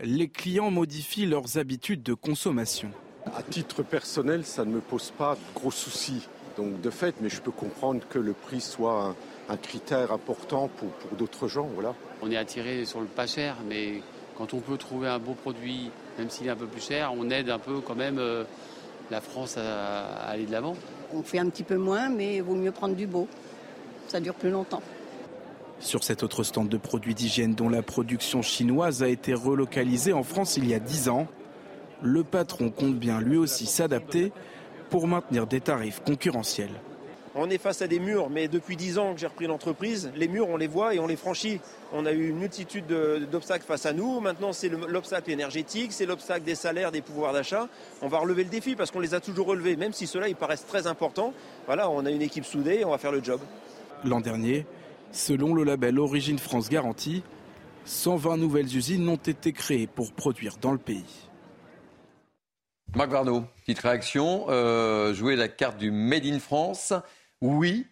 [0.00, 2.90] les clients modifient leurs habitudes de consommation.
[3.34, 6.28] À titre personnel, ça ne me pose pas de gros soucis.
[6.56, 9.16] Donc de fait, mais je peux comprendre que le prix soit
[9.48, 11.68] un, un critère important pour, pour d'autres gens.
[11.74, 11.94] Voilà.
[12.22, 14.02] On est attiré sur le pas cher, mais
[14.36, 17.30] quand on peut trouver un beau produit, même s'il est un peu plus cher, on
[17.30, 18.44] aide un peu quand même euh,
[19.10, 20.76] la France à, à aller de l'avant.
[21.12, 23.28] On fait un petit peu moins, mais il vaut mieux prendre du beau.
[24.08, 24.82] Ça dure plus longtemps.
[25.80, 30.22] Sur cet autre stand de produits d'hygiène dont la production chinoise a été relocalisée en
[30.22, 31.26] France il y a 10 ans,
[32.02, 34.32] le patron compte bien lui aussi s'adapter
[34.90, 36.70] pour maintenir des tarifs concurrentiels.
[37.36, 40.28] On est face à des murs, mais depuis 10 ans que j'ai repris l'entreprise, les
[40.28, 41.60] murs, on les voit et on les franchit.
[41.92, 44.20] On a eu une multitude de- d'obstacles face à nous.
[44.20, 47.68] Maintenant, c'est le- l'obstacle énergétique, c'est l'obstacle des salaires, des pouvoirs d'achat.
[48.02, 50.36] On va relever le défi parce qu'on les a toujours relevés, même si ceux-là, ils
[50.36, 51.34] paraissent très importants.
[51.66, 53.40] Voilà, on a une équipe soudée et on va faire le job.
[54.04, 54.64] L'an dernier,
[55.14, 57.22] selon le label Origine France Garantie,
[57.86, 61.04] 120 nouvelles usines ont été créées pour produire dans le pays.
[62.94, 64.46] Marc Varno, petite réaction.
[64.48, 66.92] Euh, jouer la carte du Made in France,
[67.40, 67.86] oui,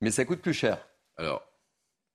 [0.00, 0.86] mais ça coûte plus cher.
[1.16, 1.42] Alors,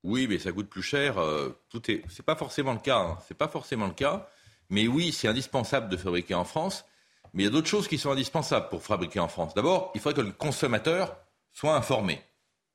[0.03, 1.17] oui, mais ça coûte plus cher.
[1.17, 2.03] euh, tout est.
[2.09, 2.97] C'est pas forcément le cas.
[2.97, 4.27] hein, C'est pas forcément le cas.
[4.69, 6.85] Mais oui, c'est indispensable de fabriquer en France.
[7.33, 9.53] Mais il y a d'autres choses qui sont indispensables pour fabriquer en France.
[9.53, 11.15] D'abord, il faudrait que le consommateur
[11.51, 12.21] soit informé.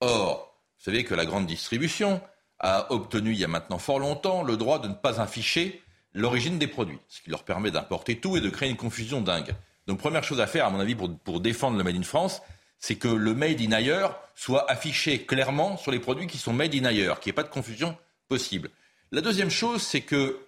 [0.01, 0.50] Or,
[0.81, 2.23] vous savez que la grande distribution
[2.59, 5.83] a obtenu il y a maintenant fort longtemps le droit de ne pas afficher
[6.15, 9.55] l'origine des produits, ce qui leur permet d'importer tout et de créer une confusion dingue.
[9.87, 12.41] Donc première chose à faire, à mon avis, pour, pour défendre le Made in France,
[12.79, 16.75] c'est que le Made in ailleurs soit affiché clairement sur les produits qui sont Made
[16.75, 17.95] in ailleurs, qu'il n'y ait pas de confusion
[18.29, 18.71] possible.
[19.13, 20.41] La deuxième chose, c'est que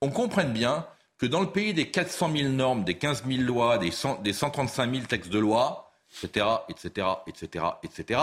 [0.00, 0.84] on comprenne bien
[1.16, 4.32] que dans le pays des 400 000 normes, des 15 000 lois, des, 100 des
[4.32, 8.20] 135 000 textes de loi, etc., etc., etc., etc.,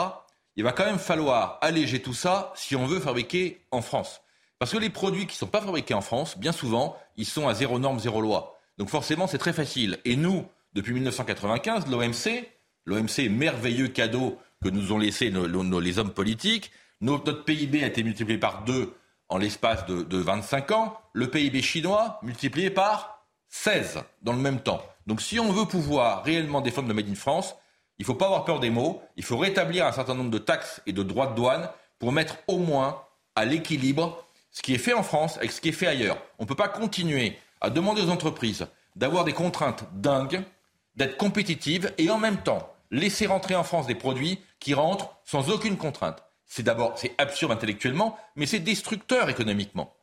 [0.55, 4.21] il va quand même falloir alléger tout ça si on veut fabriquer en France.
[4.59, 7.47] Parce que les produits qui ne sont pas fabriqués en France, bien souvent, ils sont
[7.47, 8.57] à zéro norme, zéro loi.
[8.77, 9.99] Donc forcément, c'est très facile.
[10.05, 12.47] Et nous, Depuis 1995, l'OMC,
[12.85, 18.39] l'OMC, merveilleux cadeau que nous ont laissé les hommes politiques, notre PIB a été multiplié
[18.39, 18.95] par deux
[19.29, 24.61] en l'espace de, de 25 ans, le PIB chinois multiplié par 16 dans le même
[24.61, 24.81] temps.
[25.05, 27.55] Donc si on veut pouvoir réellement défendre le Made in France,
[27.99, 30.37] il ne faut pas avoir peur des mots, il faut rétablir un certain nombre de
[30.37, 33.01] taxes et de droits de douane pour mettre au moins
[33.35, 36.17] à l'équilibre ce qui est fait en France avec ce qui est fait ailleurs.
[36.39, 40.43] On ne peut pas continuer à demander aux entreprises d'avoir des contraintes dingues,
[40.95, 45.49] d'être compétitives et en même temps laisser rentrer en France des produits qui rentrent sans
[45.49, 46.23] aucune contrainte.
[46.45, 49.95] C'est d'abord, c'est absurde intellectuellement, mais c'est destructeur économiquement.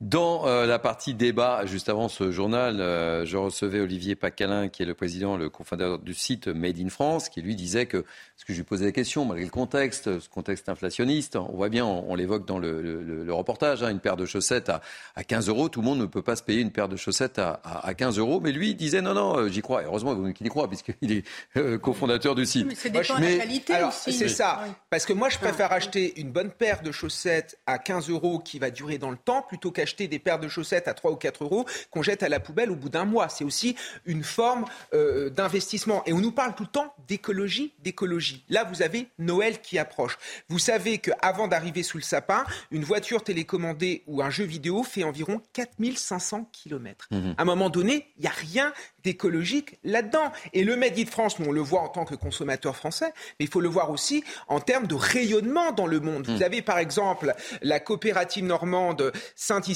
[0.00, 4.84] Dans euh, la partie débat, juste avant ce journal, euh, je recevais Olivier Pacalin, qui
[4.84, 8.04] est le président, le cofondateur du site Made in France, qui lui disait que,
[8.36, 11.68] ce que je lui posais la question, malgré le contexte, ce contexte inflationniste, on voit
[11.68, 14.82] bien, on, l'évoque dans le, reportage, hein, une paire de chaussettes à,
[15.16, 17.40] à, 15 euros, tout le monde ne peut pas se payer une paire de chaussettes
[17.40, 19.82] à, à, 15 euros, mais lui il disait non, non, euh, j'y crois.
[19.82, 22.68] Et heureusement qu'il y croit, puisqu'il est cofondateur du site.
[22.68, 24.12] Mais c'est dépend de la qualité alors, aussi.
[24.12, 24.60] C'est ça,
[24.90, 28.60] parce que moi je préfère acheter une bonne paire de chaussettes à 15 euros qui
[28.60, 31.16] va durer dans le temps, plutôt qu'acheter acheter des paires de chaussettes à 3 ou
[31.16, 33.30] 4 euros qu'on jette à la poubelle au bout d'un mois.
[33.30, 33.74] C'est aussi
[34.04, 36.02] une forme euh, d'investissement.
[36.04, 38.44] Et on nous parle tout le temps d'écologie, d'écologie.
[38.50, 40.18] Là, vous avez Noël qui approche.
[40.50, 45.04] Vous savez qu'avant d'arriver sous le sapin, une voiture télécommandée ou un jeu vidéo fait
[45.04, 47.08] environ 4500 km.
[47.10, 47.32] Mmh.
[47.38, 48.74] À un moment donné, il n'y a rien
[49.04, 50.32] d'écologique là-dedans.
[50.52, 53.48] Et le Made in France, on le voit en tant que consommateur français, mais il
[53.48, 56.26] faut le voir aussi en termes de rayonnement dans le monde.
[56.26, 56.42] Vous mmh.
[56.42, 59.12] avez par exemple la coopérative normande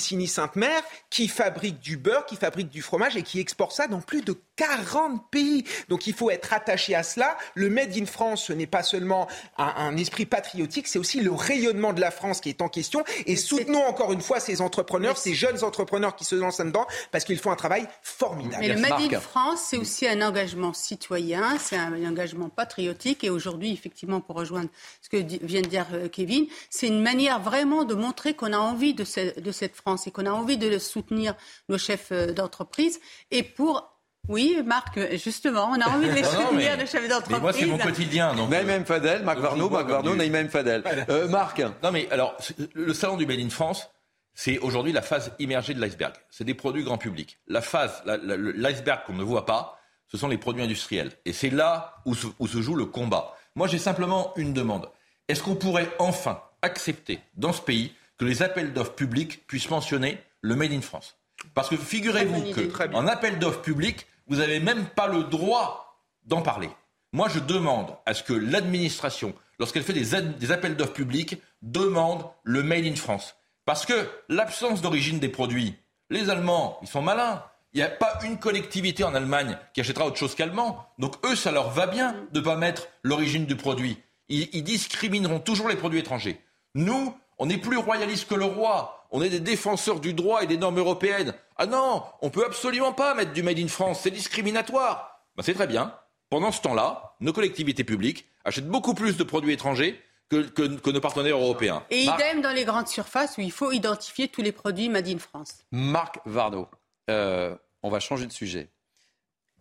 [0.02, 4.22] Saint-Icini-Sainte-Mère qui fabrique du beurre, qui fabrique du fromage et qui exporte ça dans plus
[4.22, 5.64] de 40 pays.
[5.88, 7.36] Donc il faut être attaché à cela.
[7.54, 11.92] Le Made in France, ce n'est pas seulement un, esprit patriotique, c'est aussi le rayonnement
[11.92, 13.04] de la France qui est en question.
[13.26, 17.24] Et soutenons encore une fois ces entrepreneurs, ces jeunes entrepreneurs qui se lancent là-dedans, parce
[17.24, 18.58] qu'ils font un travail formidable.
[18.60, 23.24] Mais le Made in France, c'est aussi un engagement citoyen, c'est un, engagement patriotique.
[23.24, 24.68] Et aujourd'hui, effectivement, pour rejoindre
[25.00, 28.58] ce que vient de dire euh, Kevin, c'est une manière vraiment de montrer qu'on a
[28.58, 29.04] envie de,
[29.40, 31.34] de cette France et qu'on a envie de soutenir
[31.68, 33.00] nos chefs euh, d'entreprise.
[33.30, 33.92] Et pour
[34.28, 37.40] oui, Marc, justement, on a envie de les soutenir, les chefs d'entreprise.
[37.40, 38.34] Moi, c'est mon quotidien.
[38.34, 38.50] Donc...
[38.50, 40.82] Naïm Fadel, Marc Varno, Marc Varno, Naïm Fadel.
[41.08, 42.36] Euh, Marc Non, mais alors,
[42.74, 43.90] le salon du Made in France,
[44.34, 46.14] c'est aujourd'hui la phase immergée de l'iceberg.
[46.30, 47.38] C'est des produits grand public.
[47.48, 49.78] La phase, l'iceberg qu'on ne voit pas,
[50.08, 51.10] ce sont les produits industriels.
[51.24, 53.34] Et c'est là où se, joue le combat.
[53.56, 54.88] Moi, j'ai simplement une demande.
[55.28, 60.16] Est-ce qu'on pourrait enfin accepter dans ce pays que les appels d'offres publics puissent mentionner
[60.42, 61.16] le Made in France
[61.54, 66.70] Parce que figurez-vous qu'en appel d'offres public, vous n'avez même pas le droit d'en parler.
[67.12, 72.24] Moi, je demande à ce que l'administration, lorsqu'elle fait des, des appels d'offres publics, demande
[72.44, 73.34] le Made in France.
[73.64, 75.74] Parce que l'absence d'origine des produits,
[76.08, 77.42] les Allemands, ils sont malins.
[77.74, 80.86] Il n'y a pas une collectivité en Allemagne qui achètera autre chose qu'allemand.
[81.00, 83.98] Donc eux, ça leur va bien de ne pas mettre l'origine du produit.
[84.28, 86.40] Ils, discrimineront toujours les produits étrangers.
[86.76, 89.06] Nous, on est plus royaliste que le roi.
[89.10, 91.34] On est des défenseurs du droit et des normes européennes.
[91.56, 95.20] Ah non, on peut absolument pas mettre du Made in France, c'est discriminatoire.
[95.36, 95.94] Ben, c'est très bien.
[96.30, 100.00] Pendant ce temps-là, nos collectivités publiques achètent beaucoup plus de produits étrangers
[100.30, 101.84] que, nos partenaires européens.
[101.90, 105.18] Et idem dans les grandes surfaces où il faut identifier tous les produits Made in
[105.18, 105.58] France.
[105.70, 106.68] Marc Vardo,
[107.10, 108.70] euh, on va changer de sujet.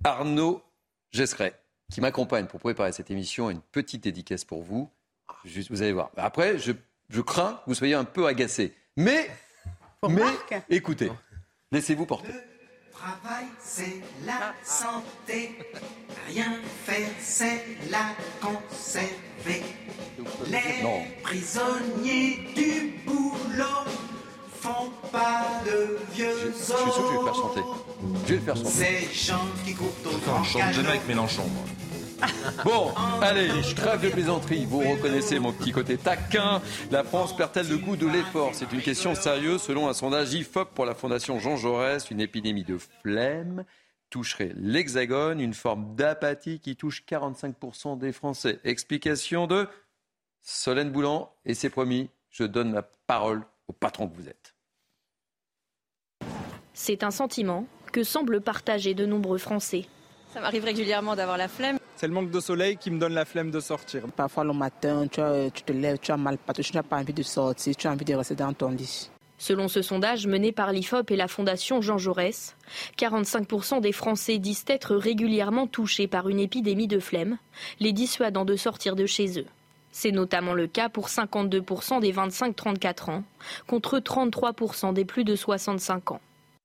[0.03, 0.61] Arnaud
[1.11, 1.60] Gesseret,
[1.91, 4.89] qui m'accompagne pour préparer cette émission, a une petite dédicace pour vous.
[5.43, 6.10] Juste, vous allez voir.
[6.15, 6.72] Après, je,
[7.12, 8.74] je crains que vous soyez un peu agacé.
[8.98, 9.30] Mais,
[10.08, 10.24] mais
[10.70, 11.12] écoutez,
[11.72, 12.32] laissez-vous porter
[13.02, 15.58] travail, c'est la santé.
[16.28, 16.54] Rien
[16.86, 19.64] faire, c'est la conserver.
[20.48, 23.86] Les prisonniers du boulot
[24.60, 26.56] font pas de vieux os.
[26.58, 27.62] Je, suis sûr que je vais le faire chanter.
[28.26, 28.70] Je vais le faire chanter.
[28.70, 31.64] Ces gens qui courent au grand chante jamais avec Mélenchon, moi.
[32.64, 34.65] Bon, allez, je crève de plaisanterie.
[34.65, 36.61] Vous reconnaissez mon petit côté taquin.
[36.91, 38.52] La France perd-elle le goût de l'effort?
[38.53, 39.61] C'est une question sérieuse.
[39.61, 43.65] Selon un sondage IFOP pour la Fondation Jean Jaurès, une épidémie de flemme
[44.10, 48.60] toucherait l'Hexagone, une forme d'apathie qui touche 45% des Français.
[48.64, 49.68] Explication de
[50.43, 54.56] Solène Boulan, et c'est promis, je donne la parole au patron que vous êtes.
[56.73, 59.85] C'est un sentiment que semblent partager de nombreux Français.
[60.34, 61.77] Ça m'arrive régulièrement d'avoir la flemme.
[62.02, 64.07] C'est le manque de soleil qui me donne la flemme de sortir.
[64.15, 65.22] Parfois le matin, tu,
[65.61, 68.06] te lèves, tu as mal partout, tu n'as pas envie de sortir, tu as envie
[68.06, 69.11] de rester dans ton lit.
[69.38, 72.56] Selon ce sondage mené par l'IFOP et la Fondation Jean Jaurès,
[72.98, 77.38] 45% des Français disent être régulièrement touchés par une épidémie de flemme,
[77.80, 79.45] les dissuadant de sortir de chez eux.
[79.91, 83.23] C'est notamment le cas pour 52% des 25-34 ans,
[83.68, 86.22] contre 33% des plus de 65 ans.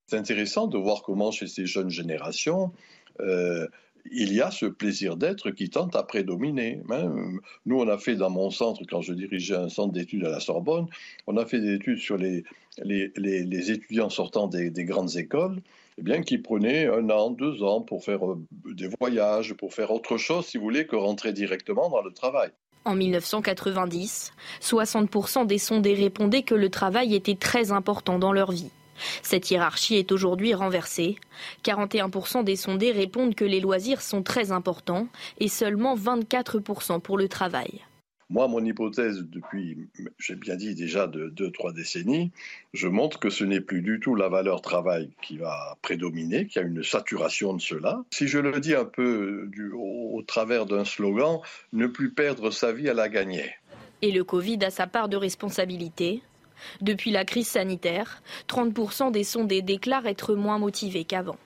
[0.06, 2.72] C'est intéressant de voir comment chez ces jeunes générations,
[3.20, 3.66] euh,
[4.12, 6.82] il y a ce plaisir d'être qui tente à prédominer.
[6.90, 7.12] Hein.
[7.64, 10.40] Nous, on a fait dans mon centre, quand je dirigeais un centre d'études à la
[10.40, 10.86] Sorbonne,
[11.26, 12.44] on a fait des études sur les,
[12.84, 15.60] les, étudiants sortant des, des grandes écoles.
[15.98, 19.90] Eh bien, qui prenaient un an, deux ans pour faire euh, des voyages, pour faire
[19.90, 22.50] autre chose, si vous voulez, que rentrer directement dans le travail.
[22.84, 28.70] En 1990, 60% des sondés répondaient que le travail était très important dans leur vie.
[29.22, 31.16] Cette hiérarchie est aujourd'hui renversée.
[31.64, 35.08] 41% des sondés répondent que les loisirs sont très importants
[35.38, 37.82] et seulement 24% pour le travail.
[38.28, 42.32] Moi, mon hypothèse depuis, j'ai bien dit déjà de deux, trois décennies,
[42.72, 46.60] je montre que ce n'est plus du tout la valeur travail qui va prédominer, qu'il
[46.60, 48.02] y a une saturation de cela.
[48.10, 51.38] Si je le dis un peu au, au travers d'un slogan,
[51.72, 53.52] ne plus perdre sa vie à la gagner.
[54.02, 56.20] Et le Covid a sa part de responsabilité.
[56.80, 61.36] Depuis la crise sanitaire, 30% des sondés déclarent être moins motivés qu'avant.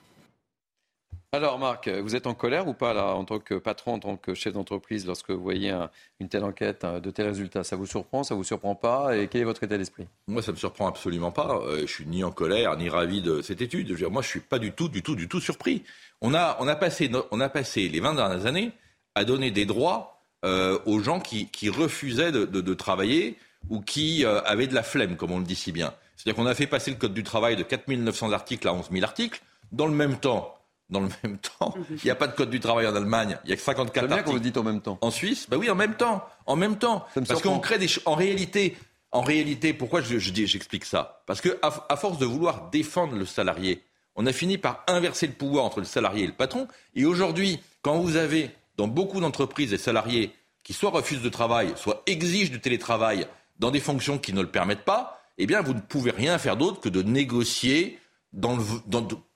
[1.32, 4.16] Alors Marc, vous êtes en colère ou pas là en tant que patron, en tant
[4.16, 5.72] que chef d'entreprise lorsque vous voyez
[6.18, 7.62] une telle enquête, de tels résultats?
[7.62, 9.16] Ça vous surprend, ça vous surprend pas?
[9.16, 10.08] Et quel est votre état d'esprit?
[10.26, 11.60] Moi, ça me surprend absolument pas.
[11.62, 13.86] Je euh, je suis ni en colère ni ravi de cette étude.
[13.86, 15.84] Je veux dire, moi, je suis pas du tout, du tout, du tout surpris.
[16.20, 18.72] On a, on a passé, on a passé les 20 dernières années
[19.14, 23.36] à donner des droits euh, aux gens qui, refusaient de, travailler
[23.68, 25.92] ou qui euh, avaient de la flemme, comme on le dit si bien.
[26.16, 28.88] C'est-à-dire qu'on a fait passer le code du travail de 4 900 articles à 11
[28.90, 29.40] 000 articles.
[29.72, 30.54] Dans le même temps,
[30.90, 31.74] dans le même temps.
[31.90, 33.38] Il n'y a pas de code du travail en Allemagne.
[33.44, 34.32] Il y a que 54 bien articles.
[34.32, 34.98] vous dites en même temps.
[35.00, 36.24] En Suisse, bah oui, en même temps.
[36.46, 37.06] En même temps.
[37.26, 37.88] Parce qu'on crée des.
[38.04, 38.76] En réalité,
[39.12, 41.22] en réalité, pourquoi je, je j'explique ça?
[41.26, 43.82] Parce que à, force de vouloir défendre le salarié,
[44.14, 46.68] on a fini par inverser le pouvoir entre le salarié et le patron.
[46.94, 50.32] Et aujourd'hui, quand vous avez dans beaucoup d'entreprises des salariés
[50.62, 53.26] qui soit refusent de travail, soit exigent du télétravail
[53.60, 56.56] dans des fonctions qui ne le permettent pas, eh bien, vous ne pouvez rien faire
[56.56, 57.98] d'autre que de négocier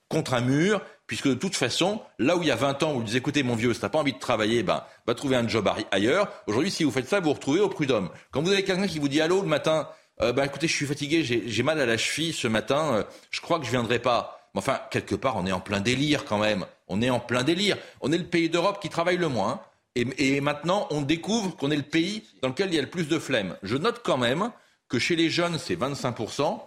[0.08, 3.02] contre un mur puisque de toute façon, là où il y a 20 ans, vous
[3.02, 5.68] dites écoutez mon vieux, si t'as pas envie de travailler, ben, va trouver un job
[5.90, 6.32] ailleurs.
[6.46, 8.08] Aujourd'hui, si vous faites ça, vous vous retrouvez au prud'homme.
[8.30, 9.88] Quand vous avez quelqu'un qui vous dit allô le matin,
[10.22, 13.40] euh, ben écoutez, je suis fatigué, j'ai mal à la cheville ce matin, euh, je
[13.40, 14.50] crois que je viendrai pas.
[14.54, 16.64] Mais enfin, quelque part, on est en plein délire quand même.
[16.88, 17.76] On est en plein délire.
[18.00, 19.60] On est le pays d'Europe qui travaille le moins.
[19.96, 23.06] Et, maintenant, on découvre qu'on est le pays dans lequel il y a le plus
[23.06, 23.56] de flemme.
[23.62, 24.50] Je note quand même
[24.88, 26.60] que chez les jeunes, c'est 25%,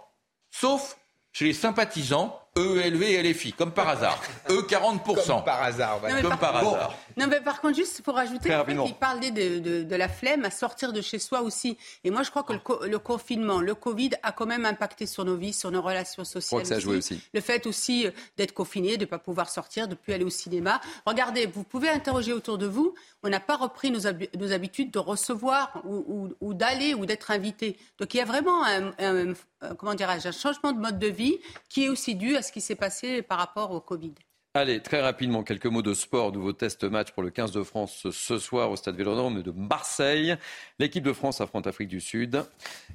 [0.50, 0.98] sauf
[1.32, 4.20] chez les sympathisants EELV et LFI, comme par hasard.
[4.48, 5.26] E 40%.
[5.26, 6.00] Comme par hasard.
[6.22, 6.94] Comme par, hasard.
[7.16, 8.50] Non, mais par contre, juste pour ajouter,
[8.86, 11.76] il parlait de, de, de, la flemme à sortir de chez soi aussi.
[12.04, 15.24] Et moi, je crois que le, le, confinement, le Covid a quand même impacté sur
[15.24, 16.42] nos vies, sur nos relations sociales.
[16.42, 17.20] Je crois que ça a joué aussi.
[17.34, 20.24] Le fait aussi euh, d'être confiné, de ne pas pouvoir sortir, de ne plus aller
[20.24, 20.80] au cinéma.
[21.06, 22.94] Regardez, vous pouvez interroger autour de vous.
[23.22, 24.00] On n'a pas repris nos,
[24.38, 27.76] nos, habitudes de recevoir ou, ou, ou d'aller ou d'être invité.
[27.98, 29.34] Donc il y a vraiment un, un,
[29.78, 32.60] comment dirais-je, un changement de mode de vie qui est aussi dû à ce qui
[32.60, 34.14] s'est passé par rapport au Covid.
[34.54, 36.32] Allez, très rapidement, quelques mots de sport.
[36.32, 40.36] Nouveau test match pour le 15 de France ce soir au stade Vélodrome de Marseille.
[40.78, 42.42] L'équipe de France affronte l'Afrique du Sud.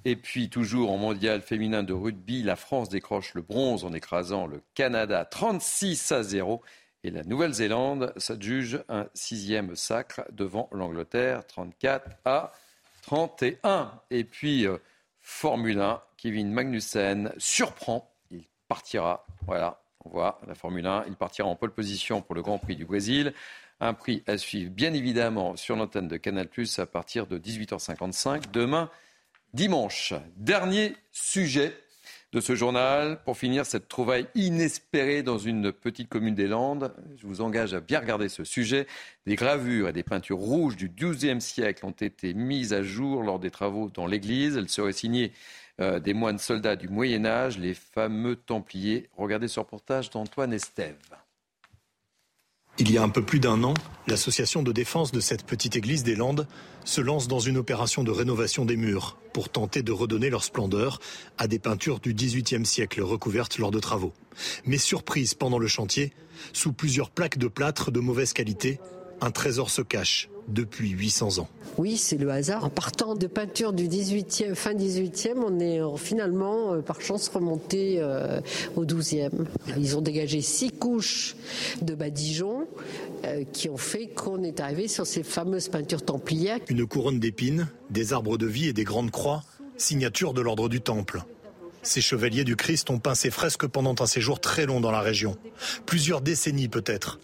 [0.04, 4.46] Et puis, toujours en mondial féminin de rugby, la France décroche le bronze en écrasant
[4.46, 6.62] le Canada 36 à 0.
[7.06, 12.52] Et la Nouvelle-Zélande s'adjuge un sixième sacre devant l'Angleterre 34 à
[13.04, 13.92] 31.
[14.10, 14.80] Et puis, euh,
[15.24, 18.14] Formule 1, Kevin Magnussen surprend.
[18.30, 19.26] Il partira.
[19.48, 21.06] Voilà, on voit la Formule 1.
[21.08, 23.34] Il partira en pole position pour le Grand Prix du Brésil.
[23.80, 28.90] Un prix à suivre, bien évidemment, sur l'antenne de Canal à partir de 18h55 demain
[29.54, 30.14] dimanche.
[30.36, 31.74] Dernier sujet
[32.34, 33.20] de ce journal.
[33.24, 36.92] Pour finir, cette trouvaille inespérée dans une petite commune des Landes.
[37.18, 38.88] Je vous engage à bien regarder ce sujet.
[39.28, 43.40] Des gravures et des peintures rouges du XIIe siècle ont été mises à jour lors
[43.40, 44.58] des travaux dans l'église.
[44.58, 45.32] Elles seraient signées
[45.80, 49.10] euh, des moines soldats du Moyen Âge, les fameux Templiers.
[49.16, 50.98] Regardez ce reportage d'Antoine Estève.
[52.80, 53.76] Il y a un peu plus d'un an,
[54.08, 56.48] l'association de défense de cette petite église des Landes
[56.86, 61.00] se lance dans une opération de rénovation des murs pour tenter de redonner leur splendeur
[61.38, 64.12] à des peintures du XVIIIe siècle recouvertes lors de travaux.
[64.66, 66.14] Mais surprise pendant le chantier,
[66.52, 68.80] sous plusieurs plaques de plâtre de mauvaise qualité,
[69.24, 71.48] un trésor se cache depuis 800 ans.
[71.78, 72.66] Oui, c'est le hasard.
[72.66, 77.30] En partant de peinture du 18e, fin 18e, on est euh, finalement, euh, par chance,
[77.30, 78.42] remonté euh,
[78.76, 79.46] au 12e.
[79.78, 81.36] Ils ont dégagé six couches
[81.82, 82.68] de badigeons
[83.54, 86.60] qui ont fait qu'on est arrivé sur ces fameuses peintures templières.
[86.68, 89.44] Une couronne d'épines, des arbres de vie et des grandes croix,
[89.78, 91.24] signature de l'ordre du Temple.
[91.84, 95.00] Ces chevaliers du Christ ont peint ces fresques pendant un séjour très long dans la
[95.00, 95.38] région.
[95.86, 97.20] Plusieurs décennies peut-être.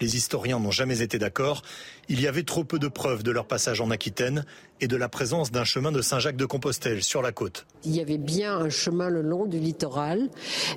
[0.00, 1.62] Les historiens n'ont jamais été d'accord.
[2.08, 4.44] Il y avait trop peu de preuves de leur passage en Aquitaine
[4.80, 7.66] et de la présence d'un chemin de Saint-Jacques-de-Compostelle sur la côte.
[7.84, 10.28] Il y avait bien un chemin le long du littoral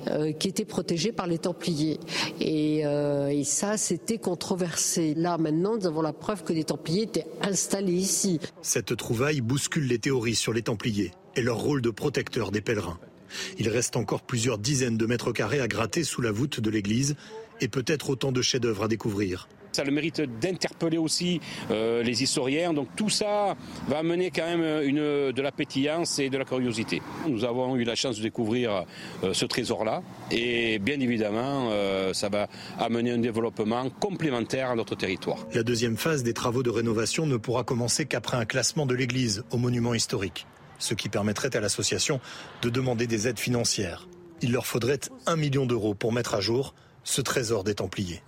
[0.06, 1.98] euh, qui était protégé par les Templiers.
[2.40, 5.14] Et, euh, et ça, c'était controversé.
[5.14, 8.40] Là, maintenant, nous avons la preuve que les Templiers étaient installés ici.
[8.62, 12.98] Cette trouvaille bouscule les théories sur les Templiers et leur rôle de protecteur des pèlerins.
[13.58, 17.14] Il reste encore plusieurs dizaines de mètres carrés à gratter sous la voûte de l'église
[17.60, 19.48] et peut-être autant de chefs-d'œuvre à découvrir.
[19.72, 21.40] Ça a le mérite d'interpeller aussi
[21.70, 22.72] euh, les historiens.
[22.72, 23.54] Donc tout ça
[23.86, 27.02] va amener quand même une, de la pétillance et de la curiosité.
[27.28, 28.84] Nous avons eu la chance de découvrir
[29.22, 30.02] euh, ce trésor-là.
[30.30, 32.48] Et bien évidemment, euh, ça va
[32.78, 35.46] amener un développement complémentaire à notre territoire.
[35.54, 39.44] La deuxième phase des travaux de rénovation ne pourra commencer qu'après un classement de l'église
[39.52, 40.46] au monument historique,
[40.78, 42.20] ce qui permettrait à l'association
[42.62, 44.08] de demander des aides financières.
[44.40, 46.74] Il leur faudrait un million d'euros pour mettre à jour
[47.08, 48.22] ce trésor des Templiers.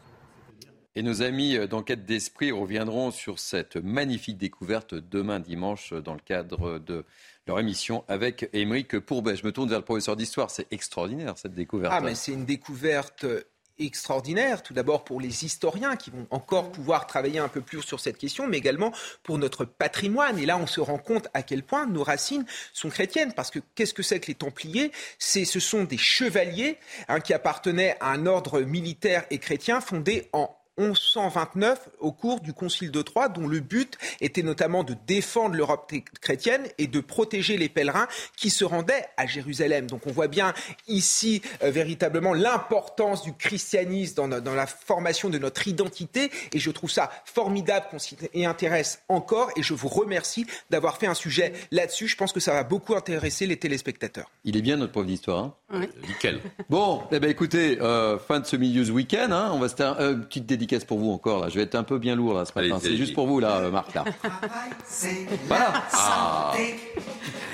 [0.96, 6.78] Et nos amis d'enquête d'esprit reviendront sur cette magnifique découverte demain dimanche dans le cadre
[6.78, 7.04] de
[7.46, 9.36] leur émission avec Émeric Pourbet.
[9.36, 10.50] Je me tourne vers le professeur d'histoire.
[10.50, 11.92] C'est extraordinaire cette découverte.
[11.94, 13.26] Ah, mais c'est une découverte
[13.80, 18.00] extraordinaire, tout d'abord pour les historiens qui vont encore pouvoir travailler un peu plus sur
[18.00, 18.92] cette question, mais également
[19.22, 20.38] pour notre patrimoine.
[20.38, 23.58] Et là, on se rend compte à quel point nos racines sont chrétiennes, parce que
[23.74, 24.92] qu'est-ce que c'est que les Templiers?
[25.18, 26.78] C'est, ce sont des chevaliers
[27.08, 32.52] hein, qui appartenaient à un ordre militaire et chrétien fondé en 1129 au cours du
[32.52, 37.56] Concile de Troyes, dont le but était notamment de défendre l'Europe chrétienne et de protéger
[37.56, 39.86] les pèlerins qui se rendaient à Jérusalem.
[39.86, 40.54] Donc on voit bien
[40.88, 46.70] ici euh, véritablement l'importance du christianisme dans, dans, la formation de notre identité et je
[46.70, 51.52] trouve ça formidable qu'on s'y intéresse encore et je vous remercie d'avoir fait un sujet
[51.70, 52.08] là-dessus.
[52.08, 54.30] Je pense que ça va beaucoup intéresser les téléspectateurs.
[54.44, 55.44] Il est bien notre prof d'histoire.
[55.44, 55.54] Hein?
[55.72, 55.88] Oui.
[56.08, 56.40] Nickel.
[56.68, 59.28] Bon, eh ben, écoutez, euh, fin de ce milieu ce week-end.
[59.30, 61.40] Hein, on va se faire euh, une petite dédicace pour vous encore.
[61.40, 61.48] Là.
[61.48, 62.78] Je vais être un peu bien lourd là, ce matin.
[62.80, 63.94] C'est juste pour vous, là, Marc.
[63.94, 64.04] Là.
[65.48, 65.72] Voilà.
[65.92, 66.52] Ah.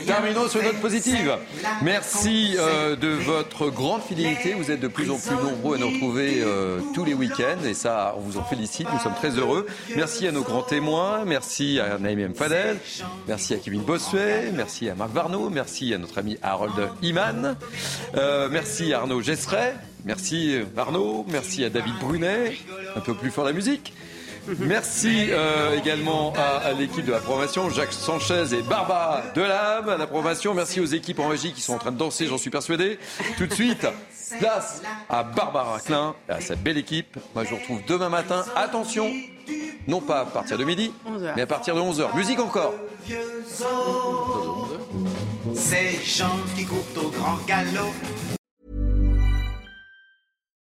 [0.06, 1.36] Terminons sur une note positive.
[1.82, 4.55] Merci euh, de votre grande fidélité.
[4.55, 7.74] Vous êtes de plus en plus nombreux à nous retrouver euh, tous les week-ends et
[7.74, 8.86] ça, on vous en félicite.
[8.93, 9.66] Nous sommes très heureux.
[9.97, 11.24] Merci à nos grands témoins.
[11.24, 12.34] Merci à Naïm.
[12.34, 12.78] Fadel.
[13.26, 14.52] Merci à Kevin Bossuet.
[14.55, 15.51] Merci à Marc Varno.
[15.51, 17.56] Merci à notre ami Harold Iman.
[18.16, 19.74] Euh, merci à Arnaud Gesseret.
[20.06, 21.26] Merci Arnaud.
[21.28, 22.56] Merci à David Brunet.
[22.94, 23.92] Un peu plus fort la musique.
[24.60, 29.96] Merci euh, également à, à l'équipe de la programmation, Jacques Sanchez et Barbara Delame à
[29.96, 30.54] la programmation.
[30.54, 33.00] Merci aux équipes en régie qui sont en train de danser, j'en suis persuadé.
[33.38, 33.86] Tout de suite,
[34.38, 37.16] place à Barbara Klein et à sa belle équipe.
[37.34, 38.44] Moi, je vous retrouve demain matin.
[38.54, 39.10] Attention,
[39.88, 40.92] non pas à partir de midi,
[41.34, 42.14] mais à partir de 11h.
[42.14, 42.74] Musique encore.
[45.54, 47.92] Ces gens qui courent au grand galop.